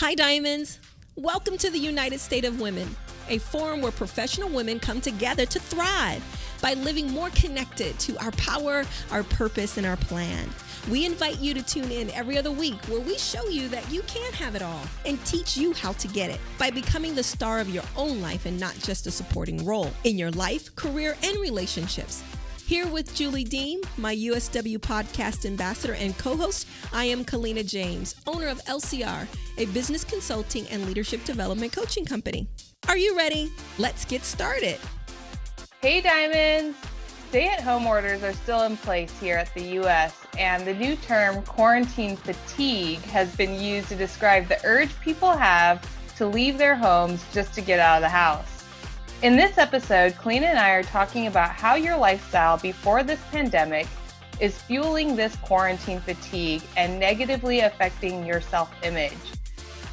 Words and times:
Hi, 0.00 0.14
Diamonds. 0.14 0.78
Welcome 1.16 1.58
to 1.58 1.70
the 1.70 1.78
United 1.78 2.20
State 2.20 2.44
of 2.44 2.60
Women, 2.60 2.88
a 3.28 3.38
forum 3.38 3.82
where 3.82 3.90
professional 3.90 4.48
women 4.48 4.78
come 4.78 5.00
together 5.00 5.44
to 5.46 5.58
thrive 5.58 6.22
by 6.62 6.74
living 6.74 7.10
more 7.10 7.30
connected 7.30 7.98
to 7.98 8.16
our 8.22 8.30
power, 8.30 8.84
our 9.10 9.24
purpose, 9.24 9.76
and 9.76 9.84
our 9.84 9.96
plan. 9.96 10.48
We 10.88 11.04
invite 11.04 11.40
you 11.40 11.52
to 11.52 11.62
tune 11.62 11.90
in 11.90 12.10
every 12.10 12.38
other 12.38 12.52
week 12.52 12.76
where 12.84 13.00
we 13.00 13.18
show 13.18 13.48
you 13.48 13.66
that 13.70 13.90
you 13.90 14.02
can 14.02 14.32
have 14.34 14.54
it 14.54 14.62
all 14.62 14.84
and 15.04 15.18
teach 15.24 15.56
you 15.56 15.72
how 15.72 15.90
to 15.94 16.06
get 16.06 16.30
it 16.30 16.38
by 16.58 16.70
becoming 16.70 17.16
the 17.16 17.24
star 17.24 17.58
of 17.58 17.68
your 17.68 17.82
own 17.96 18.20
life 18.20 18.46
and 18.46 18.60
not 18.60 18.76
just 18.78 19.08
a 19.08 19.10
supporting 19.10 19.64
role 19.64 19.90
in 20.04 20.16
your 20.16 20.30
life, 20.30 20.72
career, 20.76 21.16
and 21.24 21.36
relationships. 21.40 22.22
Here 22.68 22.86
with 22.86 23.14
Julie 23.14 23.44
Dean, 23.44 23.80
my 23.96 24.14
USW 24.14 24.76
podcast 24.76 25.46
ambassador 25.46 25.94
and 25.94 26.16
co 26.18 26.36
host, 26.36 26.66
I 26.92 27.06
am 27.06 27.24
Kalina 27.24 27.66
James, 27.66 28.14
owner 28.26 28.48
of 28.48 28.62
LCR, 28.66 29.26
a 29.56 29.64
business 29.72 30.04
consulting 30.04 30.66
and 30.68 30.84
leadership 30.84 31.24
development 31.24 31.72
coaching 31.72 32.04
company. 32.04 32.46
Are 32.86 32.98
you 32.98 33.16
ready? 33.16 33.50
Let's 33.78 34.04
get 34.04 34.22
started. 34.22 34.78
Hey, 35.80 36.02
Diamonds! 36.02 36.76
Stay 37.30 37.48
at 37.48 37.62
home 37.62 37.86
orders 37.86 38.22
are 38.22 38.34
still 38.34 38.64
in 38.64 38.76
place 38.76 39.18
here 39.18 39.38
at 39.38 39.54
the 39.54 39.80
US, 39.80 40.14
and 40.38 40.66
the 40.66 40.74
new 40.74 40.94
term 40.96 41.42
quarantine 41.44 42.18
fatigue 42.18 43.00
has 43.04 43.34
been 43.34 43.58
used 43.58 43.88
to 43.88 43.96
describe 43.96 44.46
the 44.46 44.60
urge 44.64 44.90
people 45.00 45.32
have 45.32 45.82
to 46.18 46.26
leave 46.26 46.58
their 46.58 46.76
homes 46.76 47.24
just 47.32 47.54
to 47.54 47.62
get 47.62 47.80
out 47.80 47.96
of 47.96 48.02
the 48.02 48.10
house. 48.10 48.57
In 49.20 49.34
this 49.34 49.58
episode, 49.58 50.12
Kalina 50.12 50.44
and 50.44 50.60
I 50.60 50.70
are 50.70 50.84
talking 50.84 51.26
about 51.26 51.50
how 51.50 51.74
your 51.74 51.96
lifestyle 51.96 52.56
before 52.56 53.02
this 53.02 53.20
pandemic 53.32 53.88
is 54.38 54.56
fueling 54.62 55.16
this 55.16 55.34
quarantine 55.34 55.98
fatigue 55.98 56.62
and 56.76 57.00
negatively 57.00 57.58
affecting 57.58 58.24
your 58.24 58.40
self 58.40 58.72
image. 58.84 59.12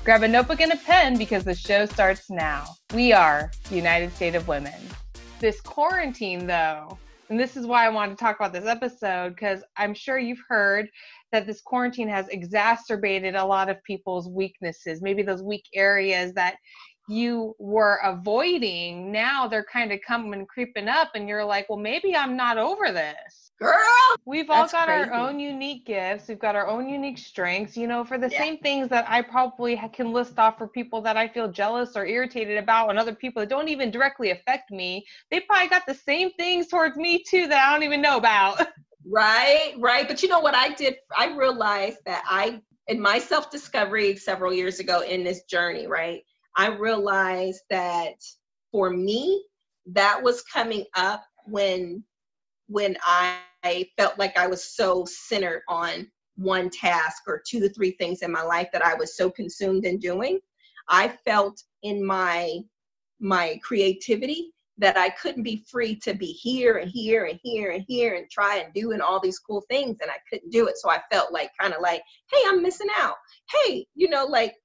Grab 0.04 0.22
a 0.22 0.28
notebook 0.28 0.62
and 0.62 0.74
a 0.74 0.78
pen 0.78 1.18
because 1.18 1.44
the 1.44 1.56
show 1.56 1.88
starts 1.88 2.30
now. 2.30 2.66
We 2.94 3.14
are 3.14 3.50
United 3.72 4.14
State 4.14 4.36
of 4.36 4.48
Women. 4.48 4.80
This 5.40 5.60
quarantine, 5.60 6.46
though, 6.46 7.00
and 7.30 7.40
this 7.40 7.58
is 7.58 7.66
why 7.66 7.84
I 7.84 7.90
wanted 7.90 8.20
to 8.20 8.24
talk 8.24 8.36
about 8.36 8.54
this 8.54 8.68
episode 8.68 9.30
because 9.30 9.64
I'm 9.76 9.96
sure 9.96 10.20
you've 10.20 10.44
heard 10.48 10.88
that 11.32 11.48
this 11.48 11.62
quarantine 11.62 12.08
has 12.10 12.28
exacerbated 12.28 13.36
a 13.36 13.44
lot 13.44 13.70
of 13.70 13.84
people's 13.84 14.30
weaknesses, 14.30 15.02
maybe 15.02 15.24
those 15.24 15.42
weak 15.42 15.66
areas 15.74 16.34
that 16.34 16.58
you 17.08 17.56
were 17.60 18.00
avoiding, 18.04 19.12
now 19.12 19.48
they're 19.48 19.66
kind 19.66 19.92
of 19.92 20.00
coming 20.06 20.46
creeping 20.46 20.88
up, 20.88 21.12
and 21.16 21.28
you're 21.28 21.46
like, 21.46 21.70
well, 21.70 21.80
maybe 21.80 22.16
I'm 22.16 22.36
not 22.36 22.58
over 22.58 22.92
this. 22.92 23.52
Girl, 23.58 23.78
we've 24.26 24.50
all 24.50 24.68
got 24.68 24.88
crazy. 24.88 25.10
our 25.10 25.14
own 25.14 25.40
unique 25.40 25.86
gifts. 25.86 26.28
We've 26.28 26.40
got 26.40 26.56
our 26.56 26.68
own 26.68 26.90
unique 26.90 27.18
strengths, 27.18 27.78
you 27.78 27.88
know, 27.88 28.04
for 28.04 28.18
the 28.18 28.30
yeah. 28.30 28.38
same 28.38 28.58
things 28.58 28.90
that 28.90 29.06
I 29.08 29.22
probably 29.22 29.82
can 29.94 30.12
list 30.12 30.38
off 30.38 30.58
for 30.58 30.68
people 30.68 31.02
that 31.04 31.16
I 31.16 31.30
feel 31.30 31.50
jealous 31.50 31.96
or 31.96 32.06
irritated 32.06 32.58
about, 32.58 32.90
and 32.90 33.00
other 33.00 33.16
people 33.16 33.42
that 33.42 33.50
don't 33.50 33.70
even 33.70 33.92
directly 33.92 34.32
affect 34.32 34.72
me. 34.72 35.06
They 35.32 35.40
probably 35.40 35.70
got 35.70 35.84
the 35.88 35.94
same 35.94 36.32
things 36.32 36.68
towards 36.68 36.98
me 36.98 37.24
too 37.24 37.48
that 37.48 37.66
I 37.66 37.74
don't 37.74 37.84
even 37.84 38.02
know 38.02 38.18
about. 38.18 38.68
Right, 39.08 39.76
right. 39.78 40.08
But 40.08 40.24
you 40.24 40.30
know 40.30 40.40
what 40.40 40.56
I 40.56 40.74
did? 40.74 40.96
I 41.16 41.36
realized 41.36 42.00
that 42.06 42.24
I, 42.28 42.60
in 42.88 43.00
my 43.00 43.20
self 43.20 43.52
discovery 43.52 44.16
several 44.16 44.52
years 44.52 44.80
ago 44.80 45.02
in 45.02 45.24
this 45.24 45.44
journey, 45.44 45.86
right? 45.86 46.24
I 46.56 46.68
realized 46.68 47.62
that 47.70 48.16
for 48.72 48.90
me, 48.90 49.44
that 49.88 50.22
was 50.22 50.42
coming 50.44 50.86
up 50.96 51.24
when 51.46 52.04
when 52.68 52.98
I 53.04 53.40
felt 53.98 54.18
like 54.18 54.38
I 54.38 54.48
was 54.48 54.76
so 54.76 55.06
centered 55.06 55.62
on 55.70 56.10
one 56.36 56.70
task 56.70 57.24
or 57.28 57.42
two 57.48 57.60
to 57.60 57.70
three 57.70 57.92
things 57.92 58.22
in 58.22 58.32
my 58.32 58.42
life 58.42 58.70
that 58.74 58.84
I 58.86 58.96
was 58.96 59.16
so 59.16 59.30
consumed 59.30 59.86
in 59.86 60.00
doing. 60.00 60.40
I 60.90 61.10
felt 61.26 61.62
in 61.84 62.06
my 62.06 62.60
my 63.20 63.60
creativity 63.64 64.52
that 64.78 64.98
I 64.98 65.10
couldn't 65.10 65.44
be 65.44 65.64
free 65.70 65.96
to 65.98 66.14
be 66.14 66.26
here 66.26 66.78
and 66.78 66.92
here 66.92 67.26
and 67.26 67.40
here 67.42 67.72
and 67.72 67.86
here 67.88 68.16
and 68.16 68.30
try 68.30 68.58
and 68.58 68.74
do 68.74 68.92
and 68.92 69.02
all 69.02 69.22
these 69.22 69.40
cool 69.40 69.64
things 69.70 69.98
and 70.02 70.12
I 70.12 70.18
couldn't 70.30 70.52
do 70.52 70.68
it. 70.68 70.78
So 70.78 70.90
I 70.90 71.00
felt 71.10 71.32
like 71.32 71.52
kind 71.60 71.74
of 71.74 71.82
like, 71.82 72.02
hey, 72.30 72.40
I'm 72.48 72.62
missing 72.62 72.90
out. 73.00 73.16
Hey, 73.50 73.88
you 73.96 74.10
know, 74.10 74.26
like 74.26 74.56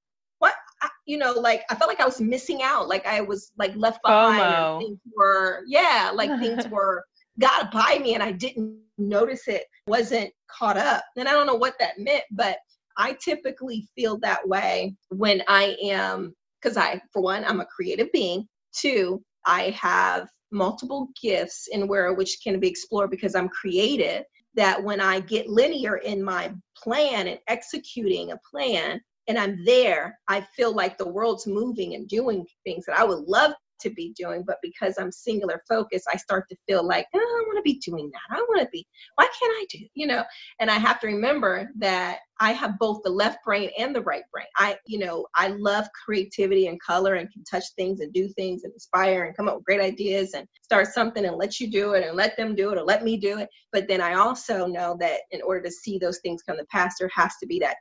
you 1.07 1.19
know, 1.19 1.33
like 1.33 1.63
I 1.71 1.75
felt 1.75 1.89
like 1.89 2.01
I 2.01 2.05
was 2.05 2.21
missing 2.21 2.63
out, 2.63 2.89
like 2.89 3.07
I 3.07 3.21
was 3.21 3.53
like 3.59 3.75
left 3.75 4.01
behind. 4.05 4.83
Things 4.83 4.99
were, 5.17 5.63
yeah, 5.67 6.13
like 6.15 6.39
things 6.41 6.67
were 6.71 7.05
got 7.41 7.73
by 7.73 7.99
me, 8.01 8.15
and 8.15 8.23
I 8.23 8.33
didn't 8.33 8.79
notice 8.99 9.49
it, 9.49 9.65
wasn't 9.87 10.31
caught 10.51 10.77
up. 10.77 11.03
And 11.17 11.29
I 11.29 11.33
don't 11.33 11.47
know 11.47 11.55
what 11.55 11.75
that 11.81 11.99
meant, 11.99 12.25
but 12.31 12.59
I 12.97 13.17
typically 13.25 13.89
feel 13.97 14.19
that 14.19 14.47
way 14.47 14.95
when 15.09 15.43
I 15.49 15.77
am, 15.83 16.35
because 16.61 16.77
I, 16.77 17.01
for 17.13 17.23
one, 17.23 17.45
I'm 17.45 17.61
a 17.61 17.67
creative 17.67 18.13
being. 18.13 18.47
Two, 18.73 19.23
I 19.47 19.71
have 19.71 20.29
multiple 20.53 21.09
gifts 21.21 21.69
in 21.73 21.89
where 21.89 22.13
which 22.13 22.39
can 22.43 22.61
be 22.61 22.69
explored 22.69 23.11
because 23.11 23.35
I'm 23.35 23.49
creative. 23.49 24.25
That 24.55 24.83
when 24.83 25.01
I 25.01 25.21
get 25.21 25.49
linear 25.49 25.99
in 25.99 26.23
my 26.23 26.53
plan 26.77 27.29
and 27.29 27.39
executing 27.47 28.33
a 28.33 28.41
plan, 28.51 29.01
and 29.31 29.39
I'm 29.39 29.65
there, 29.65 30.19
I 30.27 30.41
feel 30.41 30.75
like 30.75 30.99
the 30.99 31.09
world's 31.09 31.47
moving 31.47 31.95
and 31.95 32.09
doing 32.09 32.45
things 32.65 32.85
that 32.87 32.99
I 32.99 33.05
would 33.05 33.21
love 33.21 33.53
to 33.81 33.91
be 33.91 34.13
doing, 34.17 34.45
but 34.47 34.59
because 34.63 34.95
I'm 34.99 35.13
singular 35.13 35.63
focused, 35.69 36.07
I 36.13 36.17
start 36.17 36.49
to 36.51 36.57
feel 36.67 36.87
like, 36.87 37.07
oh, 37.15 37.19
I 37.19 37.47
want 37.47 37.59
to 37.59 37.63
be 37.63 37.79
doing 37.79 38.11
that. 38.13 38.37
I 38.37 38.41
want 38.43 38.61
to 38.61 38.69
be, 38.73 38.87
why 39.17 39.25
can't 39.25 39.53
I 39.53 39.67
do, 39.71 39.79
you 39.95 40.07
know? 40.07 40.25
And 40.61 40.71
I 40.71 40.79
have 40.79 41.01
to 41.01 41.07
remember 41.07 41.71
that 41.79 42.19
I 42.41 42.53
have 42.53 42.79
both 42.79 43.03
the 43.05 43.11
left 43.11 43.45
brain 43.45 43.71
and 43.79 43.95
the 43.95 44.01
right 44.01 44.23
brain. 44.33 44.47
I, 44.57 44.77
you 44.87 44.99
know, 44.99 45.27
I 45.35 45.49
love 45.49 45.87
creativity 46.05 46.69
and 46.69 46.81
color 46.81 47.15
and 47.15 47.31
can 47.31 47.45
touch 47.45 47.65
things 47.77 48.01
and 48.01 48.13
do 48.13 48.29
things 48.29 48.65
and 48.65 48.73
inspire 48.73 49.25
and 49.25 49.37
come 49.37 49.49
up 49.49 49.57
with 49.57 49.65
great 49.65 49.81
ideas 49.81 50.33
and 50.35 50.47
start 50.63 50.89
something 50.89 51.25
and 51.25 51.37
let 51.37 51.61
you 51.61 51.71
do 51.71 51.93
it 51.93 52.07
and 52.07 52.17
let 52.17 52.37
them 52.37 52.55
do 52.55 52.71
it 52.71 52.79
or 52.79 52.83
let 52.83 53.05
me 53.05 53.19
do 53.19 53.39
it. 53.39 53.49
But 53.73 53.89
then 53.89 54.01
I 54.01 54.15
also 54.15 54.67
know 54.67 54.97
that 55.01 55.21
in 55.33 55.43
order 55.43 55.63
to 55.63 55.71
see 55.71 55.99
those 55.99 56.21
things 56.21 56.43
come 56.43 56.57
to 56.57 56.65
pass, 56.71 56.97
there 56.99 57.11
has 57.15 57.33
to 57.41 57.47
be 57.47 57.59
that 57.59 57.77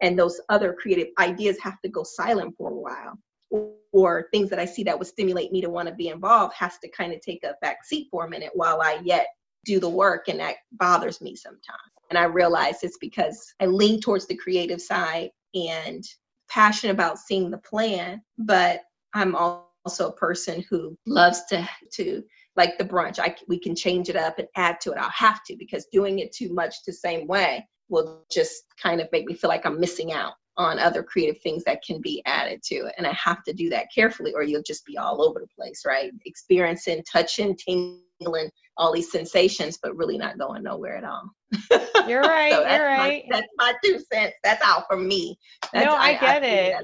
and 0.00 0.18
those 0.18 0.40
other 0.48 0.74
creative 0.74 1.08
ideas 1.18 1.58
have 1.60 1.80
to 1.82 1.88
go 1.88 2.02
silent 2.04 2.54
for 2.56 2.70
a 2.70 2.76
while 2.76 3.18
or 3.92 4.26
things 4.32 4.50
that 4.50 4.58
I 4.58 4.64
see 4.64 4.82
that 4.84 4.98
would 4.98 5.06
stimulate 5.06 5.52
me 5.52 5.60
to 5.60 5.70
want 5.70 5.88
to 5.88 5.94
be 5.94 6.08
involved 6.08 6.54
has 6.54 6.78
to 6.78 6.88
kind 6.88 7.12
of 7.12 7.20
take 7.20 7.44
a 7.44 7.54
back 7.60 7.84
seat 7.84 8.08
for 8.10 8.26
a 8.26 8.30
minute 8.30 8.50
while 8.54 8.80
I 8.82 9.00
yet 9.04 9.28
do 9.64 9.80
the 9.80 9.88
work 9.88 10.28
and 10.28 10.40
that 10.40 10.56
bothers 10.72 11.20
me 11.20 11.36
sometimes. 11.36 11.62
And 12.10 12.18
I 12.18 12.24
realize 12.24 12.82
it's 12.82 12.98
because 12.98 13.54
I 13.60 13.66
lean 13.66 14.00
towards 14.00 14.26
the 14.26 14.36
creative 14.36 14.80
side 14.80 15.30
and 15.54 16.04
passionate 16.50 16.92
about 16.92 17.18
seeing 17.18 17.50
the 17.50 17.58
plan, 17.58 18.20
but 18.36 18.80
I'm 19.14 19.34
also 19.34 20.08
a 20.08 20.16
person 20.16 20.64
who 20.68 20.96
loves 21.06 21.44
to 21.46 21.68
to 21.92 22.22
like 22.56 22.78
the 22.78 22.84
brunch. 22.84 23.18
I 23.18 23.34
we 23.48 23.58
can 23.58 23.74
change 23.74 24.08
it 24.08 24.16
up 24.16 24.38
and 24.38 24.48
add 24.56 24.80
to 24.82 24.92
it. 24.92 24.98
I'll 24.98 25.10
have 25.10 25.42
to 25.44 25.56
because 25.56 25.86
doing 25.92 26.18
it 26.18 26.32
too 26.32 26.52
much 26.52 26.84
the 26.84 26.92
same 26.92 27.26
way 27.26 27.66
will 27.88 28.24
just 28.30 28.64
kind 28.82 29.00
of 29.00 29.08
make 29.12 29.26
me 29.26 29.34
feel 29.34 29.48
like 29.48 29.66
I'm 29.66 29.80
missing 29.80 30.12
out 30.12 30.34
on 30.56 30.78
other 30.78 31.02
creative 31.02 31.40
things 31.42 31.64
that 31.64 31.82
can 31.84 32.00
be 32.00 32.22
added 32.26 32.62
to 32.62 32.86
it. 32.86 32.94
And 32.96 33.06
I 33.06 33.12
have 33.12 33.42
to 33.44 33.52
do 33.52 33.68
that 33.70 33.88
carefully 33.94 34.32
or 34.34 34.42
you'll 34.42 34.62
just 34.62 34.84
be 34.86 34.96
all 34.96 35.22
over 35.22 35.40
the 35.40 35.48
place, 35.56 35.82
right? 35.84 36.12
Experiencing, 36.24 37.02
touching, 37.10 37.56
tingling, 37.56 38.50
all 38.76 38.92
these 38.92 39.10
sensations, 39.10 39.78
but 39.82 39.96
really 39.96 40.18
not 40.18 40.38
going 40.38 40.62
nowhere 40.62 40.96
at 40.96 41.04
all. 41.04 41.30
You're 42.08 42.22
right. 42.22 42.52
so 42.52 42.60
you're 42.60 42.84
right. 42.84 43.24
My, 43.28 43.36
that's 43.36 43.48
my 43.56 43.74
two 43.82 43.98
cents. 44.12 44.34
That's 44.42 44.62
all 44.66 44.84
for 44.88 44.96
me. 44.96 45.38
That's, 45.72 45.86
no, 45.86 45.94
I, 45.94 46.08
I 46.08 46.12
get 46.12 46.42
I 46.42 46.46
it. 46.46 46.74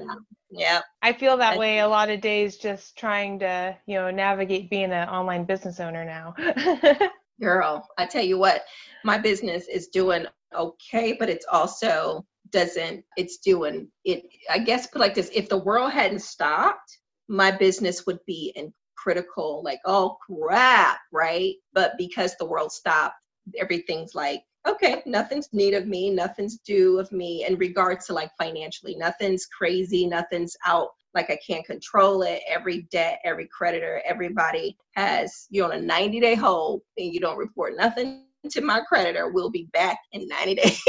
Yeah. 0.49 0.81
I 1.01 1.13
feel 1.13 1.37
that 1.37 1.57
way 1.57 1.79
a 1.79 1.87
lot 1.87 2.09
of 2.09 2.21
days 2.21 2.57
just 2.57 2.97
trying 2.97 3.39
to, 3.39 3.77
you 3.85 3.95
know, 3.95 4.09
navigate 4.09 4.69
being 4.69 4.91
an 4.91 5.07
online 5.09 5.45
business 5.45 5.79
owner 5.79 6.03
now. 6.05 6.33
Girl, 7.41 7.87
I 7.97 8.05
tell 8.05 8.23
you 8.23 8.37
what, 8.37 8.63
my 9.03 9.17
business 9.17 9.67
is 9.67 9.87
doing 9.87 10.25
okay, 10.55 11.15
but 11.19 11.29
it's 11.29 11.45
also 11.51 12.25
doesn't 12.51 13.03
it's 13.17 13.37
doing 13.37 13.87
it 14.05 14.23
i 14.49 14.57
guess 14.57 14.87
put 14.87 14.99
like 15.01 15.13
this 15.13 15.29
if 15.33 15.49
the 15.49 15.57
world 15.57 15.91
hadn't 15.91 16.21
stopped 16.21 16.99
my 17.27 17.49
business 17.49 18.05
would 18.05 18.19
be 18.27 18.51
in 18.55 18.73
critical 19.01 19.61
like 19.63 19.79
oh 19.85 20.17
crap 20.25 20.99
right? 21.11 21.55
But 21.73 21.93
because 21.97 22.35
the 22.37 22.45
world 22.45 22.71
stopped 22.71 23.15
everything's 23.57 24.13
like 24.13 24.43
okay 24.67 25.01
nothing's 25.07 25.49
need 25.51 25.73
of 25.73 25.87
me 25.87 26.11
nothing's 26.11 26.59
due 26.59 26.99
of 26.99 27.11
me 27.11 27.45
in 27.47 27.55
regards 27.57 28.05
to 28.07 28.13
like 28.13 28.31
financially. 28.37 28.95
Nothing's 28.95 29.47
crazy 29.47 30.05
nothing's 30.05 30.55
out 30.65 30.89
like 31.13 31.29
i 31.31 31.39
can't 31.45 31.65
control 31.65 32.21
it. 32.21 32.41
Every 32.47 32.83
debt 32.91 33.19
every 33.23 33.47
creditor 33.47 34.01
everybody 34.05 34.77
has 34.95 35.47
you 35.49 35.63
on 35.63 35.71
a 35.71 35.81
90 35.81 36.19
day 36.19 36.35
hold 36.35 36.81
and 36.97 37.13
you 37.13 37.19
don't 37.19 37.37
report 37.37 37.75
nothing 37.75 38.25
to 38.49 38.61
my 38.61 38.81
creditor 38.81 39.29
will 39.29 39.49
be 39.49 39.67
back 39.73 39.97
in 40.13 40.27
90 40.27 40.55
days. 40.55 40.81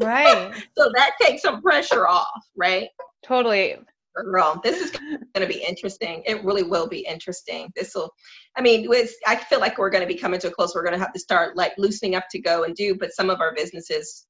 Right. 0.00 0.52
so 0.76 0.90
that 0.94 1.12
takes 1.20 1.42
some 1.42 1.62
pressure 1.62 2.06
off, 2.06 2.44
right? 2.56 2.88
Totally. 3.24 3.76
Girl, 4.16 4.60
this 4.62 4.80
is 4.80 4.90
going 4.92 5.18
to 5.40 5.46
be 5.46 5.60
interesting. 5.62 6.22
It 6.24 6.44
really 6.44 6.62
will 6.62 6.86
be 6.86 7.00
interesting. 7.00 7.72
This 7.74 7.94
will, 7.96 8.12
I 8.56 8.62
mean, 8.62 8.88
with 8.88 9.12
I 9.26 9.34
feel 9.34 9.58
like 9.58 9.76
we're 9.76 9.90
going 9.90 10.06
to 10.06 10.12
be 10.12 10.18
coming 10.18 10.38
to 10.40 10.48
a 10.48 10.50
close. 10.52 10.72
We're 10.72 10.84
going 10.84 10.94
to 10.94 11.00
have 11.00 11.12
to 11.12 11.18
start 11.18 11.56
like 11.56 11.72
loosening 11.78 12.14
up 12.14 12.24
to 12.30 12.40
go 12.40 12.62
and 12.62 12.76
do, 12.76 12.94
but 12.94 13.12
some 13.12 13.28
of 13.28 13.40
our 13.40 13.52
businesses 13.54 14.26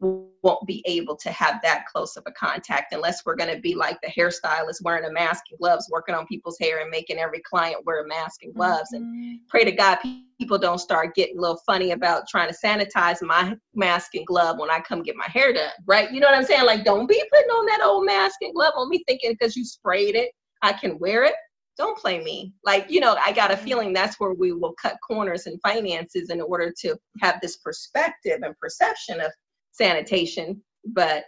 won't 0.00 0.66
be 0.66 0.82
able 0.86 1.16
to 1.16 1.30
have 1.30 1.60
that 1.62 1.86
close 1.86 2.16
of 2.16 2.24
a 2.26 2.32
contact 2.32 2.92
unless 2.92 3.24
we're 3.24 3.36
going 3.36 3.54
to 3.54 3.60
be 3.60 3.74
like 3.74 3.98
the 4.02 4.08
hairstylist 4.08 4.82
wearing 4.82 5.04
a 5.04 5.12
mask 5.12 5.44
and 5.50 5.58
gloves 5.58 5.88
working 5.90 6.14
on 6.14 6.26
people's 6.26 6.58
hair 6.58 6.80
and 6.80 6.90
making 6.90 7.18
every 7.18 7.40
client 7.40 7.84
wear 7.86 8.04
a 8.04 8.08
mask 8.08 8.42
and 8.42 8.54
gloves. 8.54 8.90
Mm-hmm. 8.94 9.04
and 9.04 9.40
pray 9.48 9.64
to 9.64 9.72
god 9.72 9.98
people 10.38 10.58
don't 10.58 10.78
start 10.78 11.14
getting 11.14 11.38
a 11.38 11.40
little 11.40 11.60
funny 11.64 11.92
about 11.92 12.28
trying 12.28 12.50
to 12.50 12.56
sanitize 12.56 13.22
my 13.22 13.56
mask 13.74 14.14
and 14.14 14.26
glove 14.26 14.58
when 14.58 14.70
i 14.70 14.80
come 14.80 15.02
get 15.02 15.16
my 15.16 15.28
hair 15.28 15.52
done 15.52 15.70
right? 15.86 16.10
You 16.12 16.20
know 16.20 16.28
what 16.28 16.36
i'm 16.36 16.44
saying? 16.44 16.66
Like 16.66 16.84
don't 16.84 17.08
be 17.08 17.22
putting 17.32 17.50
on 17.50 17.66
that 17.66 17.80
old 17.84 18.04
mask 18.04 18.36
and 18.42 18.54
glove 18.54 18.74
on 18.76 18.88
me 18.88 19.02
thinking 19.06 19.32
because 19.32 19.56
you 19.56 19.64
sprayed 19.64 20.14
it 20.14 20.30
i 20.62 20.72
can 20.72 20.98
wear 20.98 21.24
it. 21.24 21.34
Don't 21.76 21.98
play 21.98 22.22
me. 22.22 22.52
Like 22.64 22.86
you 22.90 23.00
know 23.00 23.16
i 23.24 23.32
got 23.32 23.52
a 23.52 23.56
feeling 23.56 23.92
that's 23.92 24.18
where 24.20 24.34
we 24.34 24.52
will 24.52 24.74
cut 24.80 24.96
corners 25.06 25.46
in 25.46 25.58
finances 25.60 26.30
in 26.30 26.40
order 26.40 26.72
to 26.80 26.96
have 27.22 27.40
this 27.40 27.56
perspective 27.58 28.40
and 28.42 28.58
perception 28.58 29.20
of 29.20 29.32
sanitation, 29.74 30.62
but 30.86 31.24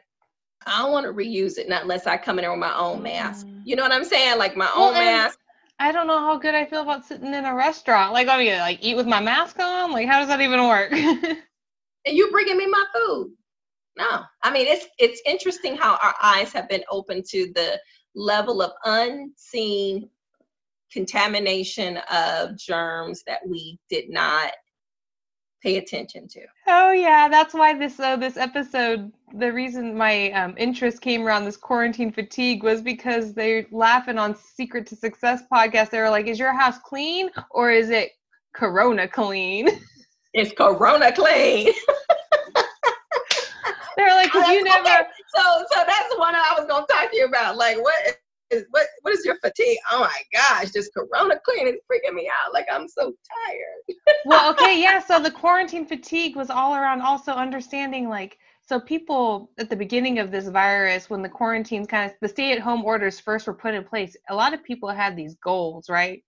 I 0.67 0.83
don't 0.83 0.93
want 0.93 1.07
to 1.07 1.13
reuse 1.13 1.59
it 1.59 1.69
not 1.69 1.83
unless 1.83 2.07
I 2.07 2.17
come 2.17 2.39
in 2.39 2.43
there 2.43 2.51
with 2.51 2.61
my 2.61 2.77
own 2.77 3.03
mask. 3.03 3.47
Mm. 3.47 3.63
You 3.65 3.77
know 3.77 3.83
what 3.83 3.93
I'm 3.93 4.05
saying? 4.05 4.39
Like 4.39 4.57
my 4.57 4.71
well, 4.77 4.89
own 4.89 4.95
mask. 4.95 5.39
I 5.79 5.93
don't 5.93 6.07
know 6.07 6.19
how 6.19 6.39
good 6.39 6.55
I 6.55 6.65
feel 6.65 6.83
about 6.83 7.05
sitting 7.05 7.35
in 7.35 7.45
a 7.45 7.55
restaurant. 7.55 8.13
Like, 8.13 8.29
I 8.29 8.39
mean, 8.39 8.59
like 8.59 8.79
eat 8.81 8.97
with 8.97 9.07
my 9.07 9.21
mask 9.21 9.59
on. 9.59 9.93
Like, 9.93 10.09
how 10.09 10.21
does 10.21 10.29
that 10.29 10.41
even 10.41 10.67
work? 10.67 10.93
and 10.93 11.37
you 12.07 12.31
bringing 12.31 12.57
me 12.57 12.67
my 12.67 12.85
food? 12.95 13.33
No, 13.99 14.23
I 14.43 14.53
mean 14.53 14.67
it's 14.67 14.87
it's 14.99 15.23
interesting 15.25 15.77
how 15.77 15.99
our 16.03 16.15
eyes 16.23 16.53
have 16.53 16.69
been 16.69 16.85
open 16.91 17.23
to 17.31 17.51
the 17.55 17.81
level 18.15 18.61
of 18.61 18.73
unseen 18.85 20.09
contamination 20.93 21.99
of 22.11 22.59
germs 22.59 23.23
that 23.27 23.41
we 23.47 23.79
did 23.89 24.11
not 24.11 24.53
pay 25.67 25.79
attention 25.79 26.29
to. 26.29 26.43
Oh 26.69 26.93
yeah, 26.93 27.29
that's 27.29 27.53
why 27.53 27.77
this 27.77 27.99
uh, 27.99 28.17
this 28.17 28.37
episode. 28.37 29.13
The 29.35 29.53
reason 29.53 29.97
my 29.97 30.31
um, 30.31 30.55
interest 30.57 31.01
came 31.01 31.27
around 31.27 31.45
this 31.45 31.57
quarantine 31.57 32.13
fatigue 32.13 32.63
was 32.63 32.81
because 32.81 33.35
they're 33.35 33.67
laughing 33.73 34.17
on 34.17 34.37
Secret 34.37 34.87
to 34.87 34.97
Success 34.97 35.43
podcast. 35.53 35.91
They 35.91 35.99
were 35.99 36.11
like, 36.11 36.29
"Is 36.29 36.39
your 36.39 36.57
house 36.57 36.79
clean 36.79 37.31
or 37.51 37.73
is 37.73 37.91
it 37.91 38.13
Corona 38.55 39.09
clean?" 39.09 39.69
It's 40.39 40.53
Corona 40.53 41.11
clean. 41.13 41.65
they're 43.97 44.15
like, 44.15 44.35
you 44.35 44.63
never." 44.63 44.87
Okay. 44.87 45.03
So, 45.35 45.43
so 45.73 45.83
that's 45.87 46.11
the 46.11 46.19
one 46.19 46.35
I 46.35 46.55
was 46.59 46.67
gonna 46.69 46.85
talk 46.85 47.11
to 47.11 47.17
you 47.17 47.25
about. 47.25 47.57
Like, 47.57 47.79
what 47.83 48.19
what 48.71 48.87
what 49.03 49.15
is 49.15 49.25
your 49.25 49.37
fatigue? 49.41 49.79
Oh 49.91 50.01
my 50.01 50.23
gosh, 50.33 50.71
this 50.71 50.91
corona 50.97 51.39
clean 51.45 51.67
is 51.69 51.77
freaking 51.91 52.15
me 52.15 52.29
out. 52.29 52.53
Like 52.53 52.67
I'm 52.71 52.89
so 52.89 53.13
tired. 53.47 53.99
well, 54.25 54.51
okay, 54.53 54.81
yeah. 54.81 55.01
So 55.01 55.21
the 55.21 55.31
quarantine 55.31 55.87
fatigue 55.87 56.37
was 56.37 56.51
all 56.51 56.75
around 56.75 57.03
also 57.03 57.33
understanding 57.33 58.09
like 58.09 58.39
so 58.69 58.81
people 58.81 59.51
at 59.59 59.71
the 59.71 59.77
beginning 59.77 60.19
of 60.19 60.31
this 60.31 60.49
virus 60.49 61.09
when 61.09 61.23
the 61.23 61.29
quarantines 61.29 61.87
kind 61.87 62.11
of 62.11 62.17
the 62.21 62.29
stay-at-home 62.29 62.85
orders 62.85 63.21
first 63.21 63.47
were 63.47 63.55
put 63.55 63.75
in 63.75 63.85
place, 63.85 64.17
a 64.29 64.35
lot 64.35 64.55
of 64.55 64.65
people 64.65 64.89
had 64.89 65.17
these 65.17 65.37
goals, 65.37 65.89
right? 65.89 66.23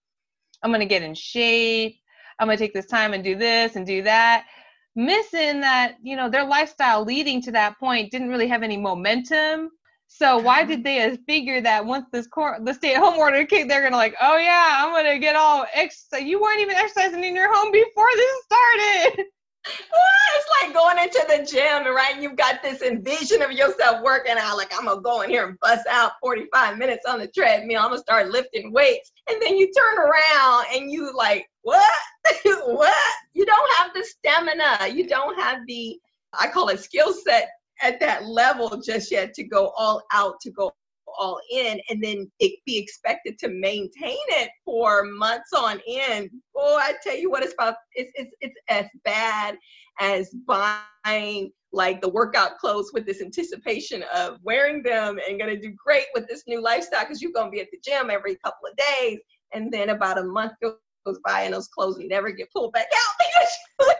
I'm 0.62 0.70
gonna 0.70 0.86
get 0.86 1.02
in 1.02 1.14
shape, 1.14 1.96
I'm 2.38 2.46
gonna 2.46 2.56
take 2.56 2.74
this 2.74 2.86
time 2.86 3.12
and 3.12 3.24
do 3.24 3.34
this 3.34 3.76
and 3.76 3.86
do 3.86 4.02
that. 4.02 4.46
Missing 4.94 5.60
that, 5.60 5.96
you 6.02 6.16
know, 6.16 6.28
their 6.28 6.44
lifestyle 6.44 7.04
leading 7.04 7.42
to 7.42 7.52
that 7.52 7.78
point 7.78 8.10
didn't 8.10 8.30
really 8.30 8.48
have 8.48 8.62
any 8.62 8.76
momentum 8.76 9.70
so 10.08 10.38
why 10.38 10.62
uh-huh. 10.62 10.70
did 10.70 10.84
they 10.84 11.16
figure 11.28 11.60
that 11.60 11.84
once 11.84 12.06
this 12.10 12.26
court, 12.26 12.64
the 12.64 12.72
stay-at-home 12.72 13.18
order 13.18 13.44
came, 13.44 13.68
they're 13.68 13.82
gonna 13.82 13.96
like, 13.96 14.16
oh 14.20 14.38
yeah, 14.38 14.78
I'm 14.78 14.92
gonna 14.92 15.18
get 15.18 15.36
all 15.36 15.66
exercise. 15.74 16.22
You 16.22 16.40
weren't 16.40 16.60
even 16.60 16.76
exercising 16.76 17.22
in 17.22 17.36
your 17.36 17.54
home 17.54 17.70
before 17.70 18.08
this 18.16 18.42
started. 18.44 19.24
it's 19.66 20.48
like 20.62 20.72
going 20.72 20.98
into 20.98 21.24
the 21.28 21.44
gym, 21.44 21.94
right? 21.94 22.20
You've 22.20 22.36
got 22.36 22.62
this 22.62 22.80
envision 22.80 23.42
of 23.42 23.52
yourself 23.52 24.02
working 24.02 24.36
out. 24.38 24.56
Like 24.56 24.72
I'm 24.76 24.86
gonna 24.86 25.02
go 25.02 25.20
in 25.20 25.30
here 25.30 25.46
and 25.46 25.60
bust 25.60 25.86
out 25.88 26.12
45 26.22 26.78
minutes 26.78 27.04
on 27.06 27.18
the 27.18 27.28
treadmill. 27.28 27.82
I'm 27.82 27.90
gonna 27.90 28.00
start 28.00 28.30
lifting 28.30 28.72
weights, 28.72 29.12
and 29.28 29.40
then 29.42 29.58
you 29.58 29.70
turn 29.72 29.98
around 29.98 30.66
and 30.74 30.90
you 30.90 31.14
like, 31.14 31.46
what? 31.62 31.92
what? 32.44 33.14
You 33.34 33.44
don't 33.44 33.72
have 33.74 33.92
the 33.92 34.04
stamina. 34.04 34.88
You 34.88 35.06
don't 35.06 35.38
have 35.38 35.58
the 35.66 36.00
I 36.38 36.48
call 36.48 36.68
it 36.68 36.80
skill 36.80 37.12
set 37.12 37.48
at 37.82 38.00
that 38.00 38.26
level 38.26 38.80
just 38.84 39.10
yet 39.10 39.34
to 39.34 39.44
go 39.44 39.72
all 39.76 40.02
out, 40.12 40.40
to 40.40 40.50
go 40.50 40.72
all 41.18 41.40
in, 41.50 41.80
and 41.90 42.02
then 42.02 42.30
it 42.38 42.60
be 42.64 42.78
expected 42.78 43.38
to 43.38 43.48
maintain 43.48 44.16
it 44.28 44.50
for 44.64 45.04
months 45.04 45.52
on 45.52 45.80
end. 45.88 46.30
Oh, 46.54 46.78
I 46.80 46.94
tell 47.02 47.16
you 47.16 47.30
what, 47.30 47.42
it's 47.42 47.54
about 47.54 47.76
it's 47.94 48.12
it's 48.14 48.34
it's 48.40 48.58
as 48.68 48.86
bad 49.04 49.56
as 50.00 50.34
buying 50.46 51.50
like 51.72 52.00
the 52.00 52.08
workout 52.08 52.56
clothes 52.58 52.90
with 52.94 53.04
this 53.04 53.20
anticipation 53.20 54.02
of 54.14 54.38
wearing 54.42 54.82
them 54.82 55.18
and 55.28 55.38
gonna 55.38 55.60
do 55.60 55.72
great 55.84 56.06
with 56.14 56.26
this 56.28 56.44
new 56.46 56.62
lifestyle 56.62 57.00
because 57.00 57.20
you're 57.20 57.32
gonna 57.32 57.50
be 57.50 57.60
at 57.60 57.68
the 57.70 57.78
gym 57.84 58.10
every 58.10 58.36
couple 58.36 58.68
of 58.68 58.76
days, 58.76 59.18
and 59.52 59.72
then 59.72 59.90
about 59.90 60.18
a 60.18 60.24
month 60.24 60.52
goes 60.62 61.18
by 61.24 61.42
and 61.42 61.54
those 61.54 61.68
clothes 61.68 61.98
never 62.00 62.30
get 62.30 62.50
pulled 62.52 62.72
back 62.72 62.86
out 62.86 63.14
because 63.78 63.94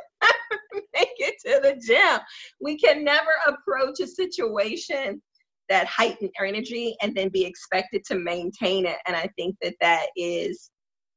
make 0.95 1.15
it 1.19 1.35
to 1.47 1.61
the 1.63 1.81
gym. 1.85 2.21
We 2.61 2.79
can 2.79 3.05
never 3.05 3.31
approach 3.47 4.01
a 4.01 4.07
situation 4.07 5.23
that 5.69 5.87
heightened 5.87 6.31
energy 6.41 6.97
and 7.03 7.15
then 7.15 7.29
be 7.29 7.45
expected 7.45 8.05
to 8.07 8.15
maintain 8.15 8.87
it. 8.87 8.97
And 9.07 9.15
I 9.15 9.29
think 9.37 9.57
that 9.63 9.75
that 9.81 10.07
is 10.17 10.71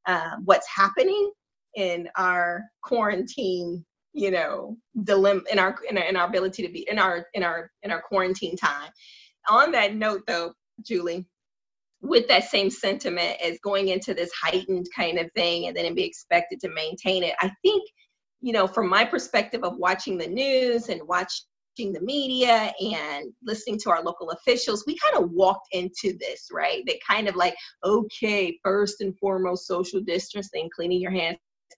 uh, 0.07 0.31
what's 0.43 0.67
happening 0.67 1.31
in 1.75 2.09
our 2.17 2.63
quarantine 2.83 3.85
you 4.13 4.29
know 4.29 4.77
dilemma 5.03 5.41
in 5.51 5.59
our, 5.59 5.75
in 5.89 5.97
our 5.97 6.03
in 6.03 6.15
our 6.17 6.27
ability 6.27 6.65
to 6.65 6.71
be 6.71 6.85
in 6.89 6.99
our 6.99 7.25
in 7.33 7.43
our 7.43 7.71
in 7.83 7.91
our 7.91 8.01
quarantine 8.01 8.57
time 8.57 8.89
on 9.49 9.71
that 9.71 9.95
note 9.95 10.21
though 10.27 10.51
julie 10.85 11.25
with 12.01 12.27
that 12.27 12.43
same 12.43 12.69
sentiment 12.69 13.37
as 13.41 13.59
going 13.63 13.87
into 13.89 14.13
this 14.13 14.31
heightened 14.33 14.85
kind 14.95 15.17
of 15.17 15.31
thing 15.33 15.67
and 15.67 15.77
then 15.77 15.93
be 15.93 16.03
expected 16.03 16.59
to 16.59 16.69
maintain 16.69 17.23
it 17.23 17.35
i 17.39 17.49
think 17.61 17.83
you 18.41 18.53
know, 18.53 18.67
from 18.67 18.89
my 18.89 19.05
perspective 19.05 19.63
of 19.63 19.77
watching 19.77 20.17
the 20.17 20.27
news 20.27 20.89
and 20.89 21.01
watching 21.07 21.43
the 21.77 22.01
media 22.01 22.73
and 22.81 23.31
listening 23.43 23.79
to 23.79 23.89
our 23.89 24.03
local 24.03 24.31
officials, 24.31 24.83
we 24.85 24.97
kind 24.97 25.23
of 25.23 25.31
walked 25.31 25.67
into 25.71 26.17
this, 26.19 26.47
right? 26.51 26.83
They 26.85 26.99
kind 27.07 27.27
of 27.27 27.35
like, 27.35 27.55
okay, 27.83 28.57
first 28.63 29.01
and 29.01 29.17
foremost, 29.19 29.67
social 29.67 30.01
distancing, 30.01 30.69
cleaning 30.75 31.01
your 31.01 31.11
hands. 31.11 31.37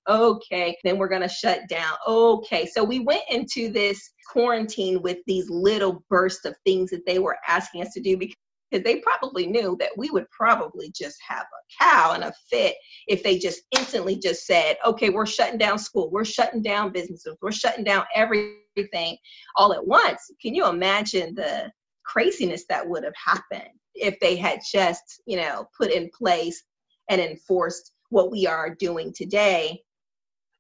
Okay, 0.10 0.76
then 0.84 0.98
we're 0.98 1.08
going 1.08 1.22
to 1.22 1.30
shut 1.30 1.62
down. 1.70 1.94
Okay, 2.08 2.66
so 2.66 2.84
we 2.84 3.00
went 3.00 3.24
into 3.30 3.72
this 3.72 4.02
quarantine 4.32 5.02
with 5.02 5.18
these 5.28 5.50
little 5.50 6.04
bursts 6.10 6.46
of 6.46 6.56
things 6.66 6.90
that 6.90 7.06
they 7.06 7.20
were 7.20 7.38
asking 7.48 7.84
us 7.84 7.94
to 7.94 8.02
do 8.02 8.18
because 8.18 8.36
because 8.74 8.84
they 8.84 9.00
probably 9.00 9.46
knew 9.46 9.78
that 9.80 9.92
we 9.98 10.10
would 10.10 10.30
probably 10.32 10.92
just 10.96 11.18
have 11.28 11.44
a 11.44 11.84
cow 11.84 12.14
and 12.14 12.24
a 12.24 12.34
fit 12.50 12.76
if 13.08 13.22
they 13.22 13.38
just 13.38 13.62
instantly 13.72 14.18
just 14.18 14.46
said, 14.48 14.78
okay, 14.86 15.10
we're 15.10 15.28
shutting 15.28 15.60
down 15.60 15.78
school, 15.78 16.10
we're 16.12 16.26
shutting 16.26 16.62
down 16.62 16.92
businesses, 16.92 17.38
we're 17.42 17.52
shutting 17.52 17.84
down 17.84 18.04
everything 18.16 19.18
all 19.56 19.74
at 19.74 19.86
once. 19.86 20.32
Can 20.42 20.56
you 20.56 20.68
imagine 20.68 21.36
the 21.36 21.72
craziness 22.04 22.66
that 22.68 22.88
would 22.88 23.04
have 23.04 23.14
happened 23.16 23.70
if 23.94 24.20
they 24.20 24.36
had 24.36 24.60
just, 24.72 25.22
you 25.28 25.38
know, 25.38 25.68
put 25.78 25.92
in 25.92 26.10
place 26.18 26.64
and 27.10 27.22
enforced 27.22 27.92
what 28.10 28.32
we 28.32 28.48
are 28.48 28.74
doing 28.74 29.14
today 29.16 29.80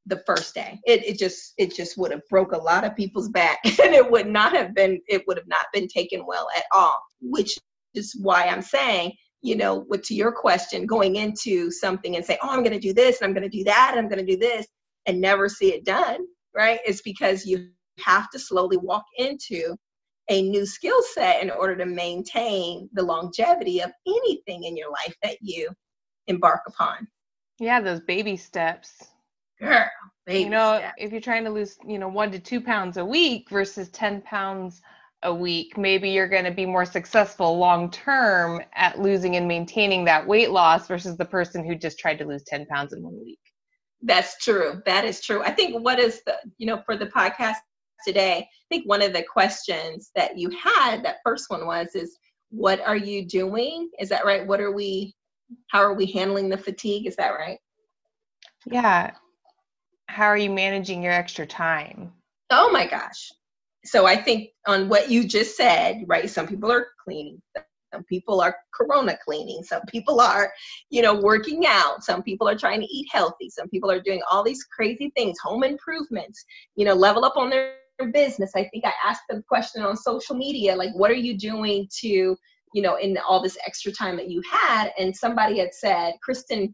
the 0.07 0.21
first 0.25 0.53
day 0.53 0.77
it, 0.85 1.01
it 1.05 1.17
just 1.17 1.53
it 1.57 1.73
just 1.73 1.97
would 1.97 2.11
have 2.11 2.27
broke 2.29 2.51
a 2.51 2.57
lot 2.57 2.83
of 2.83 2.93
people's 2.93 3.29
back 3.29 3.59
and 3.63 3.93
it 3.93 4.11
would 4.11 4.27
not 4.27 4.53
have 4.53 4.75
been 4.75 4.99
it 5.07 5.23
would 5.27 5.37
have 5.37 5.47
not 5.47 5.65
been 5.71 5.87
taken 5.87 6.25
well 6.27 6.45
at 6.57 6.65
all 6.73 7.01
which 7.21 7.57
is 7.95 8.15
why 8.19 8.45
I'm 8.45 8.61
saying, 8.61 9.13
you 9.41 9.55
know, 9.55 9.81
what 9.87 10.03
to 10.03 10.15
your 10.15 10.31
question, 10.31 10.85
going 10.85 11.17
into 11.17 11.69
something 11.69 12.15
and 12.15 12.25
say, 12.25 12.37
oh, 12.41 12.49
I'm 12.49 12.63
going 12.63 12.73
to 12.73 12.79
do 12.79 12.93
this 12.93 13.19
and 13.19 13.27
I'm 13.27 13.33
going 13.33 13.49
to 13.49 13.57
do 13.57 13.63
that 13.65 13.91
and 13.91 13.99
I'm 13.99 14.09
going 14.09 14.25
to 14.25 14.31
do 14.31 14.39
this 14.39 14.65
and 15.05 15.19
never 15.19 15.49
see 15.49 15.73
it 15.73 15.85
done, 15.85 16.25
right? 16.55 16.79
It's 16.85 17.01
because 17.01 17.45
you 17.45 17.69
have 17.99 18.29
to 18.31 18.39
slowly 18.39 18.77
walk 18.77 19.03
into 19.17 19.75
a 20.29 20.41
new 20.41 20.65
skill 20.65 21.01
set 21.13 21.43
in 21.43 21.51
order 21.51 21.75
to 21.75 21.85
maintain 21.85 22.89
the 22.93 23.03
longevity 23.03 23.81
of 23.81 23.91
anything 24.07 24.63
in 24.63 24.77
your 24.77 24.89
life 24.89 25.15
that 25.21 25.37
you 25.41 25.69
embark 26.27 26.61
upon. 26.67 27.07
Yeah, 27.59 27.81
those 27.81 27.99
baby 27.99 28.37
steps. 28.37 29.03
Girl, 29.59 29.85
baby 30.25 30.45
you 30.45 30.49
know, 30.49 30.77
steps. 30.77 30.93
if 30.97 31.11
you're 31.11 31.21
trying 31.21 31.43
to 31.43 31.49
lose, 31.49 31.77
you 31.85 31.99
know, 31.99 32.07
one 32.07 32.31
to 32.31 32.39
two 32.39 32.61
pounds 32.61 32.97
a 32.97 33.05
week 33.05 33.49
versus 33.49 33.89
10 33.89 34.21
pounds 34.21 34.81
a 35.23 35.33
week, 35.33 35.77
maybe 35.77 36.09
you're 36.09 36.27
going 36.27 36.43
to 36.45 36.51
be 36.51 36.65
more 36.65 36.85
successful 36.85 37.57
long 37.57 37.89
term 37.89 38.61
at 38.73 38.99
losing 38.99 39.35
and 39.35 39.47
maintaining 39.47 40.05
that 40.05 40.25
weight 40.25 40.51
loss 40.51 40.87
versus 40.87 41.17
the 41.17 41.25
person 41.25 41.65
who 41.65 41.75
just 41.75 41.99
tried 41.99 42.19
to 42.19 42.25
lose 42.25 42.43
10 42.43 42.65
pounds 42.67 42.93
in 42.93 43.01
one 43.01 43.19
week. 43.23 43.39
That's 44.01 44.37
true. 44.37 44.81
That 44.85 45.05
is 45.05 45.21
true. 45.21 45.41
I 45.43 45.51
think 45.51 45.83
what 45.83 45.99
is 45.99 46.21
the, 46.25 46.35
you 46.57 46.67
know, 46.67 46.81
for 46.85 46.97
the 46.97 47.07
podcast 47.07 47.55
today, 48.05 48.37
I 48.39 48.47
think 48.69 48.87
one 48.87 49.01
of 49.01 49.13
the 49.13 49.23
questions 49.23 50.11
that 50.15 50.37
you 50.37 50.49
had, 50.49 51.03
that 51.03 51.17
first 51.23 51.49
one 51.49 51.65
was, 51.65 51.95
is 51.95 52.17
what 52.49 52.81
are 52.81 52.97
you 52.97 53.25
doing? 53.25 53.89
Is 53.99 54.09
that 54.09 54.25
right? 54.25 54.45
What 54.45 54.59
are 54.59 54.73
we, 54.73 55.15
how 55.67 55.79
are 55.79 55.93
we 55.93 56.05
handling 56.05 56.49
the 56.49 56.57
fatigue? 56.57 57.07
Is 57.07 57.15
that 57.15 57.29
right? 57.29 57.59
Yeah. 58.65 59.11
How 60.07 60.25
are 60.25 60.37
you 60.37 60.49
managing 60.49 61.01
your 61.01 61.13
extra 61.13 61.47
time? 61.47 62.11
Oh 62.49 62.69
my 62.71 62.85
gosh 62.85 63.31
so 63.85 64.05
I 64.05 64.15
think 64.15 64.49
on 64.67 64.89
what 64.89 65.09
you 65.09 65.27
just 65.27 65.57
said, 65.57 66.03
right? 66.07 66.29
Some 66.29 66.47
people 66.47 66.71
are 66.71 66.87
cleaning, 67.03 67.41
some 67.93 68.03
people 68.05 68.41
are 68.41 68.55
corona 68.73 69.17
cleaning, 69.23 69.63
some 69.63 69.81
people 69.87 70.19
are, 70.19 70.51
you 70.89 71.01
know, 71.01 71.15
working 71.15 71.65
out, 71.67 72.03
some 72.03 72.23
people 72.23 72.47
are 72.47 72.57
trying 72.57 72.79
to 72.79 72.87
eat 72.87 73.07
healthy, 73.11 73.49
some 73.49 73.69
people 73.69 73.91
are 73.91 74.01
doing 74.01 74.21
all 74.29 74.43
these 74.43 74.63
crazy 74.63 75.11
things, 75.15 75.37
home 75.43 75.63
improvements, 75.63 76.43
you 76.75 76.85
know, 76.85 76.93
level 76.93 77.25
up 77.25 77.37
on 77.37 77.49
their 77.49 77.73
business. 78.11 78.51
I 78.55 78.67
think 78.71 78.85
I 78.85 78.93
asked 79.05 79.23
the 79.29 79.43
question 79.47 79.83
on 79.83 79.95
social 79.95 80.35
media, 80.35 80.75
like, 80.75 80.93
what 80.95 81.11
are 81.11 81.15
you 81.15 81.37
doing 81.37 81.87
to, 81.99 82.07
you 82.73 82.81
know, 82.81 82.95
in 82.95 83.17
all 83.27 83.41
this 83.41 83.57
extra 83.65 83.91
time 83.91 84.17
that 84.17 84.29
you 84.29 84.41
had? 84.49 84.91
And 84.97 85.15
somebody 85.15 85.59
had 85.59 85.73
said, 85.73 86.13
Kristen 86.23 86.73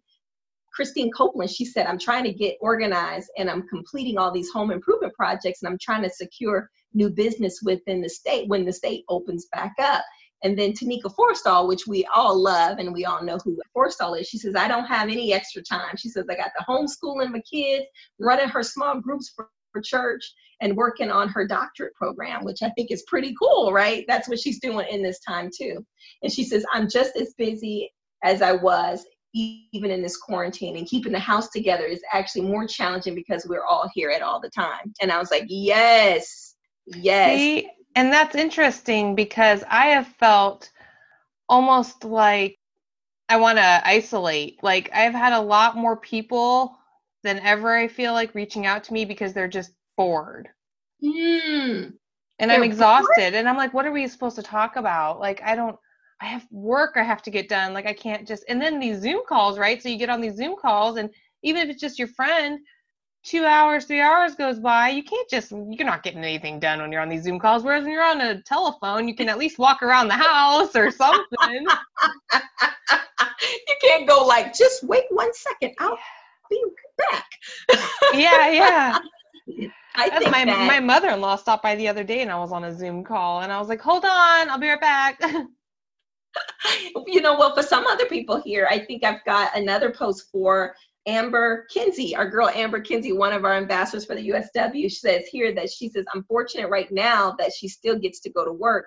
Christine 0.74 1.12
Copeland, 1.12 1.50
she 1.50 1.66
said, 1.66 1.86
I'm 1.88 2.00
trying 2.00 2.24
to 2.26 2.34
get 2.34 2.58
organized 2.62 3.30
and 3.38 3.50
I'm 3.50 3.68
completing 3.68 4.18
all 4.18 4.32
these 4.32 4.50
home 4.52 4.72
improvement 4.72 5.14
projects 5.14 5.62
and 5.62 5.72
I'm 5.72 5.80
trying 5.82 6.04
to 6.04 6.10
secure 6.10 6.70
new 6.94 7.10
business 7.10 7.60
within 7.64 8.02
the 8.02 8.10
state 8.10 8.48
when 8.48 8.66
the 8.66 8.74
state 8.74 9.04
opens 9.10 9.48
back 9.52 9.74
up. 9.80 10.04
And 10.44 10.58
then 10.58 10.72
Tanika 10.72 11.14
Forstall, 11.14 11.68
which 11.68 11.86
we 11.86 12.06
all 12.16 12.42
love 12.42 12.78
and 12.78 12.94
we 12.94 13.06
all 13.06 13.24
know 13.24 13.38
who 13.44 13.60
Forstall 13.76 14.20
is, 14.20 14.28
she 14.28 14.38
says, 14.38 14.56
I 14.56 14.68
don't 14.68 14.86
have 14.86 15.10
any 15.10 15.34
extra 15.34 15.62
time. 15.62 15.98
She 15.98 16.10
says, 16.10 16.26
I 16.30 16.36
got 16.36 16.52
the 16.58 16.66
homeschooling 16.68 17.32
my 17.32 17.42
kids, 17.42 17.86
running 18.20 18.48
her 18.48 18.64
small 18.64 19.02
groups 19.02 19.34
for, 19.36 19.50
for 19.74 19.82
church, 19.82 20.24
and 20.62 20.76
working 20.76 21.12
on 21.12 21.30
her 21.30 21.46
doctorate 21.46 21.94
program, 21.96 22.44
which 22.44 22.62
I 22.62 22.70
think 22.72 22.92
is 22.92 23.04
pretty 23.08 23.36
cool, 23.42 23.72
right? 23.72 24.06
That's 24.08 24.28
what 24.28 24.40
she's 24.40 24.60
doing 24.60 24.88
in 24.90 25.02
this 25.02 25.20
time 25.20 25.50
too. 25.56 25.86
And 26.22 26.32
she 26.32 26.44
says, 26.44 26.66
I'm 26.74 26.90
just 26.90 27.16
as 27.16 27.34
busy 27.38 27.92
as 28.24 28.42
I 28.42 28.54
was 28.54 29.06
even 29.34 29.92
in 29.92 30.02
this 30.02 30.18
quarantine 30.18 30.78
and 30.78 30.88
keeping 30.88 31.12
the 31.12 31.20
house 31.20 31.50
together 31.50 31.86
is 31.86 32.02
actually 32.12 32.42
more 32.42 32.66
challenging 32.66 33.16
because 33.16 33.46
we're 33.48 33.66
all 33.66 33.90
here 33.94 34.10
at 34.10 34.22
all 34.22 34.40
the 34.40 34.50
time. 34.50 34.94
And 35.02 35.12
I 35.12 35.20
was 35.20 35.32
like, 35.32 35.46
yes, 35.48 36.56
yes. 36.88 37.38
See, 37.38 37.70
and 37.96 38.12
that's 38.12 38.36
interesting 38.36 39.16
because 39.16 39.64
I 39.70 39.88
have 39.88 40.08
felt 40.08 40.72
almost 41.48 42.04
like 42.04 42.58
I 43.28 43.38
want 43.38 43.58
to 43.58 43.88
isolate. 43.88 44.64
Like 44.64 44.90
I've 44.94 45.14
had 45.14 45.34
a 45.34 45.42
lot 45.42 45.78
more 45.78 45.98
people 45.98 46.76
than 47.24 47.40
ever, 47.40 47.76
I 47.76 47.88
feel 47.88 48.14
like, 48.14 48.34
reaching 48.34 48.66
out 48.66 48.84
to 48.86 48.94
me 48.94 49.06
because 49.06 49.34
they're 49.34 49.48
just 49.48 49.72
bored. 49.98 50.50
Mm. 51.04 51.94
And 52.40 52.50
they're 52.50 52.58
I'm 52.58 52.64
exhausted. 52.64 53.16
Bored? 53.18 53.34
And 53.34 53.48
I'm 53.48 53.58
like, 53.58 53.74
what 53.74 53.86
are 53.86 53.92
we 53.92 54.08
supposed 54.08 54.38
to 54.38 54.44
talk 54.44 54.78
about? 54.78 55.20
Like, 55.20 55.42
I 55.44 55.56
don't 55.56 55.76
I 56.22 56.26
have 56.26 56.46
work 56.52 56.94
I 56.96 57.04
have 57.04 57.22
to 57.24 57.32
get 57.32 57.48
done. 57.50 57.74
Like 57.74 57.86
I 57.86 57.94
can't 57.94 58.28
just 58.28 58.44
and 58.50 58.62
then 58.62 58.80
these 58.80 59.00
Zoom 59.00 59.22
calls, 59.28 59.58
right? 59.58 59.82
So 59.82 59.90
you 59.90 59.98
get 59.98 60.10
on 60.10 60.22
these 60.22 60.36
Zoom 60.36 60.56
calls 60.60 60.98
and 60.98 61.10
even 61.44 61.62
if 61.62 61.70
it's 61.70 61.82
just 61.82 61.98
your 61.98 62.10
friend, 62.10 62.60
two 63.24 63.46
hours, 63.46 63.86
three 63.86 64.02
hours 64.02 64.36
goes 64.36 64.60
by, 64.60 64.90
you 64.90 65.04
can't 65.04 65.30
just 65.30 65.52
you're 65.52 65.86
not 65.86 66.04
getting 66.04 66.24
anything 66.24 66.60
done 66.60 66.82
when 66.82 66.92
you're 66.92 67.02
on 67.02 67.10
these 67.10 67.24
Zoom 67.24 67.40
calls. 67.40 67.64
Whereas 67.64 67.84
when 67.84 67.94
you're 67.94 68.04
on 68.04 68.22
a 68.22 68.42
telephone, 68.42 69.08
you 69.08 69.16
can 69.16 69.30
at 69.30 69.38
least 69.38 69.60
walk 69.60 69.82
around 69.82 70.08
the 70.08 70.16
house 70.16 70.76
or 70.76 70.92
something. 70.92 71.26
you 72.32 73.76
can't 73.82 74.08
go 74.08 74.26
like, 74.26 74.54
just 74.54 74.84
wait 74.84 75.06
one 75.10 75.34
second, 75.34 75.74
I'll 75.80 75.98
be 76.50 76.64
back. 76.98 77.30
yeah, 78.14 78.52
yeah. 78.52 78.98
I 79.96 80.10
think 80.10 80.32
my 80.32 80.46
that... 80.46 80.68
my 80.68 80.80
mother-in-law 80.80 81.38
stopped 81.38 81.64
by 81.64 81.76
the 81.76 81.88
other 81.88 82.04
day 82.04 82.22
and 82.22 82.32
I 82.32 82.40
was 82.40 82.52
on 82.52 82.64
a 82.64 82.74
Zoom 82.74 83.04
call 83.04 83.42
and 83.42 83.52
I 83.52 83.60
was 83.60 83.68
like, 83.68 83.82
"Hold 83.82 84.06
on, 84.06 84.50
I'll 84.50 84.60
be 84.60 84.70
right 84.70 84.80
back." 84.80 85.22
you 87.08 87.22
know, 87.22 87.38
well, 87.38 87.56
for 87.56 87.64
some 87.64 87.86
other 87.88 88.06
people 88.06 88.42
here, 88.42 88.68
I 88.70 88.80
think 88.80 89.04
I've 89.04 89.24
got 89.26 89.56
another 89.56 89.92
post 89.92 90.30
for 90.32 90.76
Amber 91.08 91.66
Kinsey, 91.74 92.16
our 92.16 92.30
girl 92.30 92.50
Amber 92.50 92.82
Kinsey, 92.82 93.14
one 93.14 93.34
of 93.34 93.46
our 93.46 93.56
ambassadors 93.56 94.06
for 94.06 94.16
the 94.16 94.30
USW, 94.30 94.84
She 94.84 94.90
says 94.90 95.26
here 95.32 95.54
that 95.56 95.70
she 95.72 95.90
says, 95.90 96.06
I'm 96.14 96.24
fortunate 96.26 96.70
right 96.70 96.92
now 96.92 97.36
that 97.40 97.52
she 97.54 97.68
still 97.68 97.98
gets 97.98 98.20
to 98.22 98.32
go 98.32 98.46
to 98.46 98.52
work. 98.52 98.86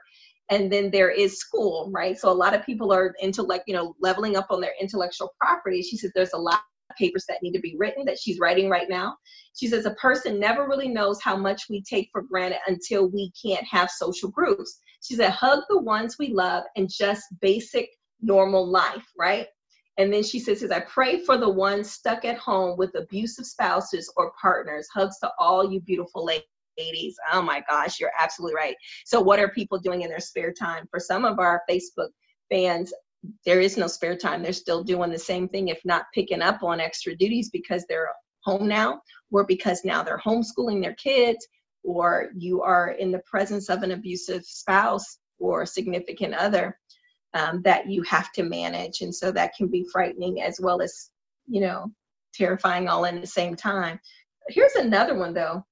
And 0.51 0.71
then 0.71 0.91
there 0.91 1.11
is 1.11 1.39
school, 1.39 1.91
right? 1.93 2.19
So 2.19 2.31
a 2.31 2.35
lot 2.35 2.55
of 2.55 2.65
people 2.65 2.93
are 2.93 3.15
into 3.21 3.43
like, 3.43 3.63
you 3.67 3.75
know, 3.75 3.95
leveling 4.01 4.37
up 4.37 4.49
on 4.51 4.61
their 4.61 4.75
intellectual 4.81 5.33
property. 5.41 5.83
She 5.83 5.97
says 5.97 6.13
there's 6.15 6.35
a 6.35 6.39
lot 6.39 6.61
papers 6.97 7.25
that 7.29 7.43
need 7.43 7.53
to 7.53 7.61
be 7.61 7.77
written 7.79 8.05
that 8.05 8.19
she's 8.19 8.39
writing 8.39 8.69
right 8.69 8.89
now. 8.89 9.17
She 9.55 9.69
says 9.69 9.87
a 9.87 9.95
person 9.95 10.41
never 10.41 10.67
really 10.67 10.89
knows 10.89 11.21
how 11.23 11.37
much 11.37 11.63
we 11.69 11.83
take 11.83 12.09
for 12.13 12.23
granted 12.23 12.61
until 12.67 13.09
we 13.09 13.33
can't 13.41 13.67
have 13.67 13.91
social 13.91 14.31
groups. 14.31 14.79
She 15.03 15.15
said, 15.15 15.31
hug 15.31 15.61
the 15.69 15.81
ones 15.81 16.17
we 16.19 16.29
love 16.29 16.65
and 16.77 16.89
just 16.91 17.25
basic 17.41 17.89
normal 18.21 18.67
life, 18.67 19.07
right? 19.19 19.47
And 19.99 20.13
then 20.13 20.23
she 20.23 20.39
says, 20.39 20.63
I 20.71 20.81
pray 20.81 21.23
for 21.23 21.37
the 21.37 21.49
ones 21.49 21.93
stuck 21.93 22.25
at 22.25 22.39
home 22.39 22.79
with 22.79 22.95
abusive 22.97 23.45
spouses 23.45 24.11
or 24.17 24.33
partners. 24.41 24.89
Hugs 24.93 25.19
to 25.21 25.31
all 25.39 25.71
you 25.71 25.81
beautiful 25.81 26.25
ladies. 26.79 27.17
Oh 27.33 27.43
my 27.43 27.63
gosh, 27.69 28.01
you're 28.01 28.13
absolutely 28.19 28.55
right. 28.55 28.75
So, 29.05 29.21
what 29.21 29.39
are 29.39 29.49
people 29.49 29.79
doing 29.79 30.03
in 30.03 30.09
their 30.09 30.21
spare 30.21 30.53
time? 30.53 30.87
For 30.91 30.99
some 30.99 31.27
of 31.27 31.39
our 31.39 31.63
Facebook 31.69 32.09
fans, 32.51 32.93
there 33.45 33.61
is 33.61 33.77
no 33.77 33.87
spare 33.87 34.17
time. 34.17 34.43
They're 34.43 34.53
still 34.53 34.83
doing 34.83 35.11
the 35.11 35.19
same 35.19 35.49
thing, 35.49 35.69
if 35.69 35.81
not 35.85 36.07
picking 36.15 36.43
up 36.43 36.63
on 36.63 36.81
extra 36.81 37.15
duties 37.15 37.51
because 37.51 37.85
they're 37.89 38.09
home 38.45 38.67
now, 38.67 39.01
or 39.31 39.45
because 39.45 39.85
now 39.85 40.03
they're 40.03 40.19
homeschooling 40.19 40.83
their 40.83 40.95
kids, 40.95 41.47
or 41.85 42.31
you 42.37 42.63
are 42.63 42.91
in 42.91 43.13
the 43.13 43.23
presence 43.25 43.69
of 43.69 43.83
an 43.83 43.93
abusive 43.93 44.45
spouse 44.45 45.19
or 45.39 45.67
significant 45.67 46.35
other 46.35 46.79
um, 47.35 47.63
that 47.63 47.89
you 47.89 48.03
have 48.03 48.31
to 48.33 48.43
manage. 48.43 49.01
And 49.01 49.15
so 49.15 49.33
that 49.33 49.55
can 49.57 49.69
be 49.69 49.87
frightening 49.93 50.43
as 50.43 50.61
well 50.61 50.83
as, 50.83 51.11
you 51.47 51.61
know, 51.61 51.91
terrifying 52.35 52.89
all 52.89 53.05
in 53.05 53.21
the 53.21 53.27
same 53.27 53.57
time. 53.57 54.01
Here's 54.49 54.75
another 54.75 55.17
one 55.17 55.35
though. 55.35 55.65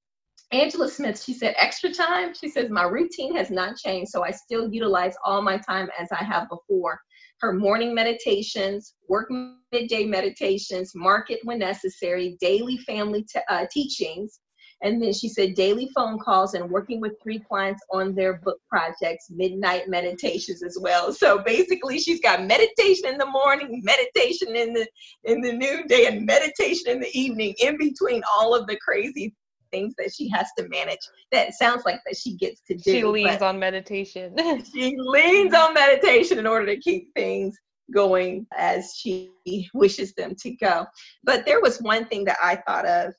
Angela 0.52 0.88
Smith, 0.88 1.23
she 1.23 1.33
said, 1.33 1.54
extra 1.57 1.92
time. 1.92 2.35
She 2.35 2.49
says, 2.49 2.71
my 2.71 2.83
routine 2.83 3.37
has 3.37 3.50
not 3.50 3.76
changed, 3.76 4.11
so 4.11 4.25
I 4.25 4.33
still 4.33 4.73
utilize 4.73 5.14
all 5.25 5.42
my 5.42 5.59
time 5.59 5.88
as 5.97 6.09
I 6.11 6.25
have 6.25 6.49
before. 6.49 7.00
Her 7.40 7.52
morning 7.52 7.94
meditations, 7.94 8.94
work 9.09 9.30
midday 9.73 10.04
meditations, 10.04 10.92
market 10.94 11.40
when 11.44 11.59
necessary, 11.59 12.37
daily 12.40 12.76
family 12.78 13.25
uh, 13.49 13.66
teachings, 13.73 14.40
and 14.82 15.02
then 15.02 15.12
she 15.12 15.28
said 15.28 15.54
daily 15.54 15.90
phone 15.94 16.18
calls 16.18 16.54
and 16.54 16.70
working 16.70 17.00
with 17.00 17.12
three 17.23 17.38
clients 17.38 17.82
on 17.92 18.14
their 18.14 18.38
book 18.38 18.59
projects, 18.68 19.26
midnight 19.30 19.88
meditations 19.88 20.62
as 20.62 20.78
well. 20.80 21.12
So 21.12 21.38
basically 21.38 21.99
she's 21.99 22.20
got 22.20 22.47
meditation 22.47 23.06
in 23.06 23.18
the 23.18 23.26
morning, 23.26 23.82
meditation 23.85 24.56
in 24.56 24.73
the 24.73 24.87
in 25.25 25.40
the 25.42 25.52
noonday, 25.52 26.06
and 26.06 26.25
meditation 26.25 26.88
in 26.88 27.00
the 27.00 27.18
evening 27.18 27.54
in 27.59 27.76
between 27.76 28.23
all 28.38 28.54
of 28.54 28.66
the 28.66 28.76
crazy 28.76 29.35
things 29.71 29.95
that 29.99 30.12
she 30.15 30.29
has 30.31 30.49
to 30.59 30.69
manage 30.69 31.00
that 31.33 31.55
sounds 31.55 31.85
like 31.85 32.00
that 32.07 32.17
she 32.17 32.37
gets 32.37 32.61
to 32.69 32.75
do. 32.75 32.91
She 32.91 33.05
leans 33.05 33.43
on 33.43 33.59
meditation. 33.59 34.35
she 34.75 34.97
leans 34.99 35.55
on 35.55 35.75
meditation 35.75 36.39
in 36.39 36.47
order 36.47 36.67
to 36.67 36.77
keep 36.77 37.12
things 37.15 37.57
going 37.93 38.47
as 38.57 38.95
she 38.97 39.31
wishes 39.75 40.15
them 40.15 40.35
to 40.41 40.50
go. 40.57 40.87
But 41.25 41.45
there 41.47 41.61
was 41.61 41.79
one 41.81 42.07
thing 42.07 42.25
that 42.25 42.39
I 42.43 42.57
thought 42.67 42.87
of, 42.87 43.15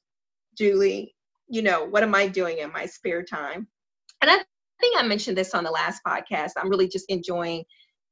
Julie, 0.57 1.13
you 1.47 1.61
know, 1.61 1.85
what 1.85 2.03
am 2.03 2.15
I 2.15 2.27
doing 2.27 2.59
in 2.59 2.71
my 2.71 2.85
spare 2.85 3.23
time? 3.23 3.67
And 4.21 4.29
I 4.31 4.37
think 4.79 4.97
I 4.97 5.03
mentioned 5.03 5.37
this 5.37 5.53
on 5.53 5.63
the 5.63 5.71
last 5.71 6.01
podcast. 6.05 6.51
I'm 6.57 6.69
really 6.69 6.87
just 6.87 7.05
enjoying 7.09 7.63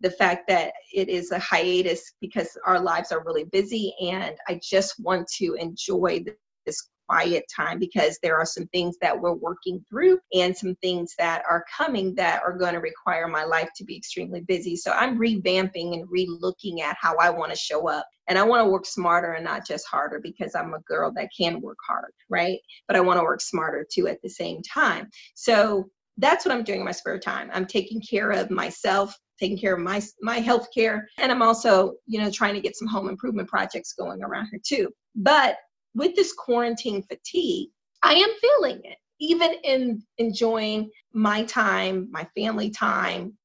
the 0.02 0.12
fact 0.12 0.48
that 0.48 0.74
it 0.94 1.10
is 1.10 1.32
a 1.32 1.40
hiatus 1.40 2.14
because 2.22 2.58
our 2.66 2.80
lives 2.80 3.12
are 3.12 3.24
really 3.26 3.46
busy 3.46 3.94
and 4.02 4.36
I 4.48 4.60
just 4.64 4.96
want 5.00 5.28
to 5.40 5.56
enjoy 5.56 6.24
this 6.66 6.90
quiet 7.10 7.46
time 7.54 7.80
because 7.80 8.20
there 8.22 8.38
are 8.38 8.46
some 8.46 8.68
things 8.68 8.96
that 9.02 9.20
we're 9.20 9.34
working 9.34 9.84
through 9.90 10.20
and 10.34 10.56
some 10.56 10.76
things 10.76 11.16
that 11.18 11.42
are 11.50 11.66
coming 11.76 12.14
that 12.16 12.42
are 12.44 12.58
going 12.58 12.74
to 12.74 12.80
require 12.80 13.28
my 13.28 13.44
life 13.44 13.70
to 13.76 13.84
be 13.84 13.98
extremely 13.98 14.42
busy. 14.42 14.76
So 14.76 14.92
I'm 14.92 15.18
revamping 15.18 15.94
and 15.94 16.06
re-looking 16.10 16.82
at 16.82 16.98
how 17.00 17.16
I 17.18 17.32
want 17.32 17.52
to 17.52 17.58
show 17.58 17.90
up. 17.90 18.08
And 18.28 18.38
I 18.38 18.44
want 18.44 18.64
to 18.64 18.70
work 18.70 18.86
smarter 18.86 19.34
and 19.34 19.44
not 19.44 19.66
just 19.66 19.88
harder 19.88 20.20
because 20.22 20.54
I'm 20.54 20.76
a 20.76 20.82
girl 20.82 21.12
that 21.16 21.30
can 21.36 21.62
work 21.62 21.80
hard, 21.88 22.12
right? 22.30 22.60
But 22.88 22.96
I 22.96 23.02
want 23.02 23.20
to 23.20 23.24
work 23.24 23.42
smarter 23.42 23.88
too 23.92 24.08
at 24.08 24.22
the 24.22 24.30
same 24.30 24.62
time. 24.62 25.10
So 25.34 25.90
that's 26.18 26.46
what 26.46 26.54
I'm 26.54 26.64
doing 26.64 26.80
in 26.80 26.86
my 26.86 26.92
spare 26.92 27.18
time. 27.18 27.50
I'm 27.54 27.66
taking 27.66 28.02
care 28.02 28.30
of 28.30 28.52
myself, 28.52 29.18
taking 29.40 29.58
care 29.58 29.74
of 29.74 29.80
my 29.80 30.02
my 30.22 30.40
health 30.40 30.68
care, 30.76 31.08
and 31.18 31.32
I'm 31.32 31.42
also, 31.42 31.94
you 32.06 32.20
know, 32.20 32.30
trying 32.30 32.56
to 32.56 32.62
get 32.62 32.76
some 32.76 32.88
home 32.88 33.10
improvement 33.10 33.48
projects 33.48 33.94
going 33.94 34.22
around 34.22 34.50
here 34.52 34.60
too. 34.64 34.90
But 35.16 35.56
with 35.96 36.16
this 36.16 36.34
quarantine 36.34 37.04
fatigue, 37.04 37.70
I 38.04 38.14
am 38.14 38.30
feeling 38.42 38.82
it. 38.84 38.98
Even 39.20 39.56
in 39.64 40.02
enjoying 40.18 40.90
my 41.14 41.44
time, 41.44 42.08
my 42.12 42.26
family 42.36 42.70
time, 42.70 43.38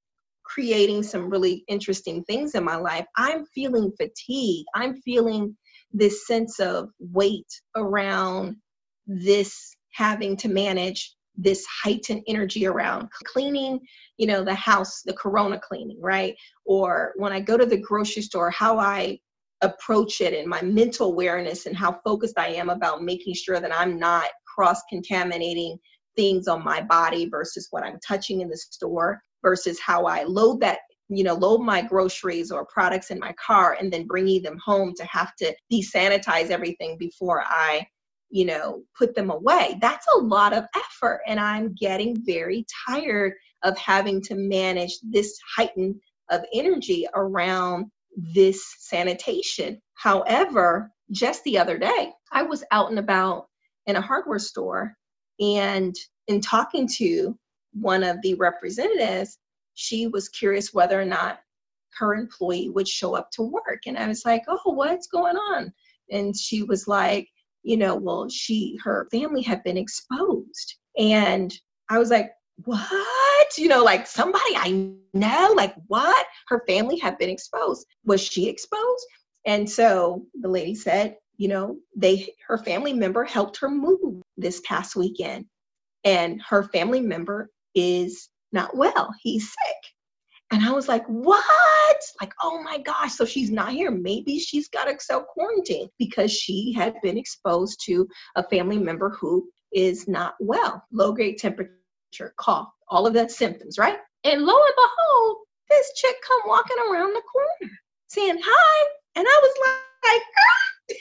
creating 0.44 1.02
some 1.02 1.28
really 1.28 1.64
interesting 1.68 2.22
things 2.24 2.54
in 2.54 2.62
my 2.62 2.76
life, 2.76 3.06
I'm 3.16 3.44
feeling 3.46 3.90
fatigue. 3.98 4.66
I'm 4.74 4.94
feeling 5.02 5.56
this 5.92 6.26
sense 6.26 6.60
of 6.60 6.90
weight 7.00 7.48
around 7.74 8.56
this 9.06 9.74
having 9.92 10.36
to 10.36 10.48
manage 10.48 11.14
this 11.36 11.66
heightened 11.66 12.22
energy 12.28 12.66
around 12.66 13.08
cleaning, 13.24 13.80
you 14.16 14.26
know, 14.26 14.44
the 14.44 14.54
house, 14.54 15.02
the 15.04 15.12
corona 15.12 15.58
cleaning, 15.58 16.00
right? 16.00 16.36
Or 16.64 17.12
when 17.16 17.32
I 17.32 17.40
go 17.40 17.56
to 17.56 17.66
the 17.66 17.76
grocery 17.76 18.22
store, 18.22 18.50
how 18.50 18.78
I 18.78 19.18
approach 19.64 20.20
it 20.20 20.34
and 20.34 20.48
my 20.48 20.62
mental 20.62 21.08
awareness 21.08 21.66
and 21.66 21.76
how 21.76 21.98
focused 22.04 22.38
I 22.38 22.48
am 22.48 22.70
about 22.70 23.02
making 23.02 23.34
sure 23.34 23.60
that 23.60 23.74
I'm 23.74 23.98
not 23.98 24.26
cross 24.54 24.80
contaminating 24.88 25.78
things 26.16 26.46
on 26.46 26.62
my 26.62 26.80
body 26.80 27.28
versus 27.28 27.68
what 27.70 27.82
I'm 27.82 27.98
touching 28.06 28.40
in 28.40 28.48
the 28.48 28.56
store 28.56 29.20
versus 29.42 29.80
how 29.80 30.06
I 30.06 30.24
load 30.24 30.60
that 30.60 30.78
you 31.08 31.24
know 31.24 31.34
load 31.34 31.60
my 31.60 31.82
groceries 31.82 32.50
or 32.50 32.66
products 32.66 33.10
in 33.10 33.18
my 33.18 33.34
car 33.44 33.76
and 33.78 33.92
then 33.92 34.06
bringing 34.06 34.42
them 34.42 34.58
home 34.64 34.94
to 34.96 35.04
have 35.04 35.34
to 35.36 35.54
desanitize 35.72 36.50
everything 36.50 36.96
before 36.98 37.42
I 37.46 37.86
you 38.30 38.44
know 38.44 38.82
put 38.98 39.14
them 39.14 39.30
away. 39.30 39.78
That's 39.80 40.06
a 40.14 40.18
lot 40.18 40.52
of 40.52 40.64
effort 40.76 41.20
and 41.26 41.40
I'm 41.40 41.74
getting 41.74 42.16
very 42.24 42.64
tired 42.86 43.34
of 43.64 43.76
having 43.78 44.20
to 44.22 44.34
manage 44.34 44.98
this 45.02 45.38
heightened 45.56 45.96
of 46.30 46.42
energy 46.52 47.06
around 47.14 47.90
this 48.16 48.64
sanitation 48.78 49.80
however 49.94 50.90
just 51.10 51.42
the 51.44 51.58
other 51.58 51.78
day 51.78 52.12
I 52.32 52.42
was 52.42 52.64
out 52.70 52.90
and 52.90 52.98
about 52.98 53.46
in 53.86 53.96
a 53.96 54.00
hardware 54.00 54.38
store 54.38 54.96
and 55.40 55.94
in 56.28 56.40
talking 56.40 56.88
to 56.96 57.36
one 57.72 58.02
of 58.04 58.20
the 58.22 58.34
representatives, 58.34 59.38
she 59.74 60.06
was 60.06 60.28
curious 60.28 60.72
whether 60.72 61.00
or 61.00 61.04
not 61.04 61.40
her 61.98 62.14
employee 62.14 62.70
would 62.70 62.88
show 62.88 63.14
up 63.14 63.30
to 63.32 63.42
work. 63.42 63.82
And 63.86 63.98
I 63.98 64.08
was 64.08 64.24
like, 64.24 64.42
oh, 64.48 64.72
what's 64.72 65.06
going 65.06 65.36
on? 65.36 65.72
And 66.10 66.36
she 66.36 66.62
was 66.62 66.86
like, 66.88 67.28
you 67.62 67.76
know, 67.76 67.96
well, 67.96 68.28
she, 68.28 68.78
her 68.82 69.08
family 69.10 69.42
had 69.42 69.62
been 69.62 69.76
exposed. 69.76 70.76
And 70.98 71.52
I 71.88 71.98
was 71.98 72.10
like, 72.10 72.30
what? 72.64 73.58
You 73.58 73.68
know, 73.68 73.82
like 73.82 74.06
somebody 74.06 74.56
I 74.56 74.92
know, 75.12 75.52
like 75.56 75.74
what? 75.88 76.26
Her 76.48 76.62
family 76.66 76.98
had 76.98 77.18
been 77.18 77.30
exposed. 77.30 77.86
Was 78.04 78.20
she 78.20 78.48
exposed? 78.48 79.06
And 79.46 79.68
so 79.68 80.24
the 80.40 80.48
lady 80.48 80.74
said, 80.74 81.16
you 81.36 81.48
know, 81.48 81.76
they 81.96 82.32
her 82.46 82.58
family 82.58 82.92
member 82.92 83.24
helped 83.24 83.58
her 83.58 83.68
move 83.68 84.22
this 84.36 84.60
past 84.64 84.96
weekend. 84.96 85.46
And 86.04 86.40
her 86.48 86.64
family 86.64 87.00
member 87.00 87.50
is 87.74 88.28
not 88.52 88.76
well. 88.76 89.10
He's 89.22 89.44
sick. 89.44 89.76
And 90.52 90.62
I 90.62 90.70
was 90.70 90.86
like, 90.86 91.04
what? 91.06 92.00
Like, 92.20 92.32
oh 92.40 92.62
my 92.62 92.78
gosh. 92.78 93.14
So 93.14 93.24
she's 93.24 93.50
not 93.50 93.72
here. 93.72 93.90
Maybe 93.90 94.38
she's 94.38 94.68
got 94.68 94.84
to 94.84 94.96
self 95.00 95.26
quarantine 95.26 95.88
because 95.98 96.32
she 96.32 96.72
had 96.72 96.94
been 97.02 97.18
exposed 97.18 97.82
to 97.86 98.06
a 98.36 98.48
family 98.48 98.78
member 98.78 99.10
who 99.10 99.48
is 99.72 100.06
not 100.06 100.34
well. 100.38 100.84
Low 100.92 101.12
grade 101.12 101.38
temperature, 101.38 101.72
cough, 102.38 102.68
all 102.88 103.06
of 103.06 103.14
the 103.14 103.28
symptoms, 103.28 103.78
right? 103.78 103.98
And 104.24 104.42
lo 104.42 104.54
and 104.54 104.74
behold, 104.76 105.36
this 105.70 105.92
chick 105.96 106.16
come 106.26 106.40
walking 106.46 106.76
around 106.90 107.14
the 107.14 107.22
corner 107.22 107.72
saying 108.08 108.38
hi. 108.42 108.86
And 109.16 109.26
I 109.28 109.40
was 109.42 109.54
like, 110.04 110.22
ah! 110.38 110.96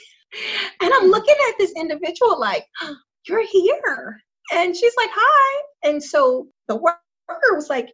and 0.82 0.92
I'm 0.94 1.10
looking 1.10 1.36
at 1.48 1.58
this 1.58 1.72
individual 1.76 2.38
like, 2.38 2.66
you're 3.28 3.46
here. 3.46 4.20
And 4.52 4.76
she's 4.76 4.94
like, 4.96 5.10
hi. 5.12 5.62
And 5.84 6.02
so 6.02 6.48
the 6.68 6.76
worker 6.76 6.98
was 7.52 7.70
like, 7.70 7.88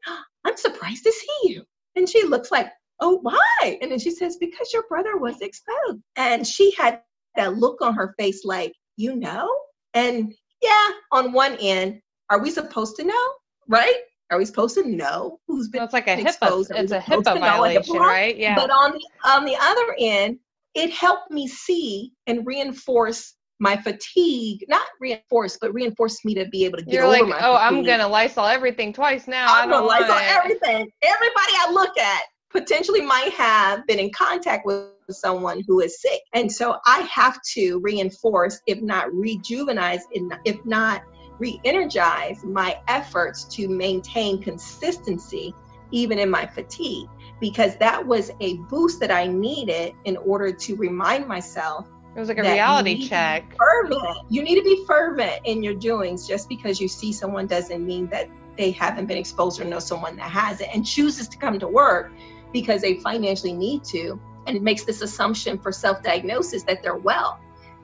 I'm 0.45 0.57
surprised 0.57 1.05
to 1.05 1.13
see 1.13 1.53
you. 1.53 1.63
And 1.97 2.09
she 2.09 2.25
looks 2.25 2.51
like, 2.51 2.71
oh, 3.01 3.19
why? 3.23 3.79
And 3.81 3.91
then 3.91 3.99
she 3.99 4.11
says, 4.11 4.37
because 4.37 4.73
your 4.73 4.85
brother 4.89 5.17
was 5.17 5.41
exposed. 5.41 6.01
And 6.17 6.47
she 6.47 6.73
had 6.73 7.01
that 7.37 7.57
look 7.57 7.81
on 7.81 7.95
her 7.95 8.15
face 8.19 8.45
like, 8.45 8.73
you 8.97 9.17
know? 9.17 9.49
And 9.95 10.35
yeah, 10.63 10.89
on 11.13 11.33
one 11.33 11.57
end, 11.61 12.01
are 12.31 12.41
we 12.41 12.51
supposed 12.51 12.97
to 12.97 13.05
know? 13.05 13.33
Right? 13.69 13.95
Are 14.31 14.39
we 14.39 14.45
supposed 14.45 14.77
to 14.77 14.89
know 14.89 15.41
who's 15.47 15.69
been 15.69 15.83
it's 15.83 15.93
like 15.93 16.07
a 16.07 16.21
exposed? 16.21 16.71
HIPAA. 16.71 16.83
It's 16.83 16.93
a 16.93 17.01
HIPAA 17.01 17.41
violation, 17.41 17.97
right? 17.97 18.37
Yeah. 18.37 18.55
But 18.55 18.71
on 18.71 18.93
the 18.93 19.29
on 19.29 19.45
the 19.45 19.57
other 19.61 19.97
end, 19.99 20.39
it 20.75 20.91
helped 20.93 21.31
me 21.31 21.49
see 21.49 22.13
and 22.27 22.47
reinforce 22.47 23.35
my 23.59 23.77
fatigue, 23.77 24.65
not 24.69 24.87
reinforce, 25.01 25.59
but 25.61 25.75
reinforce 25.75 26.25
me 26.25 26.35
to 26.35 26.47
be 26.49 26.65
able 26.65 26.79
to 26.79 26.85
get 26.85 26.95
You're 26.95 27.05
over 27.05 27.13
like, 27.13 27.27
my 27.27 27.39
oh, 27.47 27.57
fatigue. 27.57 27.79
I'm 27.79 27.85
gonna 27.85 28.09
Lysol 28.09 28.47
everything 28.47 28.93
twice 28.93 29.27
now. 29.27 29.47
I'm 29.49 29.69
gonna 29.69 29.85
Lysol 29.85 30.17
everything. 30.17 30.89
Everybody 31.03 31.53
I 31.59 31.71
look 31.73 31.99
at 31.99 32.23
potentially 32.51 33.03
might 33.03 33.33
have 33.33 33.87
been 33.87 33.99
in 33.99 34.11
contact 34.13 34.65
with 34.65 34.87
someone 35.11 35.63
who 35.67 35.81
is 35.81 36.01
sick. 36.01 36.21
And 36.33 36.51
so 36.51 36.77
I 36.87 37.01
have 37.01 37.39
to 37.55 37.81
reinforce, 37.81 38.61
if 38.67 38.81
not 38.81 39.09
rejuvenize, 39.09 40.01
if 40.13 40.65
not 40.65 41.03
re-energize 41.41 42.45
my 42.45 42.79
efforts 42.87 43.45
to 43.45 43.69
maintain 43.69 44.41
consistency 44.41 45.55
even 45.91 46.19
in 46.19 46.31
my 46.31 46.47
fatigue 46.47 47.09
because 47.41 47.77
that 47.79 48.07
was 48.07 48.31
a 48.41 48.59
boost 48.59 49.01
that 49.01 49.11
I 49.11 49.27
needed 49.27 49.95
in 50.05 50.17
order 50.19 50.53
to 50.53 50.77
remind 50.77 51.27
myself. 51.27 51.89
It 52.15 52.19
was 52.19 52.29
like 52.29 52.39
a 52.39 52.43
reality 52.43 53.09
check. 53.09 53.57
Fervent. 53.57 54.19
You 54.29 54.43
need 54.43 54.57
to 54.57 54.63
be 54.63 54.85
fervent 54.87 55.41
in 55.45 55.63
your 55.63 55.75
doings. 55.75 56.29
Just 56.29 56.49
because 56.49 56.81
you 56.81 56.89
see 56.89 57.13
someone 57.13 57.47
doesn't 57.47 57.85
mean 57.85 58.09
that 58.09 58.29
they 58.57 58.73
haven't 58.73 59.07
been 59.07 59.17
exposed 59.17 59.61
or 59.61 59.65
know 59.65 59.79
someone 59.79 60.17
that 60.17 60.31
has 60.31 60.61
it 60.61 60.69
and 60.75 60.85
chooses 60.85 61.29
to 61.29 61.39
come 61.39 61.59
to 61.59 61.69
work 61.69 62.13
because 62.53 62.83
they 62.83 62.95
financially 62.97 63.53
need 63.53 63.85
to. 63.85 64.21
And 64.47 64.57
it 64.57 64.63
makes 64.63 64.85
this 64.85 65.03
assumption 65.03 65.59
for 65.59 65.73
self 65.73 66.03
diagnosis 66.03 66.63
that 66.65 66.83
they're 66.83 66.97
well. 66.97 67.41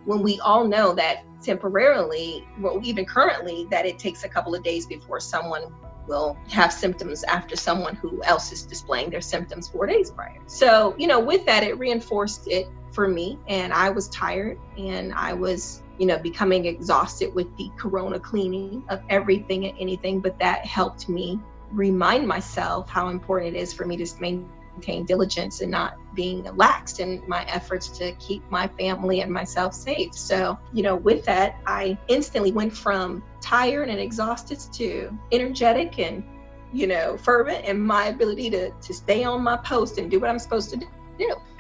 When 0.06 0.22
we 0.22 0.40
all 0.40 0.66
know 0.66 0.94
that 0.94 1.24
temporarily, 1.42 2.46
well, 2.60 2.80
even 2.82 3.04
currently, 3.04 3.66
that 3.70 3.84
it 3.84 3.98
takes 3.98 4.24
a 4.24 4.28
couple 4.28 4.54
of 4.54 4.62
days 4.62 4.86
before 4.86 5.20
someone 5.20 5.64
will 6.06 6.36
have 6.48 6.72
symptoms 6.72 7.24
after 7.24 7.56
someone 7.56 7.96
who 7.96 8.22
else 8.22 8.52
is 8.52 8.62
displaying 8.62 9.10
their 9.10 9.20
symptoms 9.20 9.68
four 9.68 9.86
days 9.86 10.10
prior. 10.10 10.38
So, 10.46 10.94
you 10.96 11.06
know, 11.06 11.20
with 11.20 11.44
that, 11.46 11.62
it 11.64 11.78
reinforced 11.78 12.48
it 12.48 12.68
for 12.92 13.08
me. 13.08 13.38
And 13.48 13.72
I 13.72 13.90
was 13.90 14.08
tired 14.08 14.58
and 14.78 15.12
I 15.12 15.32
was, 15.32 15.82
you 15.98 16.06
know, 16.06 16.18
becoming 16.18 16.66
exhausted 16.66 17.34
with 17.34 17.54
the 17.56 17.70
corona 17.76 18.20
cleaning 18.20 18.84
of 18.88 19.02
everything 19.08 19.66
and 19.66 19.76
anything. 19.78 20.20
But 20.20 20.38
that 20.38 20.64
helped 20.64 21.08
me 21.08 21.40
remind 21.72 22.26
myself 22.28 22.88
how 22.88 23.08
important 23.08 23.56
it 23.56 23.58
is 23.58 23.72
for 23.72 23.84
me 23.84 23.96
to 23.96 24.20
maintain 24.20 24.48
diligence 24.80 25.60
and 25.60 25.70
not 25.70 25.96
being 26.14 26.44
laxed 26.44 27.00
in 27.00 27.22
my 27.26 27.44
efforts 27.44 27.88
to 27.88 28.12
keep 28.12 28.48
my 28.50 28.68
family 28.68 29.20
and 29.20 29.32
myself 29.32 29.74
safe. 29.74 30.14
So, 30.14 30.58
you 30.72 30.82
know, 30.82 30.96
with 30.96 31.24
that, 31.24 31.56
I 31.66 31.98
instantly 32.08 32.52
went 32.52 32.72
from 32.72 33.22
tired 33.40 33.88
and 33.88 34.00
exhausted 34.00 34.60
to 34.74 35.16
energetic 35.32 35.98
and, 35.98 36.24
you 36.72 36.86
know, 36.86 37.16
fervent 37.16 37.64
in 37.64 37.80
my 37.80 38.06
ability 38.06 38.50
to, 38.50 38.70
to 38.70 38.94
stay 38.94 39.24
on 39.24 39.42
my 39.42 39.56
post 39.58 39.98
and 39.98 40.10
do 40.10 40.20
what 40.20 40.30
I'm 40.30 40.38
supposed 40.38 40.70
to 40.70 40.76
do. 40.76 40.86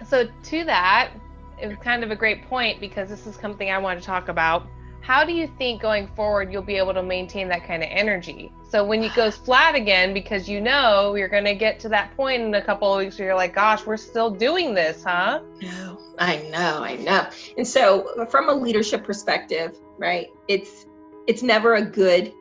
So, 0.06 0.28
to 0.44 0.64
that, 0.64 1.12
it 1.60 1.66
was 1.66 1.76
kind 1.78 2.04
of 2.04 2.10
a 2.10 2.16
great 2.16 2.46
point 2.48 2.80
because 2.80 3.08
this 3.08 3.26
is 3.26 3.36
something 3.36 3.70
I 3.70 3.78
want 3.78 3.98
to 3.98 4.04
talk 4.04 4.28
about 4.28 4.68
how 5.06 5.24
do 5.24 5.32
you 5.32 5.48
think 5.56 5.80
going 5.80 6.08
forward 6.16 6.52
you'll 6.52 6.62
be 6.62 6.76
able 6.76 6.92
to 6.92 7.02
maintain 7.02 7.46
that 7.48 7.64
kind 7.64 7.80
of 7.84 7.88
energy? 7.92 8.50
So 8.68 8.84
when 8.84 9.04
it 9.04 9.14
goes 9.14 9.36
flat 9.36 9.76
again, 9.76 10.12
because 10.12 10.48
you 10.48 10.60
know 10.60 11.14
you're 11.14 11.28
going 11.28 11.44
to 11.44 11.54
get 11.54 11.78
to 11.80 11.88
that 11.90 12.16
point 12.16 12.42
in 12.42 12.52
a 12.56 12.60
couple 12.60 12.92
of 12.92 12.98
weeks 12.98 13.16
where 13.16 13.28
you're 13.28 13.36
like, 13.36 13.54
gosh, 13.54 13.86
we're 13.86 13.96
still 13.98 14.30
doing 14.30 14.74
this, 14.74 15.04
huh? 15.04 15.42
No, 15.62 16.00
I 16.18 16.38
know, 16.50 16.82
I 16.82 16.96
know. 16.96 17.28
And 17.56 17.64
so 17.64 18.26
from 18.28 18.48
a 18.48 18.52
leadership 18.52 19.04
perspective, 19.04 19.78
right, 19.96 20.26
it's 20.48 20.86
it's 21.28 21.42
never 21.42 21.76
a 21.76 21.82
good 21.82 22.32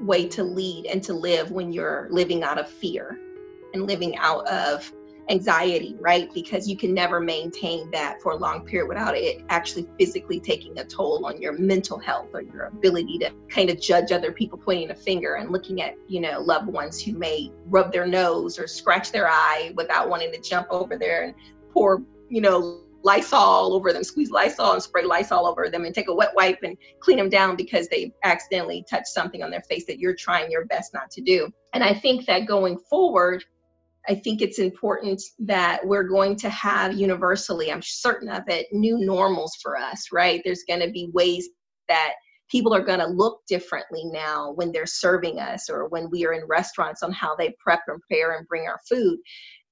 way 0.00 0.26
to 0.28 0.42
lead 0.42 0.86
and 0.86 1.02
to 1.02 1.12
live 1.12 1.50
when 1.50 1.72
you're 1.72 2.08
living 2.10 2.42
out 2.42 2.58
of 2.58 2.70
fear 2.70 3.18
and 3.74 3.86
living 3.86 4.16
out 4.16 4.46
of 4.46 4.90
anxiety, 5.28 5.96
right? 6.00 6.32
Because 6.32 6.68
you 6.68 6.76
can 6.76 6.94
never 6.94 7.20
maintain 7.20 7.90
that 7.90 8.20
for 8.22 8.32
a 8.32 8.36
long 8.36 8.64
period 8.64 8.88
without 8.88 9.16
it 9.16 9.44
actually 9.48 9.86
physically 9.98 10.40
taking 10.40 10.78
a 10.78 10.84
toll 10.84 11.26
on 11.26 11.40
your 11.40 11.52
mental 11.52 11.98
health 11.98 12.28
or 12.32 12.42
your 12.42 12.64
ability 12.64 13.18
to 13.18 13.30
kind 13.48 13.70
of 13.70 13.80
judge 13.80 14.10
other 14.10 14.32
people 14.32 14.58
pointing 14.58 14.90
a 14.90 14.94
finger 14.94 15.34
and 15.34 15.50
looking 15.50 15.82
at, 15.82 15.94
you 16.06 16.20
know, 16.20 16.40
loved 16.40 16.66
ones 16.66 17.00
who 17.00 17.12
may 17.12 17.50
rub 17.66 17.92
their 17.92 18.06
nose 18.06 18.58
or 18.58 18.66
scratch 18.66 19.12
their 19.12 19.28
eye 19.28 19.72
without 19.76 20.08
wanting 20.08 20.32
to 20.32 20.40
jump 20.40 20.66
over 20.70 20.96
there 20.96 21.24
and 21.24 21.34
pour, 21.72 22.02
you 22.28 22.40
know, 22.40 22.80
Lysol 23.04 23.74
over 23.74 23.92
them, 23.92 24.02
squeeze 24.02 24.30
Lysol 24.30 24.72
and 24.72 24.82
spray 24.82 25.04
Lysol 25.04 25.46
over 25.46 25.68
them 25.68 25.84
and 25.84 25.94
take 25.94 26.08
a 26.08 26.14
wet 26.14 26.34
wipe 26.34 26.62
and 26.62 26.76
clean 27.00 27.16
them 27.16 27.28
down 27.28 27.54
because 27.54 27.88
they 27.88 28.12
accidentally 28.24 28.84
touched 28.90 29.06
something 29.06 29.42
on 29.42 29.50
their 29.50 29.62
face 29.62 29.86
that 29.86 29.98
you're 29.98 30.14
trying 30.14 30.50
your 30.50 30.64
best 30.66 30.92
not 30.92 31.10
to 31.12 31.20
do. 31.20 31.48
And 31.72 31.84
I 31.84 31.94
think 31.94 32.26
that 32.26 32.46
going 32.46 32.76
forward, 32.76 33.44
I 34.08 34.14
think 34.14 34.40
it's 34.40 34.58
important 34.58 35.22
that 35.40 35.86
we're 35.86 36.08
going 36.08 36.36
to 36.36 36.50
have 36.50 36.94
universally, 36.94 37.72
I'm 37.72 37.82
certain 37.82 38.28
of 38.28 38.42
it, 38.48 38.66
new 38.72 38.98
normals 38.98 39.56
for 39.62 39.76
us, 39.76 40.08
right? 40.12 40.40
There's 40.44 40.64
going 40.68 40.80
to 40.80 40.90
be 40.90 41.10
ways 41.12 41.48
that 41.88 42.14
people 42.50 42.74
are 42.74 42.84
going 42.84 43.00
to 43.00 43.06
look 43.06 43.40
differently 43.46 44.04
now 44.04 44.52
when 44.52 44.72
they're 44.72 44.86
serving 44.86 45.38
us 45.38 45.68
or 45.68 45.88
when 45.88 46.08
we 46.10 46.24
are 46.26 46.32
in 46.32 46.46
restaurants 46.46 47.02
on 47.02 47.12
how 47.12 47.36
they 47.36 47.54
prep 47.62 47.80
and 47.88 48.00
prepare 48.00 48.36
and 48.36 48.48
bring 48.48 48.66
our 48.66 48.80
food. 48.88 49.18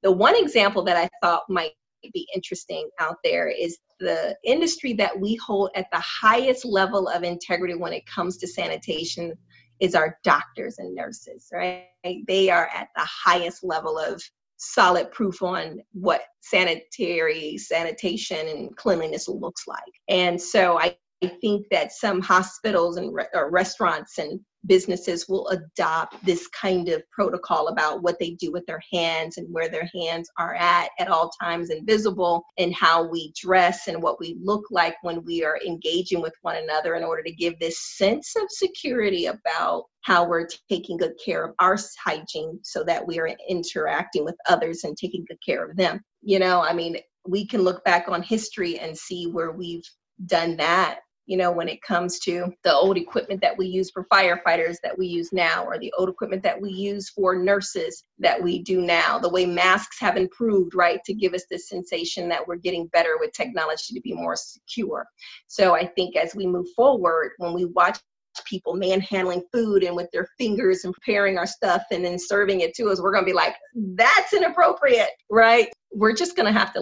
The 0.02 0.12
one 0.12 0.36
example 0.36 0.84
that 0.84 0.96
I 0.96 1.08
thought 1.22 1.42
might 1.48 1.72
be 2.12 2.26
interesting 2.34 2.88
out 3.00 3.16
there 3.24 3.48
is 3.48 3.78
the 3.98 4.36
industry 4.44 4.92
that 4.94 5.18
we 5.18 5.36
hold 5.36 5.70
at 5.74 5.86
the 5.90 6.00
highest 6.00 6.64
level 6.64 7.08
of 7.08 7.22
integrity 7.22 7.74
when 7.74 7.92
it 7.92 8.04
comes 8.06 8.36
to 8.38 8.46
sanitation 8.46 9.32
is 9.80 9.94
our 9.94 10.18
doctors 10.24 10.78
and 10.78 10.94
nurses, 10.94 11.48
right? 11.52 11.86
They 12.26 12.50
are 12.50 12.68
at 12.74 12.88
the 12.96 13.04
highest 13.04 13.64
level 13.64 13.98
of 13.98 14.22
solid 14.56 15.10
proof 15.12 15.42
on 15.42 15.80
what 15.92 16.22
sanitary, 16.40 17.58
sanitation, 17.58 18.48
and 18.48 18.76
cleanliness 18.76 19.28
looks 19.28 19.66
like. 19.66 19.80
And 20.08 20.40
so 20.40 20.78
I, 20.78 20.96
I 21.22 21.28
think 21.40 21.66
that 21.70 21.92
some 21.92 22.20
hospitals 22.20 22.96
and 22.96 23.14
re- 23.14 23.26
restaurants 23.50 24.18
and 24.18 24.40
businesses 24.66 25.28
will 25.28 25.48
adopt 25.48 26.24
this 26.24 26.48
kind 26.48 26.88
of 26.88 27.02
protocol 27.10 27.68
about 27.68 28.02
what 28.02 28.18
they 28.18 28.30
do 28.30 28.52
with 28.52 28.64
their 28.66 28.82
hands 28.92 29.38
and 29.38 29.46
where 29.52 29.68
their 29.68 29.88
hands 29.94 30.28
are 30.38 30.54
at 30.54 30.90
at 30.98 31.08
all 31.08 31.30
times 31.40 31.70
and 31.70 31.86
visible 31.86 32.44
and 32.58 32.74
how 32.74 33.08
we 33.08 33.32
dress 33.40 33.88
and 33.88 34.02
what 34.02 34.20
we 34.20 34.36
look 34.42 34.64
like 34.70 34.96
when 35.02 35.24
we 35.24 35.44
are 35.44 35.58
engaging 35.66 36.20
with 36.20 36.34
one 36.42 36.56
another 36.56 36.94
in 36.94 37.04
order 37.04 37.22
to 37.22 37.32
give 37.32 37.58
this 37.58 37.96
sense 37.96 38.34
of 38.36 38.44
security 38.48 39.26
about 39.26 39.84
how 40.02 40.26
we're 40.26 40.46
taking 40.70 40.96
good 40.96 41.14
care 41.24 41.44
of 41.44 41.54
our 41.58 41.76
hygiene 42.04 42.58
so 42.62 42.84
that 42.84 43.04
we 43.06 43.18
are 43.18 43.30
interacting 43.48 44.24
with 44.24 44.36
others 44.48 44.84
and 44.84 44.96
taking 44.96 45.24
good 45.28 45.38
care 45.44 45.68
of 45.68 45.76
them. 45.76 46.00
You 46.22 46.38
know, 46.38 46.62
I 46.62 46.72
mean, 46.72 46.98
we 47.26 47.46
can 47.46 47.62
look 47.62 47.84
back 47.84 48.08
on 48.08 48.22
history 48.22 48.78
and 48.78 48.96
see 48.96 49.26
where 49.26 49.50
we've 49.50 49.82
done 50.26 50.56
that 50.56 51.00
you 51.26 51.36
know, 51.36 51.50
when 51.50 51.68
it 51.68 51.82
comes 51.82 52.18
to 52.20 52.52
the 52.62 52.72
old 52.72 52.96
equipment 52.96 53.40
that 53.40 53.58
we 53.58 53.66
use 53.66 53.90
for 53.90 54.06
firefighters 54.12 54.76
that 54.82 54.96
we 54.96 55.06
use 55.06 55.32
now, 55.32 55.64
or 55.64 55.78
the 55.78 55.92
old 55.98 56.08
equipment 56.08 56.42
that 56.44 56.60
we 56.60 56.70
use 56.70 57.10
for 57.10 57.36
nurses 57.36 58.02
that 58.18 58.40
we 58.42 58.62
do 58.62 58.80
now, 58.80 59.18
the 59.18 59.28
way 59.28 59.44
masks 59.44 59.98
have 60.00 60.16
improved, 60.16 60.74
right, 60.74 61.00
to 61.04 61.12
give 61.12 61.34
us 61.34 61.44
this 61.50 61.68
sensation 61.68 62.28
that 62.28 62.46
we're 62.46 62.56
getting 62.56 62.86
better 62.88 63.16
with 63.18 63.32
technology 63.32 63.92
to 63.92 64.00
be 64.00 64.14
more 64.14 64.36
secure. 64.36 65.04
So 65.48 65.74
I 65.74 65.86
think 65.86 66.16
as 66.16 66.34
we 66.34 66.46
move 66.46 66.66
forward, 66.76 67.32
when 67.38 67.52
we 67.52 67.64
watch 67.64 67.98
people 68.44 68.74
manhandling 68.74 69.42
food 69.52 69.82
and 69.82 69.96
with 69.96 70.10
their 70.12 70.28
fingers 70.38 70.84
and 70.84 70.92
preparing 70.92 71.38
our 71.38 71.46
stuff 71.46 71.82
and 71.90 72.04
then 72.04 72.18
serving 72.18 72.60
it 72.60 72.74
to 72.74 72.88
us, 72.88 73.00
we're 73.00 73.12
going 73.12 73.24
to 73.24 73.30
be 73.30 73.32
like, 73.32 73.54
that's 73.74 74.32
inappropriate, 74.32 75.10
right? 75.30 75.72
We're 75.92 76.14
just 76.14 76.36
going 76.36 76.52
to 76.52 76.58
have 76.58 76.72
to 76.74 76.80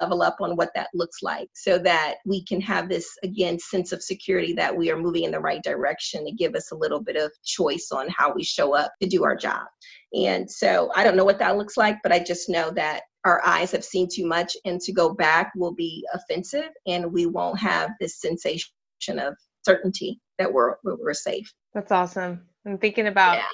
level 0.00 0.22
up 0.22 0.36
on 0.40 0.56
what 0.56 0.70
that 0.74 0.88
looks 0.94 1.22
like 1.22 1.48
so 1.54 1.78
that 1.78 2.16
we 2.24 2.44
can 2.44 2.60
have 2.60 2.88
this, 2.88 3.08
again, 3.22 3.58
sense 3.58 3.92
of 3.92 4.02
security 4.02 4.52
that 4.54 4.76
we 4.76 4.90
are 4.90 4.98
moving 4.98 5.24
in 5.24 5.30
the 5.30 5.40
right 5.40 5.62
direction 5.62 6.24
to 6.24 6.32
give 6.32 6.54
us 6.54 6.72
a 6.72 6.76
little 6.76 7.00
bit 7.00 7.16
of 7.16 7.32
choice 7.44 7.88
on 7.92 8.08
how 8.08 8.32
we 8.32 8.42
show 8.42 8.74
up 8.74 8.92
to 9.00 9.08
do 9.08 9.24
our 9.24 9.36
job. 9.36 9.66
And 10.14 10.50
so 10.50 10.90
I 10.94 11.04
don't 11.04 11.16
know 11.16 11.24
what 11.24 11.38
that 11.38 11.56
looks 11.56 11.76
like, 11.76 11.96
but 12.02 12.12
I 12.12 12.18
just 12.18 12.48
know 12.48 12.70
that 12.72 13.02
our 13.24 13.44
eyes 13.44 13.72
have 13.72 13.84
seen 13.84 14.08
too 14.10 14.26
much 14.26 14.56
and 14.64 14.80
to 14.80 14.92
go 14.92 15.12
back 15.12 15.52
will 15.56 15.74
be 15.74 16.06
offensive 16.14 16.70
and 16.86 17.12
we 17.12 17.26
won't 17.26 17.58
have 17.58 17.90
this 18.00 18.20
sensation 18.20 18.70
of 19.18 19.34
certainty 19.64 20.20
that 20.38 20.52
we're 20.52 20.76
we're 20.84 21.12
safe. 21.12 21.52
That's 21.74 21.90
awesome. 21.90 22.42
And 22.64 22.80
thinking 22.80 23.08
about 23.08 23.38
yeah. 23.38 23.48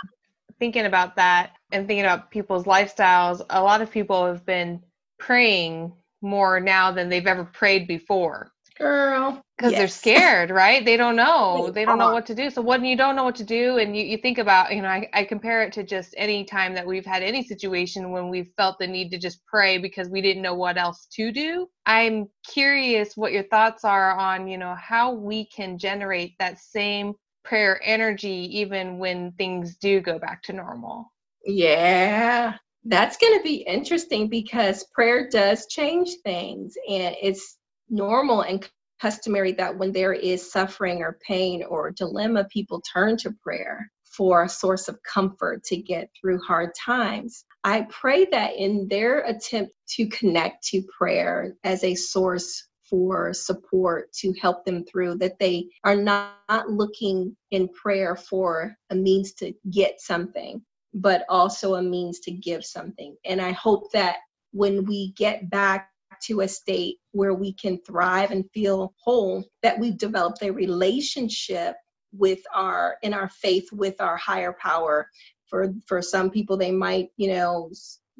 thinking 0.59 0.85
about 0.85 1.17
that 1.17 1.53
and 1.73 1.87
thinking 1.87 2.05
about 2.05 2.31
people's 2.31 2.65
lifestyles, 2.65 3.45
a 3.49 3.63
lot 3.63 3.81
of 3.81 3.91
people 3.91 4.27
have 4.27 4.45
been 4.45 4.83
praying 5.19 5.93
more 6.23 6.61
now 6.61 6.93
than 6.93 7.09
they've 7.09 7.27
ever 7.27 7.45
prayed 7.45 7.87
before. 7.87 8.53
Girl. 8.79 9.45
Because 9.57 9.73
yes. 9.73 9.79
they're 9.79 9.89
scared 10.17 10.51
right? 10.51 10.85
They 10.85 10.97
don't 10.97 11.17
know. 11.17 11.71
They, 11.71 11.85
don't 11.85 11.99
know 11.99 12.13
what 12.13 12.27
to 12.27 12.35
do. 12.35 12.51
So 12.51 12.63
when 12.63 12.85
you 12.85 12.97
don't 12.97 13.15
know 13.15 13.25
what 13.25 13.37
to 13.37 13.45
do 13.45 13.79
and 13.79 13.97
you, 13.97 14.05
you 14.05 14.17
think 14.17 14.39
about 14.39 14.75
you 14.75 14.83
know 14.83 14.89
I, 14.89 15.09
I 15.13 15.25
compare 15.25 15.63
it 15.63 15.73
to 15.75 15.83
just 15.83 16.15
any 16.17 16.45
time 16.45 16.75
that 16.75 16.87
we've 16.87 17.07
had 17.07 17.23
any 17.23 17.45
situation 17.45 18.11
when 18.11 18.29
we've 18.29 18.51
felt 18.57 18.79
the 18.79 18.87
need 18.87 19.11
to 19.11 19.19
just 19.19 19.45
pray 19.47 19.79
because 19.79 20.09
we 20.09 20.21
didn't 20.21 20.43
know 20.43 20.55
what 20.55 20.79
else 20.79 21.07
to 21.13 21.31
do 21.31 21.69
i'm 21.87 22.29
curious 22.47 23.17
what 23.17 23.33
your 23.33 23.45
thoughts 23.45 23.85
are 23.85 24.17
on 24.19 24.49
you 24.49 24.59
know 24.59 24.75
how 24.75 25.13
we 25.13 25.47
can 25.47 25.79
generate 25.79 26.35
that 26.39 26.59
same 26.59 27.15
prayer 27.45 27.81
energy 27.85 28.49
even 28.59 28.99
when 28.99 29.33
things 29.33 29.77
do 29.77 30.01
go 30.01 30.19
back 30.19 30.43
to 30.45 30.53
normal. 30.53 31.13
Yeah 31.45 32.55
that's 32.85 33.17
going 33.17 33.39
to 33.39 33.43
be 33.43 33.57
interesting 33.57 34.29
because 34.29 34.85
prayer 34.95 35.29
does 35.29 35.67
change 35.67 36.11
things 36.25 36.75
and 36.89 37.15
it's 37.21 37.59
normal 37.89 38.43
and 38.43 38.69
customary 39.01 39.53
that 39.53 39.77
when 39.77 39.93
there 39.93 40.13
is 40.13 40.51
suffering 40.53 41.03
or 41.03 41.19
pain 41.27 41.65
or 41.69 41.91
dilemma, 41.91 42.45
people 42.45 42.81
turn 42.93 43.17
to 43.17 43.33
prayer 43.43 43.91
for 44.05 44.45
a 44.45 44.49
source 44.49 44.89
of 44.89 45.03
comfort 45.03 45.65
to 45.65 45.77
get 45.77 46.09
through 46.21 46.39
hard 46.41 46.71
times. 46.75 47.45
I 47.65 47.87
pray 47.91 48.27
that 48.27 48.57
in 48.57 48.87
their 48.89 49.21
attempt 49.21 49.73
to 49.97 50.07
connect 50.09 50.65
to 50.69 50.83
prayer 50.97 51.55
as 51.65 51.83
a 51.83 51.95
source 51.95 52.69
for 52.89 53.33
support 53.33 54.13
to 54.13 54.35
help 54.35 54.65
them 54.65 54.85
through, 54.85 55.17
that 55.17 55.39
they 55.39 55.69
are 55.83 55.97
not 55.97 56.69
looking 56.69 57.35
in 57.51 57.69
prayer 57.69 58.17
for 58.17 58.75
a 58.91 58.95
means 58.95 59.33
to 59.35 59.55
get 59.71 60.01
something, 60.01 60.63
but 60.95 61.25
also 61.29 61.75
a 61.75 61.83
means 61.83 62.21
to 62.21 62.31
give 62.31 62.65
something. 62.65 63.17
And 63.25 63.41
I 63.41 63.53
hope 63.53 63.91
that 63.93 64.17
when 64.53 64.85
we 64.85 65.13
get 65.13 65.51
back 65.51 65.89
to 66.25 66.41
a 66.41 66.49
state 66.49 66.99
where 67.13 67.35
we 67.35 67.53
can 67.53 67.79
thrive 67.87 68.31
and 68.31 68.49
feel 68.53 68.95
whole, 69.03 69.45
that 69.63 69.79
we've 69.79 69.99
developed 69.99 70.43
a 70.43 70.51
relationship 70.51 71.77
with 72.13 72.41
our 72.55 72.97
in 73.03 73.15
our 73.15 73.29
faith 73.29 73.73
with 73.73 74.01
our 74.01 74.17
higher 74.17 74.55
power. 74.61 75.09
For 75.47 75.73
for 75.87 76.01
some 76.03 76.31
people, 76.31 76.57
they 76.57 76.71
might 76.71 77.09
you 77.17 77.29
know 77.29 77.71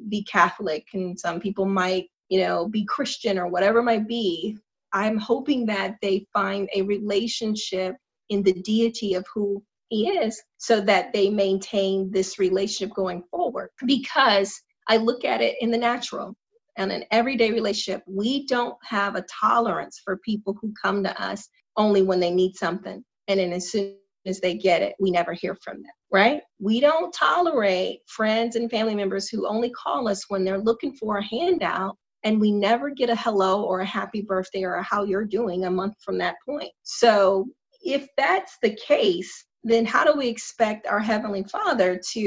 be 0.09 0.23
Catholic, 0.23 0.87
and 0.93 1.19
some 1.19 1.39
people 1.39 1.65
might 1.65 2.09
you 2.29 2.39
know 2.39 2.67
be 2.67 2.85
Christian 2.85 3.37
or 3.37 3.47
whatever 3.47 3.79
it 3.79 3.83
might 3.83 4.07
be. 4.07 4.57
I'm 4.91 5.17
hoping 5.17 5.65
that 5.67 5.95
they 6.01 6.27
find 6.33 6.69
a 6.75 6.83
relationship 6.83 7.95
in 8.29 8.43
the 8.43 8.53
deity 8.53 9.15
of 9.15 9.25
who 9.33 9.63
is 9.93 10.41
so 10.57 10.81
that 10.81 11.13
they 11.13 11.29
maintain 11.29 12.11
this 12.11 12.39
relationship 12.39 12.95
going 12.95 13.23
forward 13.29 13.69
because 13.85 14.53
I 14.87 14.97
look 14.97 15.25
at 15.25 15.41
it 15.41 15.55
in 15.61 15.71
the 15.71 15.77
natural 15.77 16.35
and 16.77 16.91
an 16.91 17.03
everyday 17.11 17.51
relationship, 17.51 18.03
we 18.07 18.47
don't 18.47 18.75
have 18.83 19.15
a 19.15 19.25
tolerance 19.41 20.01
for 20.03 20.17
people 20.17 20.57
who 20.59 20.73
come 20.81 21.03
to 21.03 21.21
us 21.21 21.47
only 21.77 22.01
when 22.01 22.19
they 22.19 22.31
need 22.31 22.55
something. 22.55 23.03
And 23.27 23.39
then 23.39 23.53
as 23.53 23.71
soon 23.71 23.95
as 24.25 24.39
they 24.39 24.55
get 24.55 24.81
it, 24.81 24.95
we 24.99 25.11
never 25.11 25.33
hear 25.33 25.55
from 25.63 25.77
them, 25.77 25.91
right? 26.11 26.41
We 26.59 26.79
don't 26.79 27.13
tolerate 27.13 27.99
friends 28.07 28.55
and 28.55 28.71
family 28.71 28.95
members 28.95 29.29
who 29.29 29.47
only 29.47 29.71
call 29.71 30.07
us 30.07 30.29
when 30.29 30.43
they're 30.43 30.59
looking 30.59 30.95
for 30.95 31.17
a 31.17 31.25
handout 31.25 31.97
and 32.23 32.39
we 32.39 32.51
never 32.51 32.89
get 32.89 33.09
a 33.09 33.15
hello 33.15 33.63
or 33.63 33.81
a 33.81 33.85
happy 33.85 34.21
birthday 34.21 34.63
or 34.63 34.81
how 34.81 35.03
you're 35.03 35.25
doing 35.25 35.65
a 35.65 35.71
month 35.71 35.95
from 36.03 36.17
that 36.19 36.35
point. 36.47 36.71
So 36.83 37.47
if 37.81 38.07
that's 38.17 38.57
the 38.61 38.75
case, 38.75 39.45
then 39.63 39.85
how 39.85 40.03
do 40.03 40.17
we 40.17 40.27
expect 40.27 40.87
our 40.87 40.99
Heavenly 40.99 41.43
Father 41.43 41.99
to, 42.13 42.19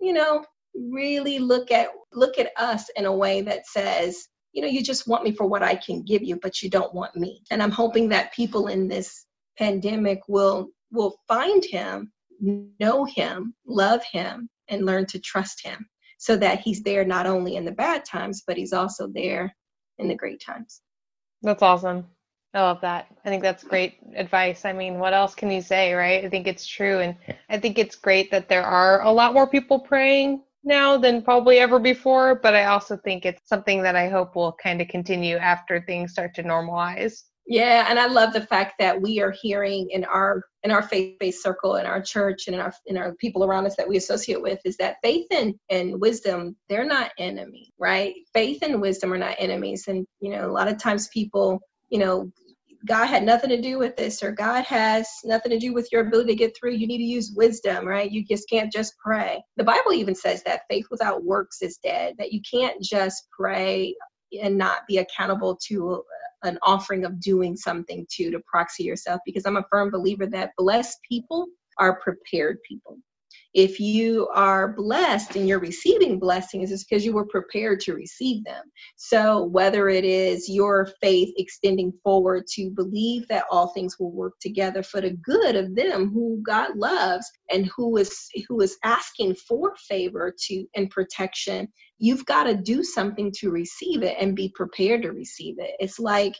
you 0.00 0.12
know, 0.12 0.44
really 0.74 1.38
look 1.38 1.70
at 1.70 1.88
look 2.12 2.38
at 2.38 2.52
us 2.56 2.88
in 2.96 3.06
a 3.06 3.14
way 3.14 3.40
that 3.40 3.66
says 3.66 4.28
you 4.52 4.62
know 4.62 4.68
you 4.68 4.82
just 4.82 5.08
want 5.08 5.24
me 5.24 5.32
for 5.32 5.46
what 5.46 5.62
i 5.62 5.74
can 5.74 6.02
give 6.02 6.22
you 6.22 6.38
but 6.40 6.62
you 6.62 6.70
don't 6.70 6.94
want 6.94 7.14
me. 7.16 7.42
And 7.50 7.62
i'm 7.62 7.70
hoping 7.70 8.08
that 8.10 8.32
people 8.32 8.68
in 8.68 8.88
this 8.88 9.26
pandemic 9.58 10.20
will 10.28 10.68
will 10.92 11.16
find 11.26 11.64
him 11.64 12.12
know 12.40 13.04
him 13.04 13.54
love 13.66 14.02
him 14.04 14.48
and 14.68 14.86
learn 14.86 15.06
to 15.06 15.18
trust 15.18 15.64
him 15.64 15.86
so 16.18 16.36
that 16.36 16.60
he's 16.60 16.82
there 16.82 17.04
not 17.04 17.26
only 17.26 17.56
in 17.56 17.64
the 17.64 17.72
bad 17.72 18.04
times 18.04 18.42
but 18.46 18.56
he's 18.56 18.72
also 18.72 19.08
there 19.12 19.52
in 19.98 20.06
the 20.06 20.14
great 20.14 20.40
times. 20.40 20.80
That's 21.42 21.62
awesome 21.62 22.06
I 22.54 22.62
love 22.62 22.80
that. 22.80 23.08
I 23.24 23.28
think 23.28 23.42
that's 23.42 23.62
great 23.62 23.98
advice. 24.16 24.64
I 24.64 24.72
mean, 24.72 24.98
what 24.98 25.12
else 25.12 25.34
can 25.34 25.50
you 25.50 25.60
say, 25.60 25.92
right? 25.92 26.24
I 26.24 26.28
think 26.28 26.46
it's 26.46 26.66
true. 26.66 27.00
And 27.00 27.14
I 27.50 27.58
think 27.58 27.78
it's 27.78 27.94
great 27.94 28.30
that 28.30 28.48
there 28.48 28.64
are 28.64 29.02
a 29.02 29.12
lot 29.12 29.34
more 29.34 29.46
people 29.46 29.78
praying 29.78 30.42
now 30.64 30.96
than 30.96 31.22
probably 31.22 31.58
ever 31.58 31.78
before, 31.78 32.36
but 32.36 32.54
I 32.54 32.64
also 32.64 32.96
think 32.96 33.26
it's 33.26 33.48
something 33.48 33.82
that 33.82 33.96
I 33.96 34.08
hope 34.08 34.34
will 34.34 34.56
kind 34.62 34.80
of 34.80 34.88
continue 34.88 35.36
after 35.36 35.80
things 35.80 36.12
start 36.12 36.34
to 36.34 36.42
normalize. 36.42 37.22
Yeah, 37.46 37.86
and 37.88 37.98
I 37.98 38.06
love 38.06 38.34
the 38.34 38.46
fact 38.46 38.74
that 38.78 39.00
we 39.00 39.20
are 39.20 39.30
hearing 39.30 39.88
in 39.90 40.04
our 40.04 40.44
in 40.64 40.70
our 40.70 40.82
faith-based 40.82 41.42
circle 41.42 41.76
in 41.76 41.86
our 41.86 42.02
church 42.02 42.46
and 42.46 42.54
in 42.54 42.60
our 42.60 42.74
in 42.84 42.98
our 42.98 43.14
people 43.14 43.42
around 43.42 43.64
us 43.64 43.74
that 43.76 43.88
we 43.88 43.96
associate 43.96 44.42
with 44.42 44.60
is 44.66 44.76
that 44.76 44.96
faith 45.02 45.26
and, 45.30 45.54
and 45.70 45.98
wisdom 45.98 46.56
they're 46.68 46.84
not 46.84 47.10
enemy, 47.18 47.72
right? 47.78 48.14
Faith 48.34 48.58
and 48.60 48.82
wisdom 48.82 49.14
are 49.14 49.18
not 49.18 49.36
enemies, 49.38 49.88
and 49.88 50.06
you 50.20 50.30
know 50.30 50.50
a 50.50 50.52
lot 50.52 50.68
of 50.68 50.78
times 50.78 51.08
people 51.08 51.58
you 51.88 51.98
know 51.98 52.30
God 52.86 53.06
had 53.06 53.24
nothing 53.24 53.50
to 53.50 53.60
do 53.60 53.78
with 53.78 53.96
this, 53.96 54.22
or 54.22 54.30
God 54.30 54.64
has 54.64 55.08
nothing 55.24 55.50
to 55.50 55.58
do 55.58 55.74
with 55.74 55.88
your 55.90 56.06
ability 56.06 56.32
to 56.32 56.36
get 56.36 56.56
through. 56.56 56.74
You 56.74 56.86
need 56.86 56.98
to 56.98 57.04
use 57.04 57.32
wisdom, 57.34 57.86
right? 57.86 58.10
You 58.10 58.24
just 58.24 58.48
can't 58.48 58.72
just 58.72 58.94
pray. 58.98 59.42
The 59.56 59.64
Bible 59.64 59.92
even 59.92 60.14
says 60.14 60.44
that 60.44 60.62
faith 60.70 60.86
without 60.90 61.24
works 61.24 61.60
is 61.60 61.78
dead, 61.82 62.14
that 62.18 62.32
you 62.32 62.40
can't 62.48 62.80
just 62.80 63.26
pray 63.36 63.96
and 64.40 64.56
not 64.56 64.86
be 64.86 64.98
accountable 64.98 65.58
to 65.66 66.02
an 66.44 66.58
offering 66.62 67.04
of 67.04 67.20
doing 67.20 67.56
something 67.56 68.06
to 68.10 68.30
to 68.30 68.40
proxy 68.46 68.84
yourself 68.84 69.20
because 69.24 69.44
i'm 69.44 69.56
a 69.56 69.64
firm 69.70 69.90
believer 69.90 70.26
that 70.26 70.52
blessed 70.56 70.98
people 71.08 71.46
are 71.78 72.00
prepared 72.00 72.58
people 72.68 72.98
if 73.54 73.80
you 73.80 74.28
are 74.34 74.74
blessed 74.74 75.36
and 75.36 75.48
you're 75.48 75.58
receiving 75.58 76.18
blessings, 76.18 76.70
it's 76.70 76.84
because 76.84 77.04
you 77.04 77.14
were 77.14 77.26
prepared 77.26 77.80
to 77.80 77.94
receive 77.94 78.44
them. 78.44 78.62
So, 78.96 79.44
whether 79.44 79.88
it 79.88 80.04
is 80.04 80.48
your 80.48 80.88
faith 81.00 81.32
extending 81.36 81.92
forward 82.04 82.44
to 82.54 82.70
believe 82.70 83.26
that 83.28 83.46
all 83.50 83.68
things 83.68 83.98
will 83.98 84.12
work 84.12 84.34
together 84.40 84.82
for 84.82 85.00
the 85.00 85.12
good 85.22 85.56
of 85.56 85.74
them 85.74 86.10
who 86.10 86.42
God 86.46 86.76
loves 86.76 87.26
and 87.50 87.70
who 87.74 87.96
is 87.96 88.28
who 88.48 88.60
is 88.60 88.76
asking 88.84 89.36
for 89.36 89.74
favor 89.88 90.34
to 90.46 90.66
and 90.76 90.90
protection, 90.90 91.68
you've 91.98 92.26
got 92.26 92.44
to 92.44 92.54
do 92.54 92.84
something 92.84 93.32
to 93.38 93.50
receive 93.50 94.02
it 94.02 94.16
and 94.20 94.36
be 94.36 94.52
prepared 94.54 95.02
to 95.02 95.12
receive 95.12 95.56
it. 95.58 95.70
It's 95.80 95.98
like, 95.98 96.34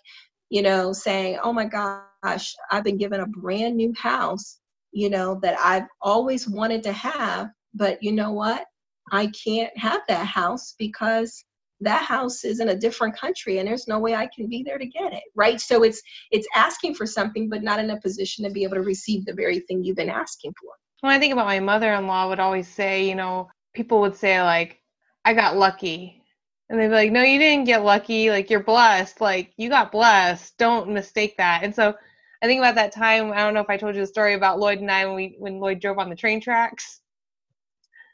you 0.51 0.61
know, 0.61 0.93
saying, 0.93 1.39
"Oh 1.43 1.55
my 1.55 1.65
gosh, 1.65 2.55
I've 2.71 2.85
been 2.85 2.99
given 2.99 3.21
a 3.21 3.27
brand 3.27 3.77
new 3.77 3.95
house." 3.97 4.59
You 4.93 5.11
know, 5.11 5.39
that 5.43 5.59
I've 5.59 5.87
always 6.01 6.49
wanted 6.49 6.83
to 6.85 6.93
have. 6.93 7.49
But 7.75 8.03
you 8.03 8.13
know 8.13 8.33
what? 8.33 8.65
I 9.11 9.29
can't 9.29 9.77
have 9.77 10.03
that 10.09 10.27
house 10.27 10.75
because 10.79 11.45
that 11.81 12.03
house 12.03 12.45
is 12.45 12.61
in 12.61 12.71
a 12.71 12.77
different 12.77 13.17
country 13.17 13.59
and 13.59 13.69
there's 13.69 13.87
no 13.87 13.99
way 13.99 14.15
I 14.15 14.29
can 14.35 14.49
be 14.49 14.63
there 14.63 14.79
to 14.79 14.87
get 14.87 15.13
it. 15.13 15.23
Right. 15.35 15.61
So 15.61 15.85
it's 15.85 16.03
it's 16.31 16.49
asking 16.55 16.95
for 16.95 17.07
something, 17.07 17.49
but 17.49 17.63
not 17.63 17.79
in 17.79 17.91
a 17.91 18.01
position 18.01 18.45
to 18.45 18.51
be 18.51 18.65
able 18.65 18.77
to 18.77 18.83
receive 18.83 19.25
the 19.25 19.35
very 19.35 19.61
thing 19.61 19.85
you've 19.85 19.97
been 19.97 20.11
asking 20.11 20.53
for. 20.61 20.71
When 21.01 21.13
I 21.13 21.19
think 21.19 21.33
about 21.33 21.47
my 21.47 21.61
mother-in-law 21.61 22.29
would 22.29 22.41
always 22.41 22.67
say, 22.67 23.09
you 23.09 23.15
know, 23.15 23.49
people 23.73 24.01
would 24.01 24.17
say 24.17 24.43
like, 24.43 24.81
I 25.25 25.35
got 25.35 25.57
lucky. 25.57 26.23
And 26.69 26.79
they'd 26.79 26.89
be 26.89 26.95
like, 26.95 27.13
No, 27.13 27.23
you 27.23 27.39
didn't 27.39 27.67
get 27.67 27.85
lucky, 27.85 28.31
like 28.31 28.51
you're 28.51 28.63
blessed, 28.63 29.21
like 29.21 29.53
you 29.57 29.69
got 29.69 29.93
blessed. 29.93 30.57
Don't 30.59 30.91
mistake 30.91 31.37
that. 31.37 31.63
And 31.63 31.75
so 31.75 31.95
I 32.41 32.47
think 32.47 32.61
about 32.61 32.77
that 32.77 32.93
time, 32.93 33.33
I 33.33 33.39
don't 33.39 33.55
know 33.55 33.61
if 33.61 33.71
I 33.71 33.77
told 33.77 33.95
you 33.95 34.01
the 34.01 34.07
story 34.07 34.35
about 34.35 34.59
Lloyd 34.61 34.79
and 34.79 34.91
I 34.91 35.05
when 35.07 35.15
we 35.15 35.37
when 35.39 35.61
Lloyd 35.61 35.81
drove 35.81 35.99
on 35.99 36.09
the 36.09 36.17
train 36.17 36.41
tracks. 36.41 37.01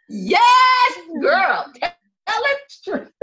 Yes, 0.08 0.42
mm-hmm. 0.98 1.20
girl. 1.20 1.72
Tell 1.80 1.92
it 2.28 3.02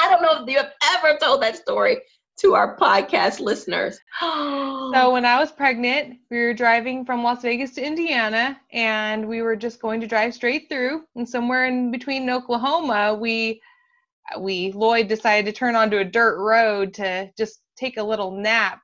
I 0.00 0.10
don't 0.10 0.22
know 0.22 0.42
if 0.42 0.48
you 0.48 0.58
have 0.58 0.72
ever 0.96 1.18
told 1.18 1.42
that 1.42 1.56
story 1.56 1.98
to 2.38 2.54
our 2.54 2.76
podcast 2.76 3.40
listeners. 3.40 3.98
so 4.20 5.12
when 5.12 5.24
I 5.24 5.38
was 5.38 5.50
pregnant, 5.50 6.18
we 6.30 6.38
were 6.38 6.54
driving 6.54 7.04
from 7.04 7.22
Las 7.22 7.42
Vegas 7.42 7.72
to 7.72 7.84
Indiana 7.84 8.58
and 8.72 9.26
we 9.26 9.42
were 9.42 9.56
just 9.56 9.80
going 9.80 10.00
to 10.00 10.06
drive 10.06 10.34
straight 10.34 10.68
through 10.68 11.02
and 11.16 11.28
somewhere 11.28 11.66
in 11.66 11.90
between 11.90 12.30
Oklahoma, 12.30 13.14
we 13.14 13.60
we 14.38 14.72
Lloyd 14.72 15.08
decided 15.08 15.46
to 15.46 15.58
turn 15.58 15.74
onto 15.74 15.98
a 15.98 16.04
dirt 16.04 16.38
road 16.38 16.94
to 16.94 17.30
just 17.36 17.60
take 17.76 17.96
a 17.96 18.02
little 18.02 18.30
nap. 18.30 18.80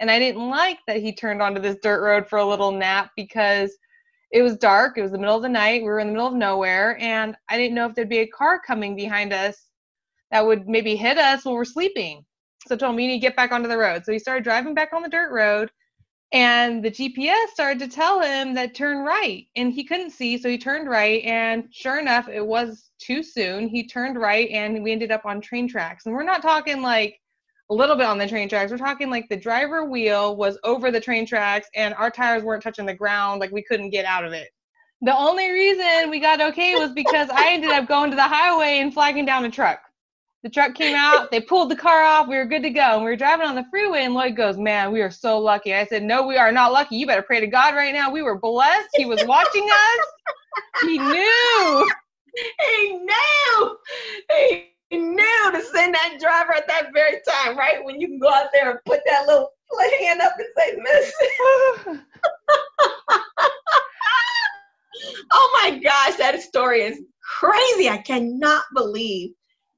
And 0.00 0.10
I 0.10 0.18
didn't 0.18 0.48
like 0.48 0.78
that 0.86 0.96
he 0.96 1.14
turned 1.14 1.42
onto 1.42 1.60
this 1.60 1.76
dirt 1.82 2.02
road 2.02 2.26
for 2.26 2.38
a 2.38 2.44
little 2.44 2.72
nap 2.72 3.10
because 3.16 3.76
it 4.32 4.42
was 4.42 4.56
dark. 4.56 4.96
It 4.96 5.02
was 5.02 5.10
the 5.12 5.18
middle 5.18 5.36
of 5.36 5.42
the 5.42 5.48
night. 5.48 5.82
We 5.82 5.88
were 5.88 6.00
in 6.00 6.08
the 6.08 6.12
middle 6.14 6.28
of 6.28 6.34
nowhere, 6.34 6.96
and 7.00 7.36
I 7.50 7.58
didn't 7.58 7.74
know 7.74 7.86
if 7.86 7.94
there'd 7.94 8.08
be 8.08 8.20
a 8.20 8.26
car 8.26 8.60
coming 8.66 8.96
behind 8.96 9.32
us 9.32 9.68
that 10.30 10.46
would 10.46 10.68
maybe 10.68 10.96
hit 10.96 11.18
us 11.18 11.44
while 11.44 11.54
we're 11.54 11.64
sleeping. 11.64 12.24
So 12.66 12.74
I 12.74 12.78
told 12.78 12.90
him, 12.92 12.96
need 12.96 13.12
to 13.12 13.18
get 13.18 13.36
back 13.36 13.52
onto 13.52 13.68
the 13.68 13.76
road. 13.76 14.04
So 14.04 14.12
he 14.12 14.18
started 14.18 14.44
driving 14.44 14.74
back 14.74 14.92
on 14.92 15.02
the 15.02 15.08
dirt 15.08 15.32
road, 15.32 15.70
and 16.32 16.82
the 16.82 16.90
GPS 16.90 17.48
started 17.52 17.80
to 17.80 17.88
tell 17.88 18.20
him 18.20 18.54
that 18.54 18.74
turn 18.74 19.04
right, 19.04 19.46
and 19.56 19.72
he 19.72 19.84
couldn't 19.84 20.10
see, 20.10 20.38
so 20.38 20.48
he 20.48 20.58
turned 20.58 20.88
right, 20.88 21.22
and 21.24 21.64
sure 21.72 21.98
enough, 21.98 22.28
it 22.28 22.46
was 22.46 22.90
too 23.00 23.22
soon. 23.22 23.68
He 23.68 23.86
turned 23.88 24.16
right, 24.16 24.48
and 24.50 24.82
we 24.82 24.92
ended 24.92 25.10
up 25.10 25.26
on 25.26 25.40
train 25.40 25.68
tracks. 25.68 26.06
And 26.06 26.14
we're 26.14 26.22
not 26.22 26.42
talking 26.42 26.80
like 26.80 27.20
a 27.70 27.74
little 27.74 27.96
bit 27.96 28.06
on 28.06 28.18
the 28.18 28.26
train 28.26 28.48
tracks. 28.48 28.70
We're 28.70 28.78
talking 28.78 29.10
like 29.10 29.28
the 29.28 29.36
driver 29.36 29.84
wheel 29.84 30.36
was 30.36 30.58
over 30.64 30.90
the 30.90 31.00
train 31.00 31.24
tracks 31.24 31.68
and 31.74 31.94
our 31.94 32.10
tires 32.10 32.42
weren't 32.42 32.62
touching 32.62 32.84
the 32.84 32.94
ground, 32.94 33.40
like 33.40 33.52
we 33.52 33.62
couldn't 33.62 33.90
get 33.90 34.04
out 34.04 34.24
of 34.24 34.32
it. 34.32 34.48
The 35.02 35.16
only 35.16 35.50
reason 35.50 36.10
we 36.10 36.20
got 36.20 36.40
okay 36.40 36.74
was 36.74 36.90
because 36.92 37.30
I 37.30 37.52
ended 37.52 37.70
up 37.70 37.88
going 37.88 38.10
to 38.10 38.16
the 38.16 38.22
highway 38.22 38.80
and 38.80 38.92
flagging 38.92 39.24
down 39.24 39.44
a 39.44 39.50
truck. 39.50 39.80
The 40.42 40.50
truck 40.50 40.74
came 40.74 40.96
out, 40.96 41.30
they 41.30 41.40
pulled 41.40 41.70
the 41.70 41.76
car 41.76 42.02
off, 42.02 42.26
we 42.26 42.36
were 42.36 42.46
good 42.46 42.62
to 42.62 42.70
go. 42.70 42.94
And 42.94 43.04
we 43.04 43.10
were 43.10 43.16
driving 43.16 43.46
on 43.46 43.54
the 43.54 43.64
freeway, 43.70 44.04
and 44.04 44.14
Lloyd 44.14 44.36
goes, 44.36 44.56
Man, 44.56 44.90
we 44.90 45.02
are 45.02 45.10
so 45.10 45.38
lucky. 45.38 45.74
I 45.74 45.84
said, 45.84 46.02
No, 46.02 46.26
we 46.26 46.38
are 46.38 46.50
not 46.50 46.72
lucky. 46.72 46.96
You 46.96 47.06
better 47.06 47.22
pray 47.22 47.40
to 47.40 47.46
God 47.46 47.74
right 47.74 47.92
now. 47.92 48.10
We 48.10 48.22
were 48.22 48.38
blessed. 48.38 48.88
He 48.94 49.04
was 49.04 49.22
watching 49.26 49.68
us. 49.68 50.06
He 50.82 50.98
knew. 50.98 51.90
He 52.80 52.92
knew. 52.92 53.76
He 54.30 54.70
knew 54.98 55.52
to 55.52 55.62
send 55.62 55.94
that 55.94 56.18
driver 56.20 56.54
at 56.54 56.66
that 56.68 56.92
very 56.92 57.20
time, 57.28 57.56
right? 57.56 57.84
When 57.84 58.00
you 58.00 58.08
can 58.08 58.18
go 58.18 58.28
out 58.30 58.48
there 58.52 58.70
and 58.70 58.78
put 58.84 59.00
that 59.06 59.26
little 59.26 59.50
hand 60.00 60.20
up 60.20 60.32
and 60.38 60.48
say, 60.56 60.76
Miss. 60.76 61.12
oh 65.32 65.60
my 65.62 65.78
gosh, 65.78 66.16
that 66.16 66.40
story 66.42 66.82
is 66.82 67.00
crazy. 67.22 67.88
I 67.88 67.98
cannot 67.98 68.64
believe 68.74 69.32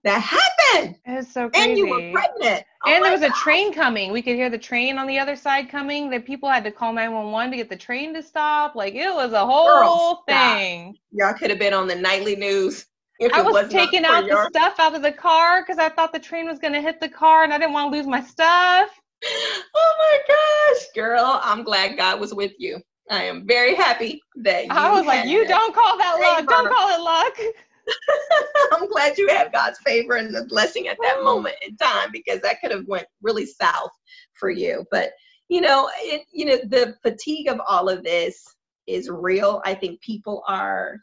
that 0.04 0.20
happened. 0.20 0.96
It's 1.04 1.32
so 1.32 1.48
crazy. 1.48 1.70
And 1.70 1.78
you 1.78 1.88
were 1.88 2.12
pregnant. 2.12 2.64
Oh 2.84 2.90
and 2.90 3.04
there 3.04 3.12
was 3.12 3.20
gosh. 3.20 3.30
a 3.30 3.42
train 3.42 3.72
coming. 3.72 4.10
We 4.10 4.22
could 4.22 4.34
hear 4.34 4.50
the 4.50 4.58
train 4.58 4.98
on 4.98 5.06
the 5.06 5.18
other 5.18 5.36
side 5.36 5.68
coming. 5.68 6.10
That 6.10 6.24
people 6.24 6.48
had 6.48 6.64
to 6.64 6.72
call 6.72 6.92
911 6.92 7.52
to 7.52 7.56
get 7.56 7.68
the 7.68 7.76
train 7.76 8.12
to 8.14 8.22
stop. 8.22 8.74
Like 8.74 8.94
it 8.94 9.14
was 9.14 9.32
a 9.32 9.46
whole 9.46 9.68
Girl, 9.68 10.24
thing. 10.26 10.96
Y'all 11.12 11.34
could 11.34 11.50
have 11.50 11.58
been 11.58 11.74
on 11.74 11.86
the 11.86 11.94
nightly 11.94 12.34
news. 12.34 12.86
I 13.32 13.42
was, 13.42 13.68
taking 13.68 14.04
out 14.04 14.24
your... 14.26 14.44
the 14.44 14.48
stuff 14.48 14.78
out 14.78 14.94
of 14.94 15.02
the 15.02 15.12
car 15.12 15.62
because 15.62 15.78
I 15.78 15.88
thought 15.88 16.12
the 16.12 16.18
train 16.18 16.46
was 16.46 16.58
going 16.58 16.72
to 16.72 16.80
hit 16.80 17.00
the 17.00 17.08
car 17.08 17.44
and 17.44 17.52
I 17.52 17.58
didn't 17.58 17.72
want 17.72 17.92
to 17.92 17.96
lose 17.96 18.06
my 18.06 18.22
stuff. 18.22 18.90
Oh 19.74 19.94
my 19.98 20.18
gosh, 20.34 20.86
girl, 20.94 21.40
I'm 21.42 21.62
glad 21.62 21.96
God 21.96 22.18
was 22.18 22.34
with 22.34 22.52
you. 22.58 22.80
I 23.10 23.24
am 23.24 23.46
very 23.46 23.74
happy 23.74 24.20
that 24.36 24.66
I 24.70 24.90
was 24.90 25.06
like, 25.06 25.28
you 25.28 25.46
don't 25.46 25.74
call 25.74 25.96
that 25.96 26.18
luck. 26.20 26.48
Don't 26.48 26.72
call 26.72 26.88
it 26.88 27.00
luck. 27.00 27.54
I'm 28.72 28.88
glad 28.88 29.18
you 29.18 29.28
had 29.28 29.52
God's 29.52 29.78
favor 29.78 30.14
and 30.14 30.34
the 30.34 30.44
blessing 30.44 30.88
at 30.88 30.96
that 31.00 31.16
oh. 31.18 31.24
moment 31.24 31.56
in 31.66 31.76
time 31.76 32.10
because 32.12 32.40
that 32.40 32.60
could 32.60 32.70
have 32.70 32.86
went 32.86 33.06
really 33.22 33.46
south 33.46 33.90
for 34.34 34.50
you. 34.50 34.84
But 34.90 35.12
you 35.48 35.60
know, 35.60 35.90
it, 35.98 36.26
you 36.32 36.46
know, 36.46 36.58
the 36.68 36.96
fatigue 37.02 37.48
of 37.48 37.60
all 37.68 37.88
of 37.88 38.02
this 38.02 38.42
is 38.86 39.10
real. 39.10 39.60
I 39.64 39.74
think 39.74 40.00
people 40.00 40.42
are 40.48 40.98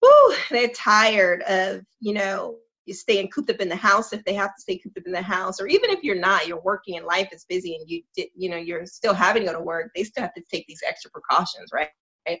whew, 0.00 0.36
they're 0.50 0.68
tired 0.68 1.42
of, 1.42 1.82
you 2.00 2.14
know, 2.14 2.56
you 2.86 2.94
staying 2.94 3.28
cooped 3.28 3.50
up 3.50 3.60
in 3.60 3.68
the 3.68 3.76
house 3.76 4.12
if 4.12 4.24
they 4.24 4.34
have 4.34 4.54
to 4.54 4.60
stay 4.60 4.78
cooped 4.78 4.98
up 4.98 5.06
in 5.06 5.12
the 5.12 5.22
house, 5.22 5.60
or 5.60 5.66
even 5.66 5.90
if 5.90 6.02
you're 6.02 6.18
not, 6.18 6.46
you're 6.46 6.60
working 6.60 6.96
and 6.96 7.06
life 7.06 7.28
is 7.32 7.44
busy 7.48 7.76
and 7.76 7.88
you 7.88 8.02
did, 8.16 8.28
you 8.34 8.48
know, 8.48 8.56
you're 8.56 8.86
still 8.86 9.14
having 9.14 9.42
to 9.42 9.52
go 9.52 9.58
to 9.58 9.64
work, 9.64 9.90
they 9.94 10.02
still 10.02 10.22
have 10.22 10.34
to 10.34 10.42
take 10.50 10.66
these 10.66 10.82
extra 10.86 11.10
precautions, 11.10 11.70
right? 11.72 11.88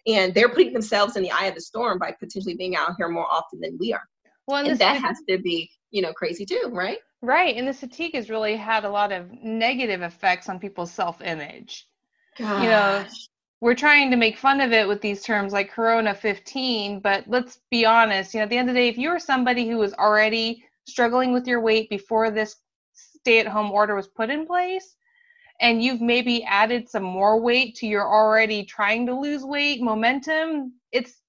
And 0.06 0.34
they're 0.34 0.48
putting 0.48 0.72
themselves 0.72 1.16
in 1.16 1.22
the 1.22 1.30
eye 1.30 1.46
of 1.46 1.54
the 1.54 1.60
storm 1.60 1.98
by 1.98 2.12
potentially 2.12 2.54
being 2.54 2.76
out 2.76 2.94
here 2.98 3.08
more 3.08 3.26
often 3.30 3.60
than 3.60 3.76
we 3.78 3.92
are. 3.92 4.02
Well, 4.46 4.58
and, 4.58 4.68
and 4.68 4.78
that 4.78 5.00
has 5.00 5.18
to 5.28 5.38
be, 5.38 5.70
you 5.90 6.02
know, 6.02 6.12
crazy 6.12 6.44
too, 6.44 6.70
right? 6.72 6.98
Right. 7.22 7.56
And 7.56 7.68
the 7.68 7.74
fatigue 7.74 8.14
has 8.14 8.30
really 8.30 8.56
had 8.56 8.84
a 8.84 8.90
lot 8.90 9.12
of 9.12 9.30
negative 9.42 10.02
effects 10.02 10.48
on 10.48 10.58
people's 10.58 10.90
self 10.90 11.20
image. 11.20 11.86
You 12.38 12.68
know, 12.68 13.04
we're 13.60 13.74
trying 13.74 14.10
to 14.10 14.16
make 14.16 14.38
fun 14.38 14.60
of 14.60 14.72
it 14.72 14.88
with 14.88 15.00
these 15.00 15.22
terms 15.22 15.52
like 15.52 15.70
corona 15.70 16.14
15 16.14 17.00
but 17.00 17.24
let's 17.26 17.60
be 17.70 17.84
honest 17.84 18.34
you 18.34 18.40
know 18.40 18.44
at 18.44 18.50
the 18.50 18.56
end 18.56 18.68
of 18.68 18.74
the 18.74 18.80
day 18.80 18.88
if 18.88 18.98
you 18.98 19.08
are 19.08 19.18
somebody 19.18 19.68
who 19.68 19.76
was 19.76 19.94
already 19.94 20.64
struggling 20.86 21.32
with 21.32 21.46
your 21.46 21.60
weight 21.60 21.88
before 21.90 22.30
this 22.30 22.56
stay 22.92 23.38
at 23.38 23.46
home 23.46 23.70
order 23.70 23.94
was 23.94 24.08
put 24.08 24.30
in 24.30 24.46
place 24.46 24.96
and 25.60 25.82
you've 25.82 26.00
maybe 26.00 26.42
added 26.44 26.88
some 26.88 27.02
more 27.02 27.40
weight 27.40 27.74
to 27.74 27.86
your 27.86 28.08
already 28.08 28.64
trying 28.64 29.06
to 29.06 29.18
lose 29.18 29.44
weight 29.44 29.82
momentum 29.82 30.72
it's 30.92 31.20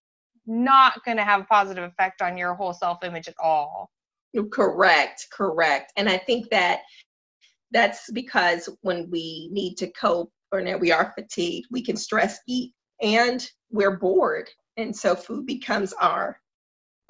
not 0.48 1.04
going 1.06 1.17
to 1.17 1.24
have 1.24 1.41
a 1.41 1.46
positive 1.46 1.84
effect 1.84 2.22
on 2.22 2.38
your 2.38 2.56
whole 2.56 2.74
self 2.74 3.04
image 3.04 3.28
at 3.28 3.36
all. 3.39 3.91
Correct 4.52 5.28
correct. 5.32 5.94
And 5.98 6.10
i 6.10 6.17
think 6.17 6.50
that 6.50 6.82
that's 7.72 8.10
because 8.12 8.70
when 8.82 9.10
we 9.10 9.50
need 9.52 9.76
to 9.78 9.88
cope 9.91 10.32
or 10.52 10.62
now 10.62 10.78
we 10.78 10.92
are 10.92 11.14
fatigued, 11.18 11.68
we 11.72 11.84
can 11.84 11.98
stress 11.98 12.40
eat 12.48 12.74
and 13.02 13.50
we're 13.72 13.98
bored. 13.98 14.50
And 14.78 14.96
so 14.96 15.16
food 15.16 15.46
becomes 15.46 15.94
our 15.94 16.38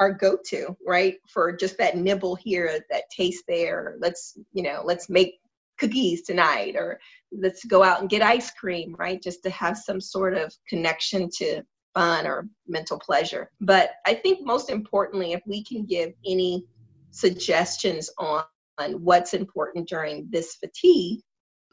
our 0.01 0.11
go-to, 0.11 0.75
right? 0.85 1.17
For 1.27 1.55
just 1.55 1.77
that 1.77 1.95
nibble 1.95 2.35
here, 2.35 2.79
that 2.89 3.03
taste 3.15 3.43
there. 3.47 3.97
Let's, 3.99 4.35
you 4.51 4.63
know, 4.63 4.81
let's 4.83 5.09
make 5.09 5.35
cookies 5.79 6.23
tonight 6.23 6.75
or 6.75 6.99
let's 7.31 7.63
go 7.65 7.83
out 7.83 8.01
and 8.01 8.09
get 8.09 8.23
ice 8.23 8.49
cream, 8.49 8.95
right? 8.97 9.21
Just 9.21 9.43
to 9.43 9.51
have 9.51 9.77
some 9.77 10.01
sort 10.01 10.33
of 10.33 10.51
connection 10.67 11.29
to 11.37 11.61
fun 11.93 12.25
or 12.25 12.47
mental 12.67 12.97
pleasure. 12.97 13.51
But 13.61 13.91
I 14.07 14.15
think 14.15 14.43
most 14.43 14.71
importantly, 14.71 15.33
if 15.33 15.41
we 15.45 15.63
can 15.63 15.85
give 15.85 16.13
any 16.25 16.65
suggestions 17.11 18.09
on, 18.17 18.43
on 18.79 18.93
what's 19.03 19.35
important 19.35 19.87
during 19.87 20.27
this 20.31 20.55
fatigue, 20.55 21.19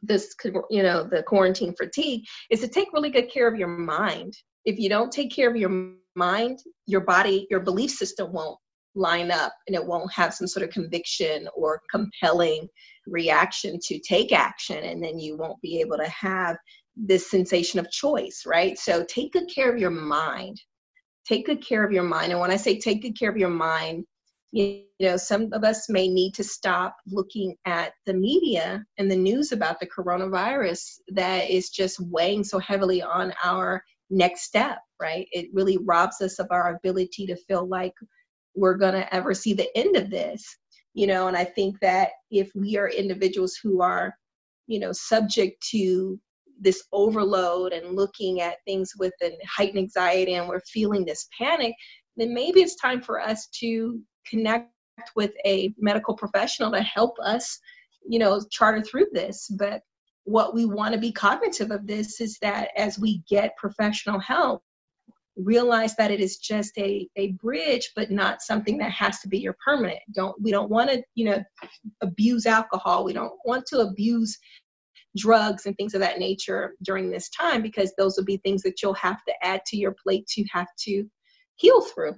this 0.02 0.34
you 0.70 0.82
know 0.82 1.04
the 1.04 1.22
quarantine 1.22 1.74
fatigue 1.74 2.24
is 2.50 2.61
to 2.61 2.68
take 2.68 2.92
really 2.92 3.11
good 3.11 3.30
care 3.30 3.48
of 3.48 3.58
your 3.58 3.68
mind. 3.68 4.34
If 4.64 4.78
you 4.78 4.88
don't 4.88 5.12
take 5.12 5.34
care 5.34 5.50
of 5.50 5.56
your 5.56 5.94
mind 6.18 6.58
your 6.87 7.00
body 7.00 7.46
your 7.50 7.61
belief 7.61 7.90
system 7.92 8.32
won't 8.32 8.58
line 8.94 9.30
up 9.30 9.52
and 9.66 9.76
it 9.76 9.87
won't 9.87 10.12
have 10.12 10.34
some 10.34 10.48
sort 10.48 10.64
of 10.64 10.70
conviction 10.70 11.48
or 11.54 11.80
compelling 11.90 12.66
reaction 13.06 13.78
to 13.80 13.98
take 14.00 14.32
action 14.32 14.82
and 14.84 15.02
then 15.02 15.18
you 15.18 15.37
won't 15.37 15.61
be 15.62 15.80
able 15.80 15.96
to 15.96 16.08
have 16.08 16.56
this 16.96 17.30
sensation 17.30 17.78
of 17.78 17.90
choice 17.90 18.42
right? 18.44 18.76
So 18.78 19.04
take 19.04 19.32
good 19.32 19.48
care 19.54 19.72
of 19.72 19.78
your 19.78 19.90
mind. 19.90 20.61
Take 21.26 21.46
good 21.46 21.64
care 21.64 21.84
of 21.84 21.92
your 21.92 22.02
mind. 22.02 22.32
And 22.32 22.40
when 22.40 22.50
i 22.50 22.56
say 22.56 22.78
take 22.78 23.02
good 23.02 23.18
care 23.18 23.30
of 23.30 23.37
your 23.37 23.50
mind 23.50 24.04
you 24.52 24.82
know 25.00 25.16
some 25.16 25.48
of 25.52 25.62
us 25.64 25.88
may 25.88 26.08
need 26.08 26.34
to 26.34 26.44
stop 26.44 26.96
looking 27.06 27.54
at 27.66 27.92
the 28.06 28.14
media 28.14 28.84
and 28.96 29.11
the 29.11 29.16
news 29.16 29.52
about 29.52 29.78
the 29.78 29.87
coronavirus 29.87 30.98
that 31.08 31.50
is 31.50 31.70
just 31.70 32.00
weighing 32.00 32.42
so 32.42 32.58
heavily 32.58 33.02
on 33.02 33.32
our 33.44 33.82
next 34.11 34.42
step 34.42 34.78
right? 35.00 35.28
It 35.30 35.46
really 35.52 35.78
robs 35.78 36.20
us 36.20 36.40
of 36.40 36.48
our 36.50 36.74
ability 36.74 37.24
to 37.26 37.37
feel 37.37 37.68
like 37.68 37.92
we're 38.56 38.76
going 38.76 38.94
to 38.94 39.14
ever 39.14 39.32
see 39.32 39.52
the 39.52 39.68
end 39.76 39.96
of 39.96 40.11
this 40.11 40.56
you 40.94 41.06
know? 41.06 41.28
And 41.28 41.37
i 41.37 41.44
think 41.44 41.78
that 41.80 42.11
if 42.30 42.50
we 42.54 42.76
are 42.76 42.88
individuals 42.88 43.58
who 43.62 43.82
are 43.82 44.14
you 44.66 44.80
know 44.80 44.92
subject 44.92 45.62
to 45.70 46.18
this 46.61 46.84
overload 46.92 47.72
and 47.72 47.94
looking 47.94 48.40
at 48.40 48.56
things 48.66 48.92
with 48.98 49.12
an 49.20 49.32
heightened 49.48 49.78
anxiety 49.78 50.34
and 50.34 50.48
we're 50.48 50.61
feeling 50.61 51.04
this 51.04 51.28
panic, 51.38 51.74
then 52.16 52.34
maybe 52.34 52.61
it's 52.61 52.74
time 52.74 53.00
for 53.00 53.20
us 53.20 53.46
to 53.61 54.00
connect 54.28 54.70
with 55.16 55.32
a 55.44 55.72
medical 55.78 56.14
professional 56.14 56.72
to 56.72 56.82
help 56.82 57.16
us, 57.22 57.58
you 58.08 58.18
know, 58.18 58.40
charter 58.50 58.82
through 58.82 59.06
this. 59.12 59.48
But 59.58 59.82
what 60.24 60.54
we 60.54 60.66
want 60.66 60.94
to 60.94 61.00
be 61.00 61.12
cognitive 61.12 61.70
of 61.70 61.86
this 61.86 62.20
is 62.20 62.38
that 62.42 62.68
as 62.76 62.98
we 62.98 63.22
get 63.28 63.56
professional 63.56 64.18
help, 64.18 64.62
realize 65.36 65.94
that 65.96 66.10
it 66.10 66.20
is 66.20 66.38
just 66.38 66.76
a, 66.78 67.08
a 67.16 67.32
bridge 67.32 67.92
but 67.94 68.10
not 68.10 68.42
something 68.42 68.76
that 68.78 68.90
has 68.90 69.20
to 69.20 69.28
be 69.28 69.38
your 69.38 69.56
permanent. 69.64 70.00
Don't 70.12 70.40
we 70.42 70.50
don't 70.50 70.70
want 70.70 70.90
to 70.90 71.02
you 71.14 71.26
know 71.26 71.42
abuse 72.02 72.44
alcohol. 72.44 73.04
We 73.04 73.12
don't 73.12 73.34
want 73.44 73.64
to 73.66 73.78
abuse 73.78 74.36
drugs 75.16 75.66
and 75.66 75.76
things 75.76 75.94
of 75.94 76.00
that 76.00 76.18
nature 76.18 76.74
during 76.82 77.10
this 77.10 77.28
time 77.30 77.62
because 77.62 77.92
those 77.96 78.16
will 78.16 78.24
be 78.24 78.36
things 78.38 78.62
that 78.62 78.82
you'll 78.82 78.94
have 78.94 79.24
to 79.24 79.34
add 79.42 79.62
to 79.66 79.76
your 79.76 79.94
plate 80.02 80.26
to 80.28 80.44
have 80.52 80.68
to 80.80 81.08
heal 81.56 81.80
through 81.80 82.14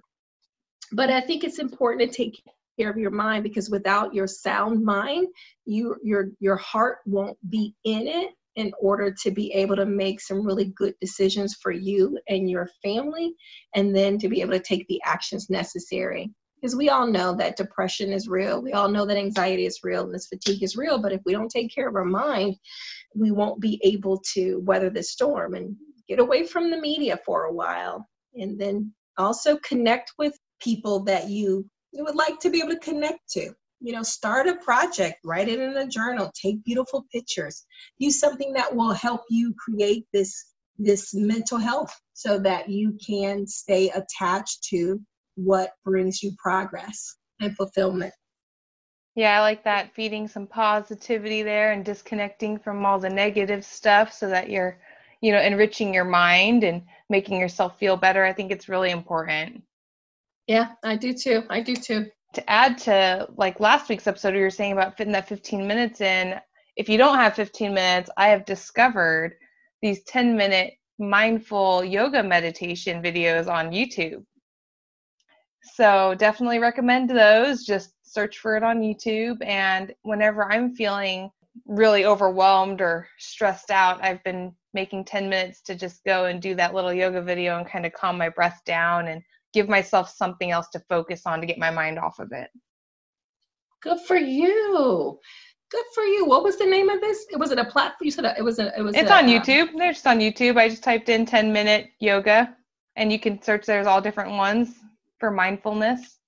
but 0.92 1.10
i 1.10 1.20
think 1.20 1.44
it's 1.44 1.58
important 1.58 2.10
to 2.10 2.16
take 2.16 2.42
care 2.78 2.90
of 2.90 2.98
your 2.98 3.10
mind 3.10 3.42
because 3.42 3.68
without 3.70 4.14
your 4.14 4.26
sound 4.26 4.82
mind 4.84 5.26
you 5.66 5.96
your 6.02 6.30
your 6.40 6.56
heart 6.56 6.98
won't 7.06 7.36
be 7.48 7.74
in 7.84 8.06
it 8.06 8.30
in 8.56 8.72
order 8.80 9.10
to 9.10 9.30
be 9.30 9.52
able 9.52 9.76
to 9.76 9.86
make 9.86 10.20
some 10.20 10.44
really 10.44 10.66
good 10.66 10.94
decisions 11.00 11.54
for 11.54 11.70
you 11.70 12.18
and 12.28 12.50
your 12.50 12.68
family, 12.82 13.34
and 13.74 13.94
then 13.94 14.18
to 14.18 14.28
be 14.28 14.40
able 14.40 14.52
to 14.52 14.60
take 14.60 14.86
the 14.88 15.00
actions 15.04 15.48
necessary. 15.48 16.30
Because 16.60 16.76
we 16.76 16.90
all 16.90 17.06
know 17.06 17.34
that 17.36 17.56
depression 17.56 18.12
is 18.12 18.28
real. 18.28 18.60
We 18.60 18.72
all 18.72 18.88
know 18.88 19.06
that 19.06 19.16
anxiety 19.16 19.64
is 19.64 19.80
real 19.82 20.04
and 20.04 20.14
this 20.14 20.26
fatigue 20.26 20.62
is 20.62 20.76
real. 20.76 21.00
But 21.00 21.12
if 21.12 21.22
we 21.24 21.32
don't 21.32 21.50
take 21.50 21.74
care 21.74 21.88
of 21.88 21.94
our 21.94 22.04
mind, 22.04 22.56
we 23.14 23.30
won't 23.30 23.60
be 23.60 23.80
able 23.82 24.20
to 24.34 24.60
weather 24.60 24.90
the 24.90 25.02
storm 25.02 25.54
and 25.54 25.74
get 26.06 26.18
away 26.18 26.46
from 26.46 26.70
the 26.70 26.76
media 26.76 27.18
for 27.24 27.44
a 27.44 27.52
while. 27.52 28.06
And 28.34 28.60
then 28.60 28.92
also 29.16 29.56
connect 29.58 30.12
with 30.18 30.38
people 30.60 31.00
that 31.04 31.28
you 31.28 31.68
would 31.92 32.14
like 32.14 32.38
to 32.40 32.50
be 32.50 32.60
able 32.60 32.70
to 32.70 32.78
connect 32.78 33.28
to. 33.30 33.52
You 33.82 33.94
know 33.94 34.02
start 34.02 34.46
a 34.46 34.56
project 34.56 35.20
write 35.24 35.48
it 35.48 35.58
in 35.58 35.76
a 35.78 35.88
journal 35.88 36.30
take 36.34 36.62
beautiful 36.64 37.06
pictures. 37.12 37.64
Use 37.98 38.20
something 38.20 38.52
that 38.52 38.74
will 38.74 38.92
help 38.92 39.22
you 39.30 39.54
create 39.58 40.06
this 40.12 40.52
this 40.78 41.14
mental 41.14 41.58
health 41.58 41.94
so 42.12 42.38
that 42.40 42.68
you 42.68 42.98
can 43.06 43.46
stay 43.46 43.90
attached 43.90 44.64
to 44.64 45.00
what 45.36 45.72
brings 45.84 46.22
you 46.22 46.32
progress 46.38 47.16
and 47.40 47.56
fulfillment. 47.56 48.12
Yeah 49.14 49.38
i 49.38 49.40
like 49.40 49.64
that 49.64 49.94
feeding 49.94 50.28
some 50.28 50.46
positivity 50.46 51.42
there 51.42 51.72
and 51.72 51.84
disconnecting 51.84 52.58
from 52.58 52.84
all 52.84 52.98
the 52.98 53.08
negative 53.08 53.64
stuff 53.64 54.12
so 54.12 54.28
that 54.28 54.50
you're 54.50 54.78
you 55.22 55.32
know 55.32 55.40
enriching 55.40 55.94
your 55.94 56.04
mind 56.04 56.64
and 56.64 56.82
making 57.08 57.40
yourself 57.40 57.78
feel 57.78 57.96
better. 57.96 58.24
I 58.24 58.32
think 58.32 58.52
it's 58.52 58.68
really 58.68 58.90
important 58.90 59.62
yeah 60.50 60.72
i 60.82 60.96
do 60.96 61.14
too. 61.14 61.44
I 61.48 61.60
do 61.60 61.76
too. 61.76 62.06
To 62.34 62.50
add 62.50 62.76
to 62.78 63.28
like 63.36 63.60
last 63.60 63.88
week's 63.88 64.08
episode 64.08 64.34
you 64.34 64.40
were 64.40 64.50
saying 64.50 64.72
about 64.72 64.96
fitting 64.96 65.12
that 65.12 65.28
15 65.28 65.64
minutes 65.64 66.00
in. 66.00 66.40
If 66.76 66.88
you 66.88 66.98
don't 66.98 67.18
have 67.18 67.34
15 67.34 67.72
minutes 67.72 68.10
i 68.16 68.26
have 68.28 68.44
discovered 68.44 69.34
these 69.80 70.02
10 70.04 70.36
minute 70.36 70.74
mindful 70.98 71.84
yoga 71.84 72.22
meditation 72.22 73.00
videos 73.00 73.46
on 73.46 73.70
youtube. 73.70 74.24
So 75.62 76.16
definitely 76.18 76.58
recommend 76.58 77.08
those. 77.08 77.64
Just 77.64 77.94
search 78.02 78.38
for 78.38 78.56
it 78.56 78.64
on 78.64 78.80
youtube. 78.80 79.36
And 79.46 79.94
whenever 80.02 80.50
i'm 80.50 80.74
feeling 80.74 81.30
really 81.66 82.04
overwhelmed 82.04 82.80
or 82.80 83.06
stressed 83.18 83.70
out 83.70 84.02
i've 84.04 84.22
been 84.24 84.52
making 84.74 85.04
10 85.04 85.28
minutes 85.28 85.60
to 85.62 85.76
just 85.76 86.02
go 86.04 86.24
and 86.24 86.42
do 86.42 86.56
that 86.56 86.74
little 86.74 86.92
yoga 86.92 87.22
video 87.22 87.56
and 87.56 87.68
kind 87.68 87.86
of 87.86 87.92
calm 87.92 88.18
my 88.18 88.28
breath 88.28 88.60
down 88.64 89.08
and 89.08 89.22
give 89.52 89.68
myself 89.68 90.10
something 90.10 90.50
else 90.50 90.68
to 90.70 90.80
focus 90.88 91.22
on 91.26 91.40
to 91.40 91.46
get 91.46 91.58
my 91.58 91.70
mind 91.70 91.98
off 91.98 92.18
of 92.18 92.32
it. 92.32 92.50
Good 93.82 94.00
for 94.00 94.16
you. 94.16 95.18
Good 95.70 95.84
for 95.94 96.02
you. 96.02 96.26
What 96.26 96.42
was 96.42 96.58
the 96.58 96.66
name 96.66 96.88
of 96.88 97.00
this? 97.00 97.26
It 97.30 97.38
was 97.38 97.52
it 97.52 97.58
a 97.58 97.64
platform? 97.64 98.04
You 98.04 98.10
said 98.10 98.24
it 98.36 98.42
was 98.42 98.58
a. 98.58 98.76
It 98.76 98.82
was. 98.82 98.94
It's 98.96 99.10
a, 99.10 99.14
on 99.14 99.24
uh, 99.24 99.28
YouTube. 99.28 99.76
They're 99.76 99.92
just 99.92 100.06
on 100.06 100.18
YouTube. 100.18 100.58
I 100.58 100.68
just 100.68 100.82
typed 100.82 101.08
in 101.08 101.24
10 101.24 101.52
minute 101.52 101.90
yoga, 102.00 102.56
and 102.96 103.12
you 103.12 103.20
can 103.20 103.40
search. 103.40 103.66
There's 103.66 103.86
all 103.86 104.00
different 104.00 104.32
ones 104.32 104.74
for 105.18 105.30
mindfulness. 105.30 106.18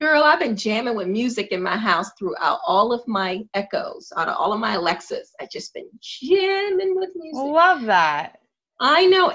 Girl, 0.00 0.22
I've 0.22 0.38
been 0.38 0.56
jamming 0.56 0.96
with 0.96 1.08
music 1.08 1.48
in 1.50 1.60
my 1.60 1.76
house 1.76 2.10
throughout 2.16 2.60
all 2.64 2.92
of 2.92 3.06
my 3.08 3.42
Echoes, 3.54 4.12
out 4.16 4.28
of 4.28 4.36
all 4.36 4.52
of 4.52 4.60
my 4.60 4.74
Alexas. 4.74 5.32
I've 5.40 5.50
just 5.50 5.74
been 5.74 5.88
jamming 6.00 6.94
with 6.96 7.10
music. 7.16 7.34
Love 7.34 7.82
that. 7.82 8.38
I 8.80 9.06
know 9.06 9.30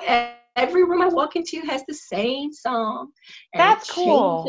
every 0.56 0.84
room 0.84 1.02
I 1.02 1.08
walk 1.08 1.36
into 1.36 1.62
has 1.62 1.84
the 1.88 1.94
same 1.94 2.52
song. 2.52 3.12
That's 3.56 3.90
cool. 3.90 4.46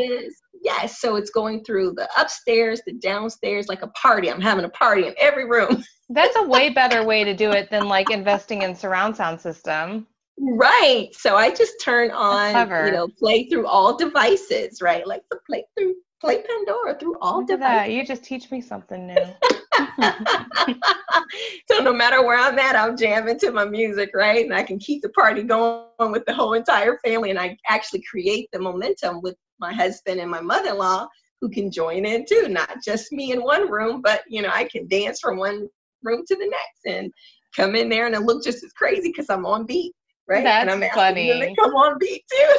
Yes, 0.63 1.01
so 1.01 1.17
it's 1.17 1.31
going 1.31 1.65
through 1.65 1.93
the 1.93 2.09
upstairs, 2.19 2.81
the 2.87 2.95
downstairs, 2.95 3.69
like 3.69 3.83
a 3.83 3.89
party. 3.89 4.31
I'm 4.31 4.41
having 4.41 4.65
a 4.65 4.71
party 4.71 5.07
in 5.07 5.15
every 5.21 5.49
room. 5.49 5.85
That's 6.09 6.37
a 6.37 6.43
way 6.43 6.71
better 6.71 7.05
way 7.05 7.25
to 7.25 7.35
do 7.35 7.51
it 7.51 7.71
than 7.71 7.89
like 7.89 8.11
investing 8.11 8.63
in 8.63 8.75
surround 8.75 9.17
sound 9.17 9.41
system. 9.41 10.07
Right. 10.39 11.09
So 11.13 11.37
I 11.37 11.51
just 11.51 11.75
turn 11.83 12.11
on, 12.11 12.87
you 12.87 12.93
know, 12.93 13.09
play 13.19 13.49
through 13.49 13.67
all 13.67 13.97
devices, 13.97 14.81
right? 14.83 15.07
Like 15.07 15.23
the 15.31 15.39
play 15.47 15.65
through 15.77 15.95
play 16.21 16.43
Pandora 16.43 16.99
through 16.99 17.17
all 17.21 17.39
Look 17.39 17.49
devices. 17.49 17.87
That. 17.87 17.93
You 17.93 18.05
just 18.05 18.25
teach 18.25 18.51
me 18.51 18.61
something 18.61 19.07
new. 19.07 19.27
so 21.71 21.83
no 21.83 21.93
matter 21.93 22.25
where 22.25 22.39
I'm 22.39 22.59
at, 22.59 22.77
I'm 22.77 22.97
jamming 22.97 23.39
to 23.41 23.53
my 23.53 23.65
music, 23.65 24.11
right? 24.15 24.45
And 24.45 24.55
I 24.55 24.63
can 24.63 24.79
keep 24.79 25.03
the 25.03 25.09
party 25.11 25.43
going 25.43 25.85
with 25.99 26.25
the 26.27 26.35
whole 26.35 26.55
entire 26.55 26.99
family. 27.05 27.31
And 27.31 27.39
I 27.39 27.57
actually 27.69 28.03
create 28.09 28.49
the 28.53 28.59
momentum 28.59 29.21
with 29.23 29.37
my 29.59 29.73
husband 29.73 30.21
and 30.21 30.31
my 30.31 30.41
mother-in-law 30.41 31.09
who 31.41 31.49
can 31.51 31.71
join 31.71 32.07
in 32.07 32.25
too, 32.27 32.49
not 32.49 32.83
just 32.85 33.13
me 33.13 33.33
in 33.33 33.43
one 33.43 33.71
room, 33.71 34.01
but 34.03 34.23
you 34.29 34.43
know, 34.43 34.51
I 34.53 34.65
can 34.65 34.89
dance 34.89 35.21
from 35.21 35.39
one 35.39 35.69
room 36.03 36.25
to 36.27 36.37
the 36.37 36.47
next 36.47 36.97
and 36.97 37.13
come 37.55 37.75
in 37.75 37.89
there 37.89 38.07
and 38.07 38.15
it 38.15 38.21
look 38.21 38.43
just 38.43 38.65
as 38.65 38.73
crazy 38.73 39.09
because 39.09 39.31
I'm 39.31 39.47
on 39.47 39.67
beat, 39.67 39.93
right? 40.29 40.45
That's 40.45 40.71
and 40.71 40.85
I'm 40.85 40.91
funny. 40.91 41.41
To 41.41 41.55
come 41.61 41.75
on 41.75 41.99
beat 41.99 42.25
too. 42.33 42.57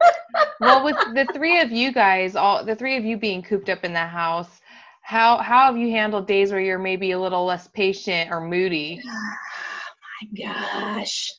well, 0.60 0.84
with 0.84 0.96
the 1.14 1.26
three 1.32 1.60
of 1.60 1.72
you 1.72 1.92
guys, 1.92 2.36
all 2.36 2.64
the 2.64 2.76
three 2.76 2.96
of 2.96 3.04
you 3.04 3.16
being 3.16 3.42
cooped 3.42 3.68
up 3.68 3.84
in 3.84 3.92
the 3.92 4.06
house, 4.06 4.57
how 5.08 5.38
how 5.38 5.64
have 5.64 5.78
you 5.78 5.90
handled 5.90 6.26
days 6.26 6.52
where 6.52 6.60
you're 6.60 6.78
maybe 6.78 7.12
a 7.12 7.18
little 7.18 7.46
less 7.46 7.66
patient 7.68 8.30
or 8.30 8.40
moody? 8.42 9.00
Oh 10.20 10.26
my 10.34 10.42
gosh. 10.42 11.30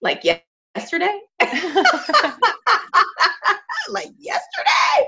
Like 0.00 0.24
yesterday? 0.24 1.20
like 3.88 4.10
yesterday. 4.18 5.06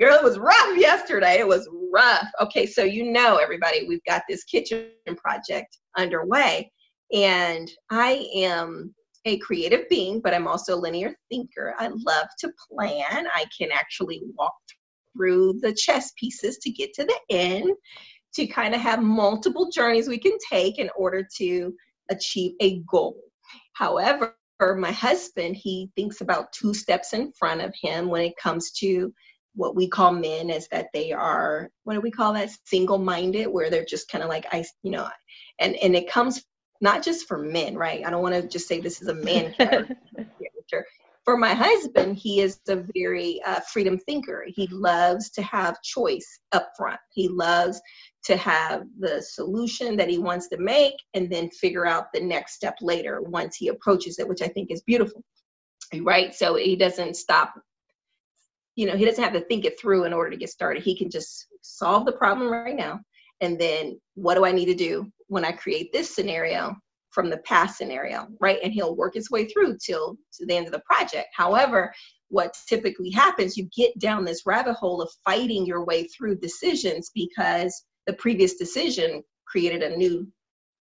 Girl, 0.00 0.16
it 0.16 0.24
was 0.24 0.40
rough 0.40 0.76
yesterday. 0.76 1.38
It 1.38 1.46
was 1.46 1.68
rough. 1.92 2.26
Okay, 2.40 2.66
so 2.66 2.82
you 2.82 3.12
know 3.12 3.36
everybody, 3.36 3.86
we've 3.86 4.02
got 4.08 4.22
this 4.28 4.42
kitchen 4.42 4.88
project 5.16 5.78
underway 5.96 6.68
and 7.12 7.70
I 7.90 8.26
am 8.34 8.92
a 9.24 9.38
creative 9.38 9.88
being, 9.88 10.20
but 10.20 10.34
I'm 10.34 10.48
also 10.48 10.74
a 10.74 10.80
linear 10.80 11.14
thinker. 11.30 11.76
I 11.78 11.88
love 11.88 12.26
to 12.40 12.52
plan. 12.68 13.28
I 13.32 13.44
can 13.56 13.70
actually 13.70 14.22
walk 14.36 14.54
through 15.14 15.60
the 15.60 15.72
chess 15.72 16.12
pieces 16.18 16.58
to 16.58 16.70
get 16.70 16.92
to 16.94 17.04
the 17.04 17.18
end, 17.30 17.70
to 18.34 18.46
kind 18.46 18.74
of 18.74 18.80
have 18.80 19.02
multiple 19.02 19.70
journeys 19.70 20.08
we 20.08 20.18
can 20.18 20.36
take 20.50 20.78
in 20.78 20.90
order 20.96 21.26
to 21.38 21.74
achieve 22.10 22.52
a 22.60 22.80
goal. 22.80 23.16
However, 23.74 24.36
my 24.60 24.92
husband, 24.92 25.56
he 25.56 25.90
thinks 25.96 26.20
about 26.20 26.52
two 26.52 26.72
steps 26.72 27.12
in 27.12 27.32
front 27.32 27.60
of 27.60 27.74
him 27.80 28.08
when 28.08 28.22
it 28.22 28.36
comes 28.40 28.70
to 28.72 29.12
what 29.54 29.76
we 29.76 29.88
call 29.88 30.12
men 30.12 30.50
is 30.50 30.68
that 30.68 30.86
they 30.94 31.12
are 31.12 31.68
what 31.84 31.94
do 31.94 32.00
we 32.00 32.10
call 32.10 32.32
that? 32.32 32.50
Single 32.64 32.98
minded 32.98 33.46
where 33.46 33.70
they're 33.70 33.84
just 33.84 34.08
kind 34.08 34.24
of 34.24 34.30
like 34.30 34.46
i 34.50 34.64
you 34.82 34.90
know 34.90 35.08
and 35.58 35.76
and 35.76 35.94
it 35.94 36.10
comes 36.10 36.42
not 36.80 37.02
just 37.02 37.28
for 37.28 37.38
men 37.38 37.74
right? 37.76 38.04
I 38.04 38.10
don't 38.10 38.22
want 38.22 38.34
to 38.34 38.48
just 38.48 38.66
say 38.66 38.80
this 38.80 39.02
is 39.02 39.08
a 39.08 39.14
man 39.14 39.52
character 39.58 40.86
for 41.24 41.36
my 41.36 41.54
husband, 41.54 42.16
he 42.16 42.40
is 42.40 42.58
a 42.68 42.82
very 42.94 43.40
uh, 43.46 43.60
freedom 43.72 43.98
thinker. 43.98 44.44
He 44.48 44.66
loves 44.68 45.30
to 45.30 45.42
have 45.42 45.80
choice 45.82 46.40
up 46.52 46.70
front. 46.76 46.98
He 47.12 47.28
loves 47.28 47.80
to 48.24 48.36
have 48.36 48.82
the 48.98 49.22
solution 49.22 49.96
that 49.96 50.08
he 50.08 50.18
wants 50.18 50.48
to 50.48 50.58
make 50.58 50.94
and 51.14 51.30
then 51.30 51.48
figure 51.50 51.86
out 51.86 52.06
the 52.12 52.20
next 52.20 52.54
step 52.54 52.74
later 52.80 53.20
once 53.22 53.56
he 53.56 53.68
approaches 53.68 54.18
it, 54.18 54.28
which 54.28 54.42
I 54.42 54.48
think 54.48 54.70
is 54.70 54.82
beautiful. 54.82 55.22
Right? 56.00 56.34
So 56.34 56.56
he 56.56 56.74
doesn't 56.74 57.16
stop, 57.16 57.54
you 58.74 58.86
know, 58.86 58.96
he 58.96 59.04
doesn't 59.04 59.22
have 59.22 59.34
to 59.34 59.40
think 59.40 59.64
it 59.64 59.78
through 59.78 60.04
in 60.04 60.12
order 60.12 60.30
to 60.30 60.36
get 60.36 60.50
started. 60.50 60.82
He 60.82 60.96
can 60.96 61.10
just 61.10 61.46
solve 61.60 62.04
the 62.04 62.12
problem 62.12 62.50
right 62.50 62.76
now. 62.76 63.00
And 63.40 63.60
then 63.60 64.00
what 64.14 64.34
do 64.34 64.44
I 64.44 64.52
need 64.52 64.66
to 64.66 64.74
do 64.74 65.10
when 65.28 65.44
I 65.44 65.52
create 65.52 65.92
this 65.92 66.14
scenario? 66.14 66.76
From 67.12 67.30
the 67.30 67.38
past 67.38 67.76
scenario, 67.78 68.26
right? 68.40 68.58
And 68.62 68.72
he'll 68.72 68.96
work 68.96 69.14
his 69.14 69.30
way 69.30 69.44
through 69.46 69.78
till 69.84 70.16
to 70.34 70.46
the 70.46 70.56
end 70.56 70.66
of 70.66 70.72
the 70.72 70.80
project. 70.80 71.28
However, 71.34 71.92
what 72.28 72.56
typically 72.66 73.10
happens, 73.10 73.56
you 73.56 73.68
get 73.76 73.98
down 73.98 74.24
this 74.24 74.46
rabbit 74.46 74.74
hole 74.74 75.02
of 75.02 75.10
fighting 75.24 75.66
your 75.66 75.84
way 75.84 76.04
through 76.04 76.38
decisions 76.38 77.10
because 77.14 77.84
the 78.06 78.14
previous 78.14 78.54
decision 78.54 79.22
created 79.46 79.82
a 79.82 79.96
new 79.96 80.26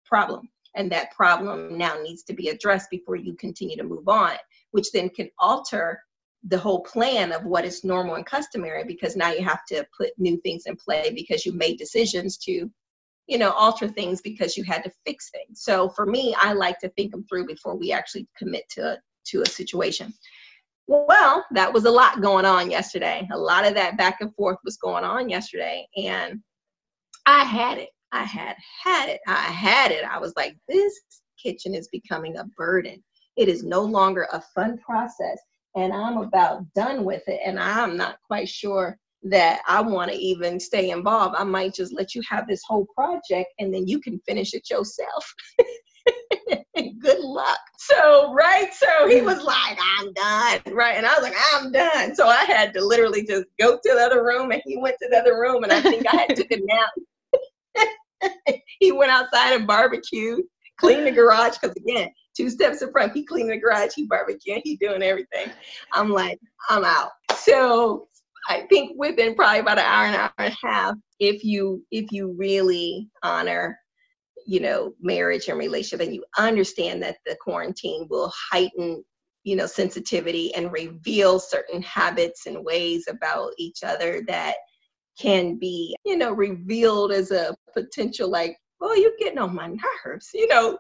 problem. 0.06 0.50
and 0.76 0.92
that 0.92 1.12
problem 1.12 1.78
now 1.78 1.96
needs 2.02 2.24
to 2.24 2.34
be 2.34 2.48
addressed 2.48 2.90
before 2.90 3.18
you 3.18 3.34
continue 3.36 3.76
to 3.76 3.84
move 3.84 4.08
on, 4.08 4.32
which 4.72 4.92
then 4.92 5.10
can 5.10 5.30
alter 5.38 6.02
the 6.48 6.58
whole 6.58 6.82
plan 6.82 7.32
of 7.32 7.44
what 7.44 7.66
is 7.66 7.84
normal 7.84 8.16
and 8.16 8.26
customary 8.26 8.84
because 8.86 9.16
now 9.16 9.32
you 9.32 9.44
have 9.44 9.64
to 9.66 9.86
put 9.96 10.10
new 10.18 10.38
things 10.42 10.64
in 10.66 10.76
play 10.76 11.12
because 11.16 11.46
you 11.46 11.54
made 11.54 11.78
decisions 11.78 12.38
to 12.38 12.70
you 13.28 13.38
know 13.38 13.52
alter 13.52 13.88
things 13.88 14.22
because 14.22 14.58
you 14.58 14.64
had 14.64 14.84
to 14.84 14.92
fix 15.06 15.30
things. 15.32 15.62
So 15.64 15.90
for 15.90 16.06
me 16.06 16.36
i 16.40 16.54
like 16.54 16.80
to 16.80 16.90
think 16.90 17.12
them 17.12 17.26
through 17.28 17.48
before 17.48 17.78
we 17.78 17.92
actually 17.92 18.28
commit 18.38 18.64
to 18.72 19.00
to 19.28 19.42
a 19.42 19.46
situation. 19.46 20.14
Well 20.88 21.46
that 21.52 21.74
was 21.74 21.86
a 21.86 21.92
lot 21.92 22.22
going 22.22 22.46
on 22.46 22.72
yesterday. 22.72 23.28
A 23.32 23.38
lot 23.38 23.66
of 23.66 23.74
that 23.76 23.98
back 23.98 24.18
and 24.22 24.34
forth 24.36 24.58
was 24.64 24.78
going 24.78 25.04
on 25.04 25.30
yesterday 25.30 25.88
and 25.96 26.40
i 27.26 27.44
had 27.44 27.78
it. 27.78 27.90
I 28.12 28.24
had 28.24 28.56
had 28.84 29.10
it. 29.10 29.22
I 29.28 29.34
had 29.34 29.92
it. 29.92 30.04
I 30.04 30.20
was 30.20 30.34
like 30.36 30.58
this 30.68 30.94
kitchen 31.42 31.74
is 31.74 31.88
becoming 31.92 32.38
a 32.38 32.46
burden. 32.58 33.04
It 33.38 33.48
is 33.48 33.64
no 33.64 33.82
longer 33.82 34.28
a 34.34 34.42
fun 34.54 34.78
process 34.78 35.40
and 35.76 35.94
I'm 35.94 36.18
about 36.18 36.64
done 36.74 37.06
with 37.06 37.24
it. 37.28 37.40
And 37.46 37.60
I'm 37.60 37.96
not 37.96 38.18
quite 38.28 38.50
sure 38.50 38.98
that 39.24 39.62
I 39.68 39.82
want 39.82 40.12
to 40.12 40.18
even 40.18 40.60
stay 40.60 40.90
involved. 40.90 41.36
I 41.38 41.44
might 41.44 41.74
just 41.74 41.94
let 41.94 42.16
you 42.16 42.22
have 42.30 42.48
this 42.48 42.64
whole 42.66 42.88
project 42.96 43.54
and 43.60 43.74
then 43.74 43.88
you 43.88 44.00
can 44.00 44.20
finish 44.28 44.54
it 44.54 44.70
yourself. 44.70 45.34
Good 46.76 47.20
luck. 47.20 47.60
So, 47.78 48.34
right. 48.34 48.74
So 48.74 49.08
he 49.08 49.18
mm. 49.18 49.26
was 49.26 49.44
like, 49.44 49.78
I'm 49.80 50.12
done. 50.14 50.74
Right. 50.74 50.96
And 50.96 51.06
I 51.06 51.14
was 51.14 51.24
like, 51.24 51.36
I'm 51.54 51.72
done. 51.72 52.16
So 52.16 52.28
I 52.28 52.44
had 52.46 52.74
to 52.74 52.84
literally 52.84 53.26
just 53.26 53.46
go 53.60 53.76
to 53.76 53.82
the 53.84 54.02
other 54.02 54.24
room 54.24 54.52
and 54.52 54.62
he 54.66 54.78
went 54.78 54.98
to 55.02 55.10
the 55.10 55.18
other 55.18 55.40
room 55.40 55.64
and 55.64 55.72
I 55.72 55.82
think 55.82 56.06
I 56.12 56.26
had 56.28 56.36
took 56.36 56.52
a 56.52 56.60
nap. 56.60 58.32
he 58.80 58.92
went 58.92 59.12
outside 59.12 59.54
and 59.54 59.68
barbecued, 59.68 60.44
cleaned 60.78 61.06
the 61.06 61.12
garage 61.12 61.58
because 61.62 61.76
again, 61.76 62.10
two 62.36 62.50
steps 62.50 62.82
in 62.82 62.92
front. 62.92 63.14
He 63.14 63.24
cleaning 63.24 63.52
the 63.52 63.58
garage, 63.58 63.92
he 63.96 64.08
barbecuing, 64.08 64.62
he 64.64 64.78
doing 64.78 65.04
everything. 65.04 65.52
I'm 65.94 66.10
like, 66.10 66.40
I'm 66.70 66.86
out. 66.86 67.12
So 67.36 68.08
I 68.48 68.66
think 68.70 68.94
within 68.98 69.36
probably 69.36 69.60
about 69.60 69.80
an 69.80 69.86
hour, 69.86 70.06
an 70.06 70.16
hour 70.16 70.32
and 70.38 70.54
a 70.54 70.68
half, 70.68 70.96
if 71.20 71.44
you 71.44 71.84
if 71.92 72.12
you 72.12 72.36
really 72.38 73.10
honor, 73.24 73.78
you 74.46 74.60
know, 74.60 74.94
marriage 75.02 75.48
and 75.48 75.60
relationship, 75.60 76.06
and 76.06 76.16
you 76.16 76.24
understand 76.38 77.04
that 77.04 77.18
the 77.26 77.38
quarantine 77.42 78.08
will 78.10 78.32
heighten, 78.52 79.04
you 79.44 79.56
know, 79.56 79.68
sensitivity 79.68 80.54
and 80.56 80.72
reveal 80.72 81.40
certain 81.40 81.82
habits 81.84 82.46
and 82.48 82.66
ways 82.66 83.06
about 83.10 83.52
each 83.58 83.84
other 83.84 84.24
that 84.28 84.56
can 85.20 85.58
be, 85.58 85.96
you 86.06 86.18
know, 86.18 86.32
revealed 86.32 87.12
as 87.12 87.32
a 87.32 87.56
potential 87.74 88.30
like 88.30 88.58
well, 88.82 88.98
you're 88.98 89.12
getting 89.20 89.38
on 89.38 89.54
my 89.54 89.68
nerves. 89.68 90.32
You 90.34 90.48
know, 90.48 90.78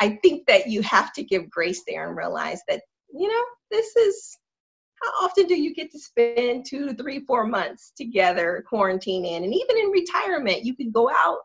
I 0.00 0.18
think 0.22 0.46
that 0.48 0.66
you 0.66 0.82
have 0.82 1.12
to 1.12 1.22
give 1.22 1.48
grace 1.48 1.82
there 1.86 2.08
and 2.08 2.16
realize 2.16 2.60
that, 2.68 2.82
you 3.12 3.28
know, 3.28 3.44
this 3.70 3.94
is 3.94 4.36
how 5.04 5.26
often 5.26 5.46
do 5.46 5.60
you 5.60 5.74
get 5.74 5.90
to 5.92 5.98
spend 5.98 6.66
two, 6.66 6.94
three, 6.94 7.20
four 7.20 7.46
months 7.46 7.92
together 7.96 8.64
quarantining? 8.70 9.44
And 9.44 9.54
even 9.54 9.76
in 9.78 9.90
retirement, 9.90 10.64
you 10.64 10.74
can 10.74 10.90
go 10.90 11.10
out 11.10 11.38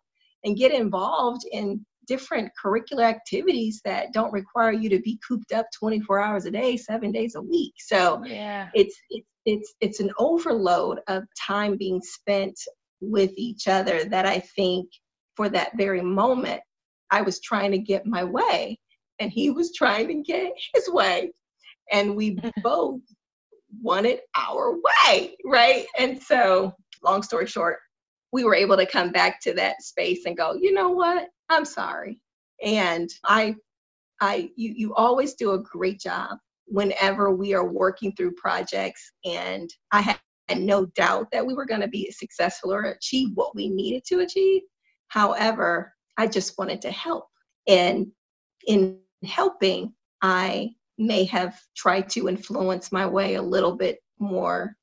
and 0.44 0.58
get 0.58 0.72
involved 0.72 1.44
in 1.52 1.86
different 2.08 2.52
curricular 2.64 3.04
activities 3.04 3.82
that 3.86 4.14
don't 4.14 4.34
require 4.34 4.72
you 4.72 4.90
to 4.90 5.00
be 5.00 5.20
cooped 5.28 5.54
up 5.54 5.68
24 5.78 6.20
hours 6.20 6.46
a 6.46 6.52
day, 6.52 6.76
seven 6.76 7.12
days 7.12 7.36
a 7.36 7.42
week. 7.42 7.74
So 7.78 8.24
yeah. 8.26 8.70
it's 8.74 9.00
it's 9.10 9.28
it's 9.46 9.74
it's 9.80 10.00
an 10.00 10.12
overload 10.18 11.00
of 11.08 11.24
time 11.40 11.78
being 11.78 12.02
spent 12.02 12.60
with 13.02 13.32
each 13.38 13.68
other 13.68 14.06
that 14.06 14.26
I 14.26 14.40
think 14.40 14.90
for 15.36 15.50
that 15.50 15.78
very 15.78 16.02
moment, 16.02 16.62
I 17.12 17.22
was 17.22 17.40
trying 17.40 17.72
to 17.72 17.78
get 17.78 18.06
my 18.06 18.24
way 18.24 18.80
and 19.20 19.32
he 19.32 19.52
was 19.52 19.74
trying 19.74 20.08
to 20.08 20.16
get 20.16 20.52
his 20.74 20.90
way. 20.90 21.32
And 21.92 22.16
we 22.16 22.38
both 22.64 23.02
wanted 23.82 24.20
our 24.36 24.76
way, 24.76 25.36
right? 25.46 25.86
And 25.98 26.22
so, 26.22 26.74
long 27.04 27.24
story 27.24 27.48
short, 27.48 27.78
we 28.32 28.44
were 28.44 28.56
able 28.56 28.78
to 28.78 28.86
come 28.86 29.12
back 29.12 29.42
to 29.42 29.54
that 29.54 29.82
space 29.82 30.26
and 30.26 30.38
go, 30.38 30.54
you 30.54 30.74
know 30.74 30.90
what? 30.90 31.28
I'm 31.50 31.66
sorry. 31.66 32.22
And 32.64 33.10
I, 33.26 33.56
I, 34.22 34.50
you, 34.56 34.74
you 34.76 34.96
always 34.96 35.34
do 35.34 35.54
a 35.54 35.64
great 35.64 36.00
job 36.00 36.38
whenever 36.66 37.32
we 37.32 37.54
are 37.54 37.68
working 37.68 38.14
through 38.16 38.36
projects. 38.36 39.12
And 39.26 39.70
I 39.92 40.02
had 40.02 40.20
no 40.58 40.86
doubt 40.88 41.28
that 41.32 41.46
we 41.46 41.54
were 41.54 41.66
going 41.66 41.82
to 41.82 41.88
be 41.88 42.12
successful 42.12 42.74
or 42.74 42.84
achieve 42.84 43.30
what 43.34 43.56
we 43.56 43.70
needed 43.70 44.04
to 44.06 44.20
achieve. 44.20 44.62
However, 45.08 45.94
I 46.18 46.28
just 46.28 46.58
wanted 46.58 46.82
to 46.82 46.92
help. 46.92 47.26
And 47.68 48.08
in 48.68 49.00
helping, 49.24 49.94
I 50.22 50.72
may 51.00 51.24
have 51.26 51.60
tried 51.76 52.10
to 52.10 52.28
influence 52.28 52.92
my 52.92 53.06
way 53.06 53.36
a 53.36 53.42
little 53.42 53.76
bit 53.76 54.00
more 54.20 54.76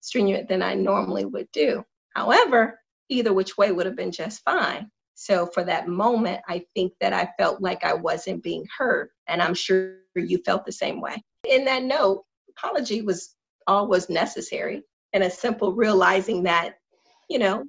stringent 0.00 0.48
than 0.48 0.62
I 0.62 0.74
normally 0.74 1.24
would 1.24 1.48
do. 1.52 1.84
However, 2.14 2.78
either 3.08 3.32
which 3.32 3.58
way 3.58 3.72
would 3.72 3.86
have 3.86 3.96
been 3.96 4.12
just 4.12 4.42
fine. 4.44 4.90
So 5.14 5.46
for 5.46 5.64
that 5.64 5.88
moment, 5.88 6.42
I 6.48 6.64
think 6.74 6.92
that 7.00 7.12
I 7.12 7.30
felt 7.38 7.60
like 7.60 7.84
I 7.84 7.94
wasn't 7.94 8.42
being 8.42 8.66
heard. 8.76 9.10
And 9.28 9.42
I'm 9.42 9.54
sure 9.54 9.96
you 10.14 10.38
felt 10.44 10.64
the 10.64 10.72
same 10.72 11.00
way. 11.00 11.22
In 11.48 11.64
that 11.66 11.82
note, 11.82 12.24
apology 12.50 13.02
was 13.02 13.34
all 13.66 13.88
was 13.88 14.08
necessary 14.08 14.82
and 15.12 15.24
a 15.24 15.30
simple 15.30 15.72
realizing 15.72 16.42
that, 16.44 16.74
you 17.28 17.38
know, 17.38 17.64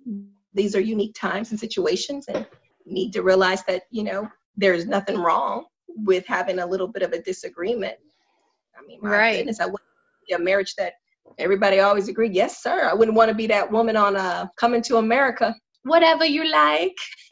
these 0.53 0.75
are 0.75 0.81
unique 0.81 1.15
times 1.15 1.51
and 1.51 1.59
situations 1.59 2.27
and 2.27 2.45
need 2.85 3.13
to 3.13 3.21
realize 3.21 3.63
that 3.63 3.83
you 3.91 4.03
know 4.03 4.27
there's 4.55 4.85
nothing 4.87 5.17
wrong 5.17 5.65
with 5.87 6.25
having 6.27 6.59
a 6.59 6.65
little 6.65 6.87
bit 6.87 7.03
of 7.03 7.13
a 7.13 7.21
disagreement 7.21 7.95
i 8.77 8.85
mean 8.85 8.99
my 9.01 9.09
right. 9.09 9.37
goodness 9.37 9.59
i 9.59 9.65
wouldn't 9.65 9.81
be 10.27 10.33
a 10.33 10.39
marriage 10.39 10.75
that 10.75 10.93
everybody 11.37 11.79
always 11.79 12.07
agreed 12.07 12.33
yes 12.33 12.61
sir 12.61 12.87
i 12.89 12.93
wouldn't 12.93 13.17
want 13.17 13.29
to 13.29 13.35
be 13.35 13.47
that 13.47 13.71
woman 13.71 13.95
on 13.95 14.15
uh 14.15 14.45
coming 14.57 14.81
to 14.81 14.97
america 14.97 15.55
whatever 15.83 16.25
you 16.25 16.49
like 16.49 16.95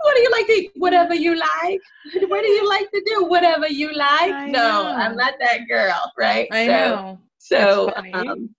what 0.00 0.16
do 0.16 0.22
you 0.22 0.30
like 0.32 0.46
to 0.46 0.52
eat? 0.52 0.72
Whatever 0.76 1.14
you 1.14 1.36
like. 1.36 1.80
What 2.28 2.42
do 2.42 2.48
you 2.48 2.68
like 2.68 2.90
to 2.90 3.02
do? 3.06 3.26
Whatever 3.26 3.68
you 3.68 3.92
like. 3.92 4.32
I 4.32 4.46
no, 4.46 4.82
know. 4.82 4.94
I'm 4.96 5.16
not 5.16 5.34
that 5.38 5.68
girl, 5.68 6.10
right? 6.18 6.48
I 6.50 6.66
so, 6.66 6.72
know. 6.72 7.18
So 7.38 7.92
um, 8.14 8.50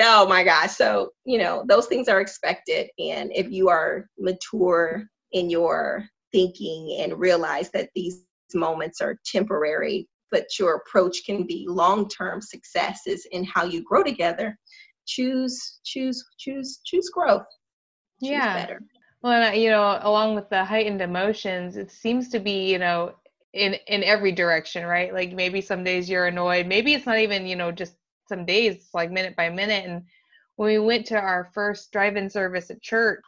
oh 0.00 0.26
my 0.28 0.44
gosh 0.44 0.72
so 0.72 1.10
you 1.24 1.38
know 1.38 1.64
those 1.66 1.86
things 1.86 2.08
are 2.08 2.20
expected 2.20 2.88
and 2.98 3.32
if 3.34 3.50
you 3.50 3.68
are 3.68 4.08
mature 4.18 5.04
in 5.32 5.50
your 5.50 6.04
thinking 6.32 6.98
and 7.00 7.18
realize 7.18 7.70
that 7.70 7.90
these 7.94 8.22
moments 8.54 9.00
are 9.00 9.18
temporary 9.24 10.08
but 10.30 10.58
your 10.58 10.76
approach 10.76 11.22
can 11.24 11.46
be 11.46 11.66
long-term 11.68 12.40
successes 12.40 13.26
in 13.32 13.44
how 13.44 13.64
you 13.64 13.82
grow 13.82 14.02
together. 14.02 14.58
Choose 15.06 15.80
choose 15.84 16.24
choose 16.38 16.80
choose 16.84 17.08
growth. 17.08 17.46
Choose 18.20 18.30
yeah. 18.30 18.54
better. 18.54 18.82
Well 19.22 19.32
and, 19.32 19.54
uh, 19.54 19.58
you 19.58 19.70
know 19.70 19.98
along 20.02 20.34
with 20.34 20.48
the 20.50 20.64
heightened 20.64 21.00
emotions 21.00 21.76
it 21.76 21.90
seems 21.90 22.28
to 22.30 22.38
be 22.38 22.70
you 22.70 22.78
know 22.78 23.14
in 23.54 23.74
in 23.86 24.04
every 24.04 24.32
direction 24.32 24.84
right? 24.84 25.12
Like 25.12 25.32
maybe 25.32 25.60
some 25.60 25.82
days 25.82 26.10
you're 26.10 26.26
annoyed. 26.26 26.66
Maybe 26.66 26.94
it's 26.94 27.06
not 27.06 27.18
even 27.18 27.46
you 27.46 27.56
know 27.56 27.72
just 27.72 27.94
some 28.28 28.44
days 28.44 28.76
it's 28.76 28.94
like 28.94 29.10
minute 29.10 29.34
by 29.36 29.48
minute. 29.48 29.86
And 29.86 30.02
when 30.56 30.72
we 30.72 30.78
went 30.78 31.06
to 31.06 31.18
our 31.18 31.50
first 31.54 31.90
drive-in 31.92 32.28
service 32.28 32.70
at 32.70 32.82
church 32.82 33.20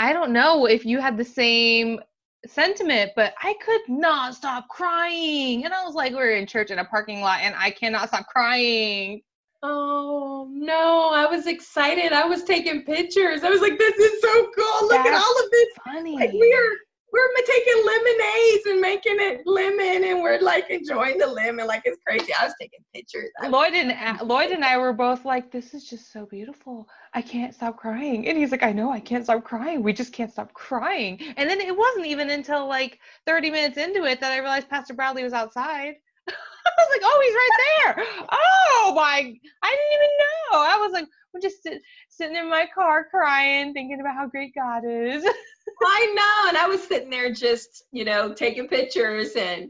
i 0.00 0.12
don't 0.12 0.32
know 0.32 0.66
if 0.66 0.84
you 0.84 1.00
had 1.00 1.16
the 1.16 1.24
same 1.24 2.00
sentiment 2.46 3.10
but 3.16 3.34
i 3.42 3.54
could 3.64 3.80
not 3.88 4.34
stop 4.34 4.68
crying 4.68 5.64
and 5.64 5.72
i 5.72 5.84
was 5.84 5.94
like 5.94 6.12
we 6.12 6.18
are 6.18 6.30
in 6.30 6.46
church 6.46 6.70
in 6.70 6.78
a 6.78 6.84
parking 6.84 7.20
lot 7.20 7.40
and 7.40 7.54
i 7.58 7.70
cannot 7.70 8.08
stop 8.08 8.26
crying 8.26 9.20
Oh 9.66 10.46
no, 10.52 11.10
I 11.14 11.24
was 11.24 11.46
excited. 11.46 12.12
I 12.12 12.26
was 12.26 12.44
taking 12.44 12.82
pictures. 12.82 13.44
I 13.44 13.48
was 13.48 13.62
like, 13.62 13.78
this 13.78 13.96
is 13.96 14.20
so 14.20 14.50
cool. 14.54 14.88
Look 14.88 14.90
That's 14.90 15.08
at 15.08 15.14
all 15.14 15.42
of 15.42 15.50
this. 15.50 15.68
Funny. 15.86 16.16
Like 16.16 16.32
we 16.34 16.52
are 16.52 16.76
we're 17.14 17.44
taking 17.46 17.84
lemonades 17.86 18.66
and 18.66 18.80
making 18.80 19.16
it 19.18 19.46
lemon 19.46 20.04
and 20.04 20.20
we're 20.20 20.40
like 20.40 20.68
enjoying 20.70 21.18
the 21.18 21.26
lemon 21.26 21.66
like 21.66 21.82
it's 21.84 21.98
crazy. 22.04 22.32
I 22.40 22.44
was 22.44 22.54
taking 22.60 22.80
pictures. 22.92 23.30
Lloyd 23.48 23.74
and 23.74 24.20
lloyd 24.26 24.50
and 24.50 24.64
i 24.64 24.76
were 24.76 24.92
both 24.92 25.24
like 25.24 25.52
this 25.52 25.74
is 25.74 25.88
just 25.88 26.12
so 26.12 26.26
beautiful. 26.26 26.88
I 27.12 27.22
can't 27.22 27.54
stop 27.54 27.76
crying. 27.76 28.26
And 28.26 28.36
he's 28.36 28.50
like 28.50 28.62
i 28.62 28.72
know 28.72 28.90
i 28.90 29.00
can't 29.00 29.24
stop 29.24 29.44
crying. 29.44 29.82
We 29.82 29.92
just 29.92 30.12
can't 30.12 30.32
stop 30.32 30.52
crying. 30.54 31.20
And 31.36 31.48
then 31.48 31.60
it 31.60 31.76
wasn't 31.76 32.06
even 32.06 32.30
until 32.30 32.66
like 32.66 32.98
30 33.26 33.50
minutes 33.50 33.78
into 33.78 34.04
it 34.04 34.20
that 34.20 34.32
i 34.32 34.38
realized 34.38 34.68
pastor 34.68 34.94
bradley 34.94 35.22
was 35.22 35.32
outside. 35.32 35.94
I 36.66 36.70
was 36.78 36.88
like, 36.92 37.02
oh, 37.04 37.20
he's 37.22 37.34
right 37.34 37.96
there. 37.96 38.26
Oh 38.32 38.92
my, 38.96 39.18
I 39.62 39.70
didn't 39.70 39.94
even 39.94 40.08
know. 40.18 40.58
I 40.58 40.78
was 40.78 40.92
like, 40.92 41.06
we're 41.34 41.40
just 41.40 41.62
sit, 41.62 41.82
sitting 42.08 42.36
in 42.36 42.48
my 42.48 42.66
car 42.72 43.06
crying, 43.10 43.74
thinking 43.74 44.00
about 44.00 44.14
how 44.14 44.26
great 44.26 44.54
God 44.54 44.82
is. 44.86 45.24
I 45.84 46.12
know. 46.14 46.48
And 46.48 46.56
I 46.56 46.66
was 46.68 46.82
sitting 46.82 47.10
there 47.10 47.32
just, 47.32 47.84
you 47.90 48.04
know, 48.04 48.32
taking 48.32 48.68
pictures 48.68 49.32
and 49.36 49.68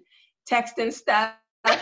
texting 0.48 0.92
stuff. 0.92 1.32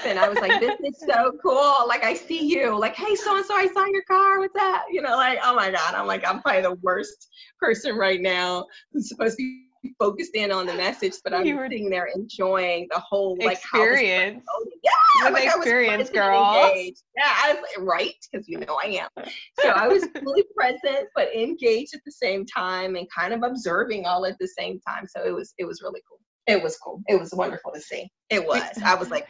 And 0.07 0.17
I 0.17 0.29
was 0.29 0.39
like, 0.39 0.61
this 0.61 0.79
is 0.81 1.05
so 1.07 1.33
cool. 1.43 1.89
Like, 1.89 2.05
I 2.05 2.15
see 2.15 2.47
you. 2.47 2.79
Like, 2.79 2.95
hey, 2.95 3.17
so 3.17 3.37
and 3.37 3.45
so, 3.45 3.55
I 3.55 3.67
saw 3.67 3.85
your 3.87 4.05
car. 4.05 4.39
What's 4.39 4.55
that? 4.55 4.85
You 4.93 5.03
know, 5.03 5.17
like, 5.17 5.41
oh 5.43 5.57
my 5.57 5.73
God. 5.73 5.95
I'm 5.95 6.07
like, 6.07 6.27
I'm 6.27 6.41
probably 6.41 6.63
the 6.63 6.79
worst 6.83 7.29
person 7.59 7.97
right 7.97 8.21
now 8.21 8.67
who's 8.93 9.09
supposed 9.09 9.37
to 9.39 9.43
be 9.43 9.72
focused 9.99 10.35
in 10.35 10.53
on 10.53 10.67
the 10.67 10.75
message, 10.75 11.15
but 11.25 11.35
I'm 11.35 11.57
were... 11.57 11.65
sitting 11.65 11.91
there 11.91 12.09
enjoying 12.15 12.89
the 12.91 13.01
whole 13.01 13.37
like 13.41 13.59
experience. 13.59 14.43
yeah, 14.83 15.29
like 15.31 15.47
experience, 15.47 16.11
girl. 16.11 16.73
Yeah, 16.75 16.93
I 17.27 17.53
was 17.53 17.63
like, 17.63 17.87
right 17.87 18.15
because 18.31 18.49
you 18.49 18.59
know 18.59 18.79
I 18.83 18.89
am. 19.17 19.27
So 19.61 19.69
I 19.69 19.89
was 19.89 20.07
fully 20.23 20.45
present 20.57 21.09
but 21.15 21.35
engaged 21.35 21.95
at 21.95 22.01
the 22.05 22.13
same 22.13 22.47
time 22.47 22.97
and 22.97 23.07
kind 23.17 23.33
of 23.33 23.43
observing 23.43 24.07
all 24.07 24.25
at 24.27 24.39
the 24.39 24.49
same 24.49 24.81
time. 24.87 25.07
So 25.07 25.25
it 25.25 25.35
was 25.35 25.55
it 25.59 25.65
was 25.65 25.83
really 25.83 26.03
cool. 26.09 26.19
It 26.47 26.63
was 26.63 26.77
cool. 26.77 27.03
It 27.07 27.19
was 27.19 27.33
wonderful 27.33 27.73
to 27.73 27.81
see. 27.81 28.11
It 28.31 28.45
was. 28.45 28.63
I 28.85 28.95
was 28.95 29.11
like, 29.11 29.29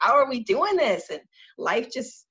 how 0.00 0.14
are 0.14 0.28
we 0.28 0.40
doing 0.40 0.76
this? 0.76 1.10
And 1.10 1.20
life 1.56 1.88
just 1.92 2.26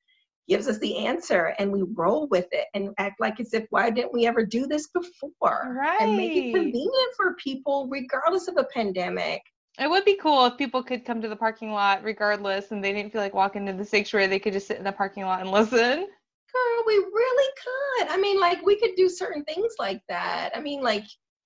gives 0.48 0.68
us 0.68 0.78
the 0.80 1.06
answer 1.06 1.54
and 1.60 1.72
we 1.72 1.84
roll 1.94 2.28
with 2.28 2.48
it 2.52 2.68
and 2.74 2.90
act 2.98 3.20
like 3.20 3.40
as 3.40 3.54
if 3.54 3.66
why 3.70 3.90
didn't 3.90 4.14
we 4.14 4.26
ever 4.26 4.46
do 4.46 4.66
this 4.66 4.88
before? 4.88 5.76
Right 5.78 6.02
and 6.02 6.16
make 6.16 6.32
it 6.32 6.54
convenient 6.54 7.14
for 7.16 7.36
people 7.36 7.88
regardless 7.90 8.48
of 8.48 8.58
a 8.58 8.64
pandemic. 8.66 9.42
It 9.80 9.90
would 9.90 10.06
be 10.06 10.16
cool 10.16 10.46
if 10.46 10.58
people 10.58 10.82
could 10.82 11.06
come 11.06 11.22
to 11.22 11.28
the 11.28 11.36
parking 11.36 11.72
lot 11.72 12.04
regardless 12.04 12.72
and 12.72 12.84
they 12.84 12.94
didn't 12.94 13.12
feel 13.12 13.22
like 13.22 13.34
walking 13.34 13.66
to 13.66 13.74
the 13.74 13.86
sanctuary. 13.86 14.28
They 14.28 14.40
could 14.40 14.54
just 14.54 14.68
sit 14.68 14.78
in 14.78 14.84
the 14.84 14.92
parking 14.92 15.24
lot 15.24 15.42
and 15.42 15.52
listen. 15.52 16.00
Girl 16.00 16.84
we 16.86 16.96
really 16.96 17.54
could. 17.64 18.08
I 18.10 18.18
mean 18.18 18.40
like 18.40 18.66
we 18.66 18.80
could 18.80 18.96
do 18.96 19.10
certain 19.10 19.44
things 19.44 19.74
like 19.78 20.02
that. 20.08 20.52
I 20.56 20.62
mean 20.62 20.82
like 20.82 21.04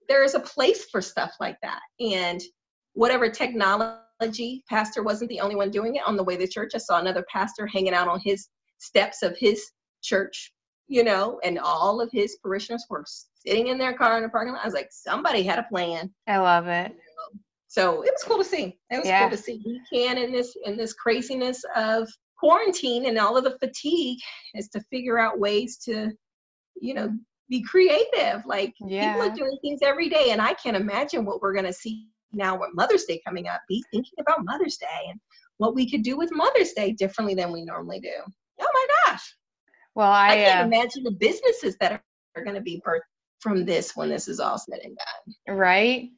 there 0.07 0.23
is 0.23 0.35
a 0.35 0.39
place 0.39 0.85
for 0.91 1.01
stuff 1.01 1.33
like 1.39 1.57
that. 1.63 1.81
And 1.99 2.39
whatever 2.93 3.29
technology 3.29 4.63
pastor 4.69 5.01
wasn't 5.01 5.29
the 5.29 5.39
only 5.39 5.55
one 5.55 5.71
doing 5.71 5.95
it. 5.95 6.03
On 6.05 6.15
the 6.15 6.23
way 6.23 6.37
to 6.37 6.47
church 6.47 6.73
i 6.75 6.77
saw 6.77 6.99
another 6.99 7.25
pastor 7.31 7.65
hanging 7.65 7.93
out 7.95 8.07
on 8.07 8.19
his 8.23 8.47
steps 8.81 9.21
of 9.21 9.37
his 9.37 9.71
church, 10.01 10.51
you 10.87 11.03
know, 11.03 11.39
and 11.43 11.59
all 11.59 12.01
of 12.01 12.09
his 12.11 12.37
parishioners 12.43 12.85
were 12.89 13.05
sitting 13.45 13.67
in 13.67 13.77
their 13.77 13.93
car 13.93 14.17
in 14.17 14.23
the 14.23 14.29
parking 14.29 14.53
lot. 14.53 14.63
I 14.63 14.67
was 14.67 14.73
like, 14.73 14.89
somebody 14.91 15.43
had 15.43 15.59
a 15.59 15.63
plan. 15.63 16.11
I 16.27 16.37
love 16.37 16.67
it. 16.67 16.93
So 17.67 18.01
it 18.01 18.11
was 18.11 18.23
cool 18.25 18.39
to 18.39 18.43
see. 18.43 18.77
It 18.89 18.97
was 18.97 19.05
yeah. 19.05 19.21
cool 19.21 19.29
to 19.29 19.41
see. 19.41 19.61
We 19.65 19.81
can 19.93 20.17
in 20.17 20.33
this 20.33 20.57
in 20.65 20.75
this 20.75 20.91
craziness 20.91 21.63
of 21.75 22.09
quarantine 22.37 23.05
and 23.05 23.17
all 23.17 23.37
of 23.37 23.45
the 23.45 23.57
fatigue 23.59 24.19
is 24.55 24.67
to 24.69 24.81
figure 24.91 25.17
out 25.17 25.39
ways 25.39 25.77
to, 25.85 26.11
you 26.81 26.93
know, 26.93 27.15
be 27.49 27.61
creative. 27.61 28.45
Like 28.45 28.73
yeah. 28.81 29.13
people 29.13 29.29
are 29.29 29.35
doing 29.35 29.57
things 29.61 29.79
every 29.83 30.09
day, 30.09 30.31
and 30.31 30.41
I 30.41 30.53
can't 30.55 30.75
imagine 30.75 31.23
what 31.23 31.41
we're 31.41 31.53
gonna 31.53 31.71
see 31.71 32.07
now 32.33 32.59
with 32.59 32.71
Mother's 32.73 33.05
Day 33.05 33.21
coming 33.25 33.47
up. 33.47 33.61
Be 33.69 33.83
thinking 33.91 34.19
about 34.19 34.43
Mother's 34.43 34.75
Day 34.77 35.09
and 35.09 35.19
what 35.57 35.73
we 35.73 35.89
could 35.89 36.03
do 36.03 36.17
with 36.17 36.33
Mother's 36.33 36.73
Day 36.73 36.91
differently 36.91 37.35
than 37.35 37.53
we 37.53 37.63
normally 37.63 38.01
do 38.01 38.33
oh 38.61 38.67
my 38.73 38.87
gosh. 39.05 39.35
Well, 39.95 40.11
I, 40.11 40.29
I 40.29 40.35
can't 40.35 40.61
uh, 40.61 40.75
imagine 40.75 41.03
the 41.03 41.11
businesses 41.11 41.75
that 41.79 41.91
are, 41.91 42.03
are 42.35 42.43
going 42.43 42.55
to 42.55 42.61
be 42.61 42.81
birthed 42.85 43.01
from 43.39 43.65
this 43.65 43.95
when 43.95 44.09
this 44.09 44.27
is 44.27 44.39
all 44.39 44.57
said 44.57 44.79
and 44.83 44.95
done. 44.95 45.57
Right. 45.57 46.09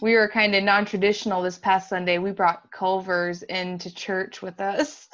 We 0.00 0.14
were 0.14 0.28
kind 0.28 0.54
of 0.54 0.64
non 0.64 0.86
traditional 0.86 1.42
this 1.42 1.58
past 1.58 1.88
Sunday. 1.88 2.18
We 2.18 2.30
brought 2.30 2.70
Culver's 2.70 3.42
into 3.42 3.94
church 3.94 4.40
with 4.40 4.60
us. 4.60 5.08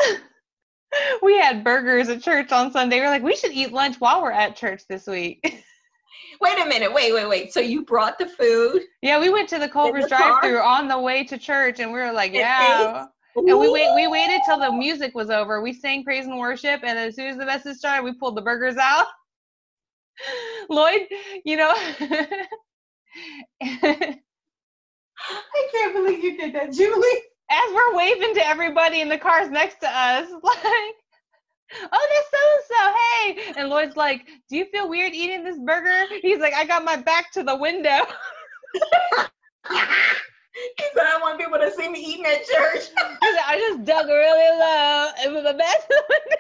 we 1.23 1.39
had 1.39 1.65
burgers 1.65 2.09
at 2.09 2.23
church 2.23 2.53
on 2.53 2.71
Sunday. 2.71 3.01
We 3.01 3.07
are 3.07 3.11
like, 3.11 3.23
we 3.23 3.37
should 3.37 3.53
eat 3.53 3.73
lunch 3.73 3.97
while 3.99 4.23
we're 4.23 4.31
at 4.31 4.57
church 4.57 4.83
this 4.89 5.07
week. 5.07 5.41
wait 6.41 6.59
a 6.59 6.67
minute. 6.67 6.93
Wait, 6.93 7.13
wait, 7.13 7.29
wait. 7.29 7.53
So 7.53 7.61
you 7.61 7.85
brought 7.85 8.19
the 8.19 8.27
food? 8.27 8.83
Yeah, 9.03 9.21
we 9.21 9.31
went 9.31 9.49
to 9.51 9.59
the 9.59 9.69
Culver's 9.69 10.07
drive 10.07 10.43
through 10.43 10.61
on 10.61 10.89
the 10.89 10.99
way 10.99 11.25
to 11.25 11.39
church 11.39 11.81
and 11.81 11.93
we 11.93 11.99
were 11.99 12.13
like, 12.13 12.33
yeah. 12.33 13.07
And 13.37 13.59
we 13.59 13.71
wait 13.71 13.95
we 13.95 14.07
waited 14.09 14.41
till 14.45 14.59
the 14.59 14.73
music 14.73 15.15
was 15.15 15.31
over. 15.31 15.61
We 15.61 15.73
sang 15.73 16.05
praise 16.05 16.27
and 16.27 16.39
worship, 16.39 16.81
and 16.83 16.99
as 16.99 17.15
soon 17.15 17.29
as 17.29 17.37
the 17.37 17.47
message 17.47 17.77
started, 17.77 18.05
we 18.05 18.15
pulled 18.15 18.37
the 18.37 18.43
burgers 18.43 18.77
out. 18.77 19.07
Lloyd, 20.71 21.07
you 21.45 21.57
know 21.57 21.73
I 25.21 25.69
can't 25.73 25.95
believe 25.95 26.23
you 26.23 26.37
did 26.37 26.55
that, 26.55 26.73
Julie. 26.73 27.23
As 27.51 27.75
we're 27.75 27.97
waving 27.97 28.35
to 28.35 28.47
everybody 28.47 29.01
in 29.01 29.09
the 29.09 29.19
cars 29.19 29.51
next 29.51 29.81
to 29.81 29.89
us, 29.89 30.29
like, 30.43 30.95
oh, 31.93 32.07
there's 32.11 32.27
so 32.31 32.39
and 32.53 32.65
so, 32.69 32.95
hey. 32.95 33.53
And 33.61 33.71
Lloyd's 33.71 33.97
like, 33.97 34.27
do 34.51 34.57
you 34.57 34.67
feel 34.67 34.89
weird 34.89 35.15
eating 35.15 35.45
this 35.45 35.59
burger? 35.59 36.07
He's 36.21 36.41
like, 36.41 36.55
I 36.55 36.65
got 36.65 36.85
my 36.85 36.97
back 36.97 37.33
to 37.33 37.43
the 37.43 37.57
window. 37.57 38.01
Because 40.77 40.93
I 41.01 41.11
don't 41.11 41.21
want 41.21 41.39
people 41.39 41.59
to 41.59 41.71
see 41.73 41.89
me 41.89 42.01
eating 42.01 42.27
at 42.27 42.45
church. 42.47 42.89
I 43.23 43.59
just 43.59 43.85
dug 43.85 44.07
really 44.07 44.59
low 44.59 45.09
and 45.23 45.35
with 45.35 45.45
my 45.45 45.53
window 45.53 46.37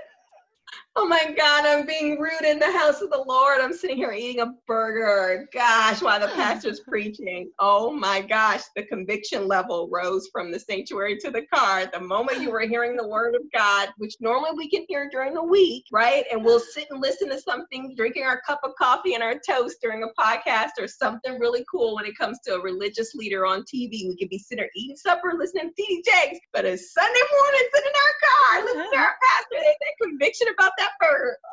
oh 1.00 1.06
my 1.06 1.32
God, 1.38 1.64
I'm 1.64 1.86
being 1.86 2.18
rude 2.18 2.42
in 2.44 2.58
the 2.58 2.72
house 2.72 3.00
of 3.02 3.10
the 3.10 3.24
Lord. 3.24 3.60
I'm 3.60 3.72
sitting 3.72 3.98
here 3.98 4.10
eating 4.10 4.40
a 4.40 4.52
burger. 4.66 5.48
Gosh, 5.54 6.02
while 6.02 6.18
the 6.18 6.26
pastor's 6.26 6.80
preaching. 6.88 7.52
Oh 7.60 7.92
my 7.92 8.20
gosh, 8.20 8.62
the 8.74 8.82
conviction 8.82 9.46
level 9.46 9.88
rose 9.92 10.28
from 10.32 10.50
the 10.50 10.58
sanctuary 10.58 11.16
to 11.18 11.30
the 11.30 11.42
car. 11.54 11.86
The 11.86 12.00
moment 12.00 12.42
you 12.42 12.50
were 12.50 12.62
hearing 12.62 12.96
the 12.96 13.06
word 13.06 13.36
of 13.36 13.42
God, 13.54 13.90
which 13.98 14.16
normally 14.18 14.50
we 14.56 14.68
can 14.68 14.86
hear 14.88 15.08
during 15.08 15.34
the 15.34 15.42
week, 15.42 15.84
right? 15.92 16.24
And 16.32 16.44
we'll 16.44 16.58
sit 16.58 16.88
and 16.90 17.00
listen 17.00 17.28
to 17.28 17.40
something, 17.40 17.94
drinking 17.96 18.24
our 18.24 18.40
cup 18.40 18.58
of 18.64 18.72
coffee 18.76 19.14
and 19.14 19.22
our 19.22 19.36
toast 19.38 19.76
during 19.80 20.02
a 20.02 20.20
podcast 20.20 20.80
or 20.80 20.88
something 20.88 21.38
really 21.38 21.64
cool 21.70 21.94
when 21.94 22.06
it 22.06 22.18
comes 22.18 22.40
to 22.40 22.56
a 22.56 22.60
religious 22.60 23.14
leader 23.14 23.46
on 23.46 23.60
TV. 23.60 24.08
We 24.08 24.16
could 24.18 24.30
be 24.30 24.38
sitting 24.40 24.62
there 24.62 24.70
eating 24.74 24.96
supper, 24.96 25.34
listening 25.38 25.70
to 25.76 25.82
TD 25.82 26.04
Jakes, 26.04 26.40
but 26.52 26.64
a 26.64 26.76
Sunday 26.76 27.20
morning, 27.40 27.68
sitting 27.72 27.92
in 27.94 28.00
our 28.02 28.16
car, 28.26 28.64
listening 28.64 28.90
to 28.90 28.98
uh-huh. 28.98 29.04
our 29.04 29.16
pastor, 29.22 29.62
that 29.62 30.04
conviction 30.04 30.48
about 30.48 30.72
that 30.78 30.87
burger. 31.00 31.36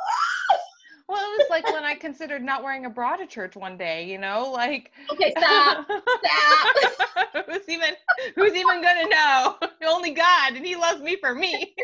Well, 1.07 1.19
it 1.19 1.37
was 1.37 1.47
like 1.51 1.71
when 1.71 1.83
I 1.83 1.93
considered 1.93 2.41
not 2.41 2.63
wearing 2.63 2.85
a 2.85 2.89
bra 2.89 3.15
to 3.15 3.27
church 3.27 3.55
one 3.55 3.77
day, 3.77 4.09
you 4.09 4.17
know, 4.17 4.51
like 4.51 4.91
Okay, 5.11 5.31
stop. 5.37 5.85
Stop. 5.85 7.45
who's 7.47 7.69
even 7.69 7.91
who's 8.35 8.55
even 8.55 8.81
gonna 8.81 9.07
know? 9.07 9.55
Only 9.85 10.11
God 10.11 10.53
and 10.55 10.65
he 10.65 10.75
loves 10.75 11.01
me 11.01 11.15
for 11.17 11.35
me. 11.35 11.75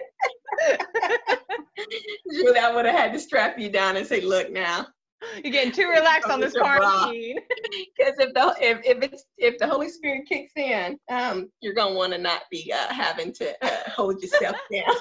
Julie, 2.34 2.58
I 2.58 2.74
would 2.74 2.86
have 2.86 2.98
had 2.98 3.14
to 3.14 3.20
strap 3.20 3.60
you 3.60 3.70
down 3.70 3.96
and 3.96 4.08
say, 4.08 4.22
look 4.22 4.52
now. 4.52 4.88
You're 5.44 5.54
getting 5.54 5.72
too 5.72 5.88
relaxed 5.88 6.30
on 6.30 6.40
this 6.40 6.54
quarantine. 6.54 7.38
Because 7.96 8.16
if 8.18 8.34
the 8.34 8.56
if, 8.60 8.80
if 8.84 9.04
it's 9.04 9.24
if 9.38 9.60
the 9.60 9.68
Holy 9.68 9.90
Spirit 9.90 10.24
kicks 10.28 10.54
in, 10.56 10.98
um, 11.12 11.52
you're 11.62 11.76
gonna 11.76 11.94
want 11.94 12.12
to 12.14 12.18
not 12.18 12.42
be 12.50 12.74
uh, 12.74 12.92
having 12.92 13.32
to 13.34 13.54
uh, 13.64 13.90
hold 13.90 14.20
yourself 14.20 14.56
down. 14.72 14.96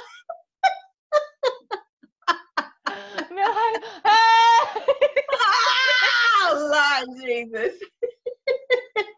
Oh, 6.45 7.07
Lord 7.07 7.07
Jesus. 7.23 7.75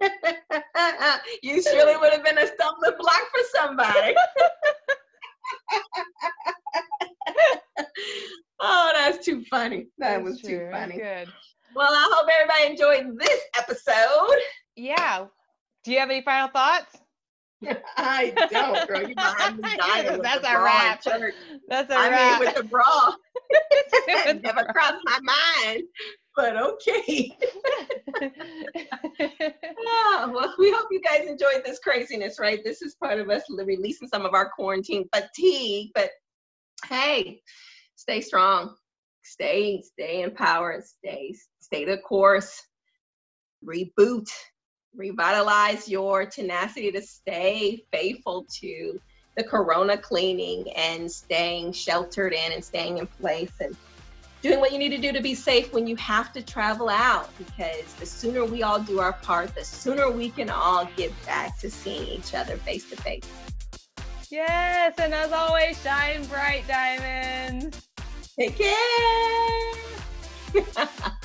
you 1.42 1.62
surely 1.62 1.96
would 1.96 2.12
have 2.12 2.24
been 2.24 2.38
a 2.38 2.46
stumbling 2.46 2.92
block 2.98 3.22
for 3.30 3.40
somebody. 3.54 4.14
oh, 8.60 8.92
that's 8.94 9.24
too 9.24 9.42
funny. 9.50 9.86
That 9.98 10.18
that's 10.18 10.24
was 10.24 10.40
true. 10.40 10.58
too 10.58 10.68
funny. 10.70 10.96
Good. 10.96 11.28
Well, 11.74 11.90
I 11.90 12.10
hope 12.14 12.28
everybody 12.30 12.66
enjoyed 12.70 13.18
this 13.18 13.40
episode. 13.58 14.38
Yeah. 14.76 15.26
Do 15.84 15.92
you 15.92 15.98
have 15.98 16.10
any 16.10 16.22
final 16.22 16.48
thoughts? 16.48 16.96
I 17.96 18.32
don't, 18.50 18.88
girl. 18.88 19.08
You 19.08 19.14
behind 19.14 19.58
me 19.58 19.76
dying. 19.76 20.22
That's 20.22 20.46
a 20.46 20.60
wrap. 20.60 21.02
That's 21.68 21.90
a 21.90 21.94
I 21.94 22.10
wrap. 22.10 22.40
I 22.40 22.44
mean, 22.44 22.46
with 22.46 22.56
the 22.56 22.64
bra. 22.64 23.14
Never 24.42 24.64
crossed 24.72 25.02
my 25.04 25.18
mind, 25.22 25.82
but 26.36 26.56
okay. 26.56 27.36
oh, 29.86 30.30
well, 30.34 30.54
we 30.58 30.72
hope 30.72 30.88
you 30.90 31.00
guys 31.00 31.26
enjoyed 31.26 31.62
this 31.64 31.78
craziness, 31.78 32.38
right? 32.38 32.60
This 32.64 32.82
is 32.82 32.94
part 32.94 33.18
of 33.18 33.30
us 33.30 33.42
releasing 33.50 34.08
some 34.08 34.24
of 34.24 34.34
our 34.34 34.50
quarantine 34.50 35.08
fatigue. 35.14 35.90
But 35.94 36.10
hey, 36.88 37.40
stay 37.96 38.20
strong, 38.20 38.74
stay, 39.22 39.82
stay 39.82 40.22
empowered, 40.22 40.84
stay, 40.84 41.34
stay 41.60 41.84
the 41.84 41.98
course, 41.98 42.60
reboot 43.64 44.28
revitalize 44.94 45.88
your 45.88 46.26
tenacity 46.26 46.92
to 46.92 47.02
stay 47.02 47.84
faithful 47.92 48.46
to 48.60 49.00
the 49.34 49.44
corona 49.44 49.96
cleaning 49.96 50.70
and 50.72 51.10
staying 51.10 51.72
sheltered 51.72 52.32
in 52.32 52.52
and 52.52 52.64
staying 52.64 52.98
in 52.98 53.06
place 53.06 53.52
and 53.60 53.76
doing 54.42 54.60
what 54.60 54.72
you 54.72 54.78
need 54.78 54.90
to 54.90 54.98
do 54.98 55.12
to 55.12 55.22
be 55.22 55.34
safe 55.34 55.72
when 55.72 55.86
you 55.86 55.96
have 55.96 56.32
to 56.32 56.42
travel 56.42 56.88
out 56.88 57.30
because 57.38 57.94
the 57.94 58.06
sooner 58.06 58.44
we 58.44 58.62
all 58.62 58.80
do 58.80 58.98
our 58.98 59.12
part 59.12 59.54
the 59.54 59.64
sooner 59.64 60.10
we 60.10 60.30
can 60.30 60.50
all 60.50 60.88
get 60.96 61.12
back 61.24 61.58
to 61.60 61.70
seeing 61.70 62.06
each 62.08 62.34
other 62.34 62.56
face 62.58 62.88
to 62.90 62.96
face. 62.96 63.22
Yes 64.30 64.94
and 64.98 65.14
as 65.14 65.32
always 65.32 65.80
shine 65.82 66.24
bright 66.26 66.66
diamonds. 66.66 67.88
Take 68.36 68.56
care 68.56 69.72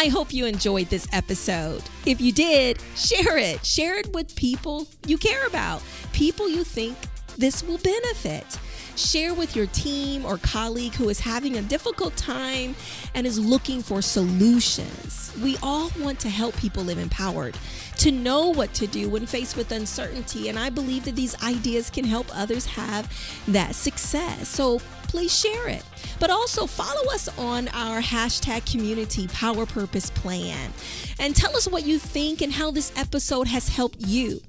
I 0.00 0.06
hope 0.06 0.32
you 0.32 0.46
enjoyed 0.46 0.86
this 0.90 1.08
episode. 1.12 1.82
If 2.06 2.20
you 2.20 2.30
did, 2.30 2.80
share 2.94 3.36
it. 3.36 3.66
Share 3.66 3.98
it 3.98 4.12
with 4.12 4.36
people 4.36 4.86
you 5.08 5.18
care 5.18 5.44
about, 5.48 5.82
people 6.12 6.48
you 6.48 6.62
think 6.62 6.96
this 7.36 7.64
will 7.64 7.78
benefit. 7.78 8.46
Share 8.94 9.34
with 9.34 9.56
your 9.56 9.66
team 9.66 10.24
or 10.24 10.38
colleague 10.38 10.94
who 10.94 11.08
is 11.08 11.18
having 11.18 11.56
a 11.56 11.62
difficult 11.62 12.16
time 12.16 12.76
and 13.16 13.26
is 13.26 13.40
looking 13.40 13.82
for 13.82 14.00
solutions. 14.00 15.36
We 15.42 15.56
all 15.64 15.90
want 15.98 16.20
to 16.20 16.28
help 16.28 16.56
people 16.56 16.84
live 16.84 16.98
empowered, 16.98 17.58
to 17.98 18.12
know 18.12 18.50
what 18.50 18.72
to 18.74 18.86
do 18.86 19.08
when 19.08 19.26
faced 19.26 19.56
with 19.56 19.72
uncertainty. 19.72 20.48
And 20.48 20.60
I 20.60 20.70
believe 20.70 21.06
that 21.06 21.16
these 21.16 21.40
ideas 21.42 21.90
can 21.90 22.04
help 22.04 22.26
others 22.32 22.66
have 22.66 23.12
that 23.48 23.74
success. 23.74 24.48
So 24.48 24.80
please 25.08 25.36
share 25.36 25.68
it. 25.68 25.82
But 26.20 26.30
also 26.30 26.66
follow 26.66 27.12
us 27.12 27.28
on 27.38 27.68
our 27.68 28.00
hashtag 28.00 28.70
community 28.70 29.26
power 29.28 29.66
purpose 29.66 30.10
plan 30.10 30.72
and 31.18 31.34
tell 31.34 31.56
us 31.56 31.66
what 31.66 31.86
you 31.86 31.98
think 31.98 32.40
and 32.42 32.52
how 32.52 32.70
this 32.70 32.92
episode 32.96 33.48
has 33.48 33.68
helped 33.68 34.00
you. 34.00 34.40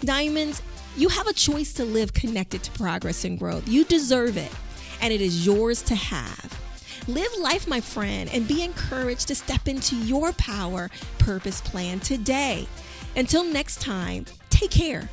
Diamonds, 0.00 0.62
you 0.96 1.08
have 1.10 1.26
a 1.26 1.32
choice 1.32 1.72
to 1.74 1.84
live 1.84 2.12
connected 2.14 2.62
to 2.62 2.70
progress 2.72 3.24
and 3.24 3.38
growth. 3.38 3.68
You 3.68 3.84
deserve 3.84 4.36
it, 4.36 4.50
and 5.02 5.12
it 5.12 5.20
is 5.20 5.44
yours 5.44 5.82
to 5.82 5.94
have. 5.94 6.62
Live 7.08 7.30
life, 7.38 7.68
my 7.68 7.80
friend, 7.80 8.30
and 8.32 8.48
be 8.48 8.62
encouraged 8.62 9.28
to 9.28 9.34
step 9.34 9.68
into 9.68 9.94
your 9.96 10.32
power 10.32 10.90
purpose 11.18 11.60
plan 11.60 12.00
today. 12.00 12.66
Until 13.14 13.44
next 13.44 13.80
time, 13.80 14.24
take 14.50 14.70
care 14.70 15.08